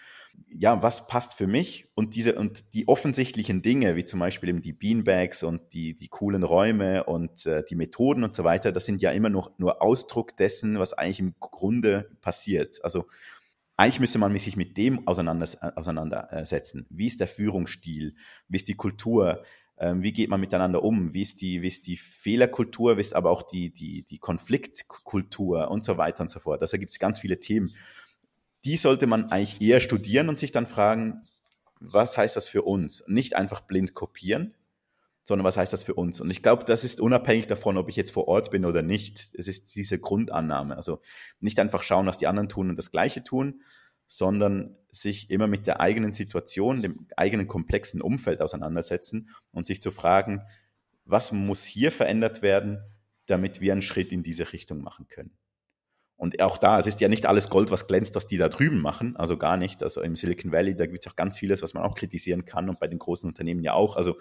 Ja, 0.48 0.82
was 0.82 1.06
passt 1.06 1.34
für 1.34 1.46
mich? 1.46 1.88
Und 1.94 2.14
diese 2.14 2.34
und 2.34 2.74
die 2.74 2.86
offensichtlichen 2.86 3.62
Dinge, 3.62 3.96
wie 3.96 4.04
zum 4.04 4.20
Beispiel 4.20 4.50
eben 4.50 4.62
die 4.62 4.72
Beanbags 4.72 5.42
und 5.42 5.72
die, 5.72 5.94
die 5.94 6.08
coolen 6.08 6.42
Räume 6.42 7.04
und 7.04 7.46
äh, 7.46 7.64
die 7.68 7.76
Methoden 7.76 8.24
und 8.24 8.34
so 8.34 8.44
weiter, 8.44 8.72
das 8.72 8.84
sind 8.84 9.00
ja 9.00 9.10
immer 9.10 9.30
noch 9.30 9.58
nur 9.58 9.82
Ausdruck 9.82 10.36
dessen, 10.36 10.78
was 10.78 10.92
eigentlich 10.92 11.20
im 11.20 11.34
Grunde 11.40 12.10
passiert. 12.20 12.82
Also 12.84 13.06
eigentlich 13.76 14.00
müsste 14.00 14.18
man 14.18 14.36
sich 14.38 14.56
mit 14.56 14.76
dem 14.76 15.06
auseinander, 15.08 15.48
auseinandersetzen. 15.76 16.86
Wie 16.90 17.06
ist 17.06 17.20
der 17.20 17.28
Führungsstil? 17.28 18.14
Wie 18.48 18.56
ist 18.56 18.68
die 18.68 18.74
Kultur? 18.74 19.42
ähm, 19.82 20.02
wie 20.02 20.12
geht 20.12 20.30
man 20.30 20.40
miteinander 20.40 20.82
um, 20.82 21.12
wie 21.12 21.22
ist 21.22 21.40
die, 21.40 21.60
wie 21.60 21.66
ist 21.66 21.86
die 21.88 21.96
Fehlerkultur, 21.96 22.96
wie 22.96 23.00
ist 23.00 23.14
aber 23.14 23.30
auch 23.30 23.42
die, 23.42 23.70
die, 23.72 24.04
die 24.04 24.18
Konfliktkultur 24.18 25.70
und 25.70 25.84
so 25.84 25.98
weiter 25.98 26.22
und 26.22 26.30
so 26.30 26.38
fort. 26.38 26.62
Also 26.62 26.78
gibt 26.78 26.92
es 26.92 27.00
ganz 27.00 27.18
viele 27.18 27.40
Themen. 27.40 27.74
Die 28.64 28.76
sollte 28.76 29.08
man 29.08 29.30
eigentlich 29.30 29.60
eher 29.60 29.80
studieren 29.80 30.28
und 30.28 30.38
sich 30.38 30.52
dann 30.52 30.68
fragen, 30.68 31.22
was 31.80 32.16
heißt 32.16 32.36
das 32.36 32.48
für 32.48 32.62
uns? 32.62 33.02
Nicht 33.08 33.34
einfach 33.34 33.62
blind 33.62 33.92
kopieren, 33.94 34.54
sondern 35.22 35.44
was 35.44 35.56
heißt 35.56 35.72
das 35.72 35.84
für 35.84 35.94
uns? 35.94 36.20
Und 36.20 36.30
ich 36.30 36.42
glaube, 36.42 36.64
das 36.64 36.84
ist 36.84 37.00
unabhängig 37.00 37.46
davon, 37.46 37.76
ob 37.76 37.88
ich 37.88 37.96
jetzt 37.96 38.12
vor 38.12 38.28
Ort 38.28 38.50
bin 38.50 38.64
oder 38.64 38.82
nicht. 38.82 39.30
Es 39.34 39.48
ist 39.48 39.74
diese 39.74 39.98
Grundannahme. 39.98 40.76
Also 40.76 41.00
nicht 41.40 41.58
einfach 41.58 41.82
schauen, 41.82 42.06
was 42.06 42.18
die 42.18 42.26
anderen 42.26 42.48
tun 42.48 42.70
und 42.70 42.76
das 42.76 42.90
Gleiche 42.90 43.22
tun, 43.22 43.62
sondern 44.06 44.76
sich 44.90 45.30
immer 45.30 45.46
mit 45.46 45.66
der 45.66 45.80
eigenen 45.80 46.12
Situation, 46.12 46.82
dem 46.82 47.06
eigenen 47.16 47.46
komplexen 47.46 48.02
Umfeld 48.02 48.40
auseinandersetzen 48.40 49.30
und 49.52 49.66
sich 49.66 49.80
zu 49.80 49.90
fragen, 49.90 50.42
was 51.04 51.32
muss 51.32 51.64
hier 51.64 51.92
verändert 51.92 52.42
werden, 52.42 52.80
damit 53.26 53.60
wir 53.60 53.72
einen 53.72 53.82
Schritt 53.82 54.12
in 54.12 54.22
diese 54.22 54.52
Richtung 54.52 54.82
machen 54.82 55.06
können. 55.08 55.36
Und 56.16 56.40
auch 56.40 56.56
da, 56.56 56.78
es 56.78 56.86
ist 56.86 57.00
ja 57.00 57.08
nicht 57.08 57.26
alles 57.26 57.50
Gold, 57.50 57.70
was 57.72 57.88
glänzt, 57.88 58.14
was 58.14 58.28
die 58.28 58.36
da 58.36 58.48
drüben 58.48 58.80
machen, 58.80 59.16
also 59.16 59.36
gar 59.36 59.56
nicht. 59.56 59.82
Also 59.82 60.02
im 60.02 60.14
Silicon 60.14 60.52
Valley, 60.52 60.76
da 60.76 60.86
gibt 60.86 61.04
es 61.04 61.10
auch 61.10 61.16
ganz 61.16 61.38
vieles, 61.38 61.62
was 61.62 61.74
man 61.74 61.82
auch 61.82 61.96
kritisieren 61.96 62.44
kann 62.44 62.68
und 62.68 62.78
bei 62.78 62.86
den 62.86 63.00
großen 63.00 63.28
Unternehmen 63.28 63.62
ja 63.62 63.72
auch. 63.74 63.96
Also 63.96 64.18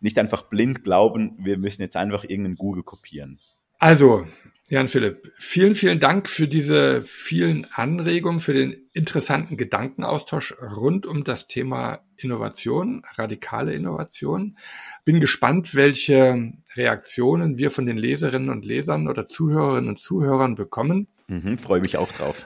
nicht 0.00 0.18
einfach 0.18 0.42
blind 0.42 0.82
glauben, 0.82 1.36
wir 1.38 1.56
müssen 1.58 1.82
jetzt 1.82 1.96
einfach 1.96 2.24
irgendeinen 2.24 2.56
Google 2.56 2.82
kopieren. 2.82 3.38
Also, 3.78 4.26
Jan 4.70 4.88
Philipp, 4.88 5.30
vielen, 5.36 5.74
vielen 5.74 6.00
Dank 6.00 6.26
für 6.28 6.48
diese 6.48 7.02
vielen 7.02 7.66
Anregungen, 7.74 8.40
für 8.40 8.54
den 8.54 8.74
interessanten 8.94 9.58
Gedankenaustausch 9.58 10.54
rund 10.74 11.04
um 11.04 11.22
das 11.22 11.46
Thema 11.46 12.00
Innovation, 12.16 13.02
radikale 13.16 13.74
Innovation. 13.74 14.56
Bin 15.04 15.20
gespannt, 15.20 15.74
welche 15.74 16.54
Reaktionen 16.74 17.58
wir 17.58 17.70
von 17.70 17.84
den 17.84 17.98
Leserinnen 17.98 18.48
und 18.48 18.64
Lesern 18.64 19.06
oder 19.06 19.28
Zuhörerinnen 19.28 19.90
und 19.90 20.00
Zuhörern 20.00 20.54
bekommen. 20.54 21.08
Mhm, 21.28 21.58
Freue 21.58 21.80
mich 21.80 21.96
auch 21.96 22.10
drauf. 22.12 22.44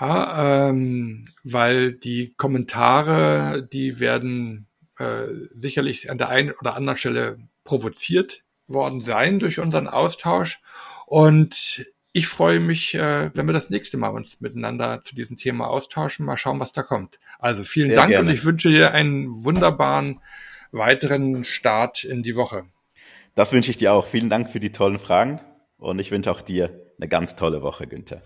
Ja, 0.00 0.68
ähm, 0.68 1.24
weil 1.44 1.92
die 1.92 2.34
Kommentare, 2.36 3.66
die 3.70 3.98
werden 3.98 4.66
äh, 4.98 5.26
sicherlich 5.54 6.10
an 6.10 6.18
der 6.18 6.28
einen 6.28 6.52
oder 6.52 6.76
anderen 6.76 6.96
Stelle 6.96 7.38
provoziert 7.64 8.42
worden 8.68 9.00
sein 9.00 9.38
durch 9.38 9.58
unseren 9.58 9.88
Austausch. 9.88 10.60
Und 11.06 11.86
ich 12.12 12.28
freue 12.28 12.60
mich, 12.60 12.94
äh, 12.94 13.30
wenn 13.34 13.46
wir 13.46 13.52
das 13.52 13.70
nächste 13.70 13.96
Mal 13.96 14.08
uns 14.08 14.40
miteinander 14.40 15.02
zu 15.04 15.14
diesem 15.14 15.36
Thema 15.36 15.68
austauschen. 15.68 16.24
Mal 16.24 16.36
schauen, 16.36 16.60
was 16.60 16.72
da 16.72 16.82
kommt. 16.82 17.18
Also 17.38 17.62
vielen 17.62 17.88
Sehr 17.88 17.96
Dank 17.96 18.10
gerne. 18.10 18.28
und 18.28 18.34
ich 18.34 18.44
wünsche 18.44 18.70
dir 18.70 18.92
einen 18.92 19.44
wunderbaren 19.44 20.20
weiteren 20.72 21.44
Start 21.44 22.04
in 22.04 22.22
die 22.22 22.34
Woche. 22.34 22.64
Das 23.34 23.52
wünsche 23.52 23.70
ich 23.70 23.76
dir 23.76 23.92
auch. 23.92 24.06
Vielen 24.06 24.30
Dank 24.30 24.50
für 24.50 24.60
die 24.60 24.72
tollen 24.72 24.98
Fragen 24.98 25.40
und 25.78 25.98
ich 25.98 26.10
wünsche 26.10 26.30
auch 26.30 26.40
dir 26.40 26.92
eine 26.98 27.08
ganz 27.08 27.36
tolle 27.36 27.62
Woche, 27.62 27.86
Günther. 27.86 28.22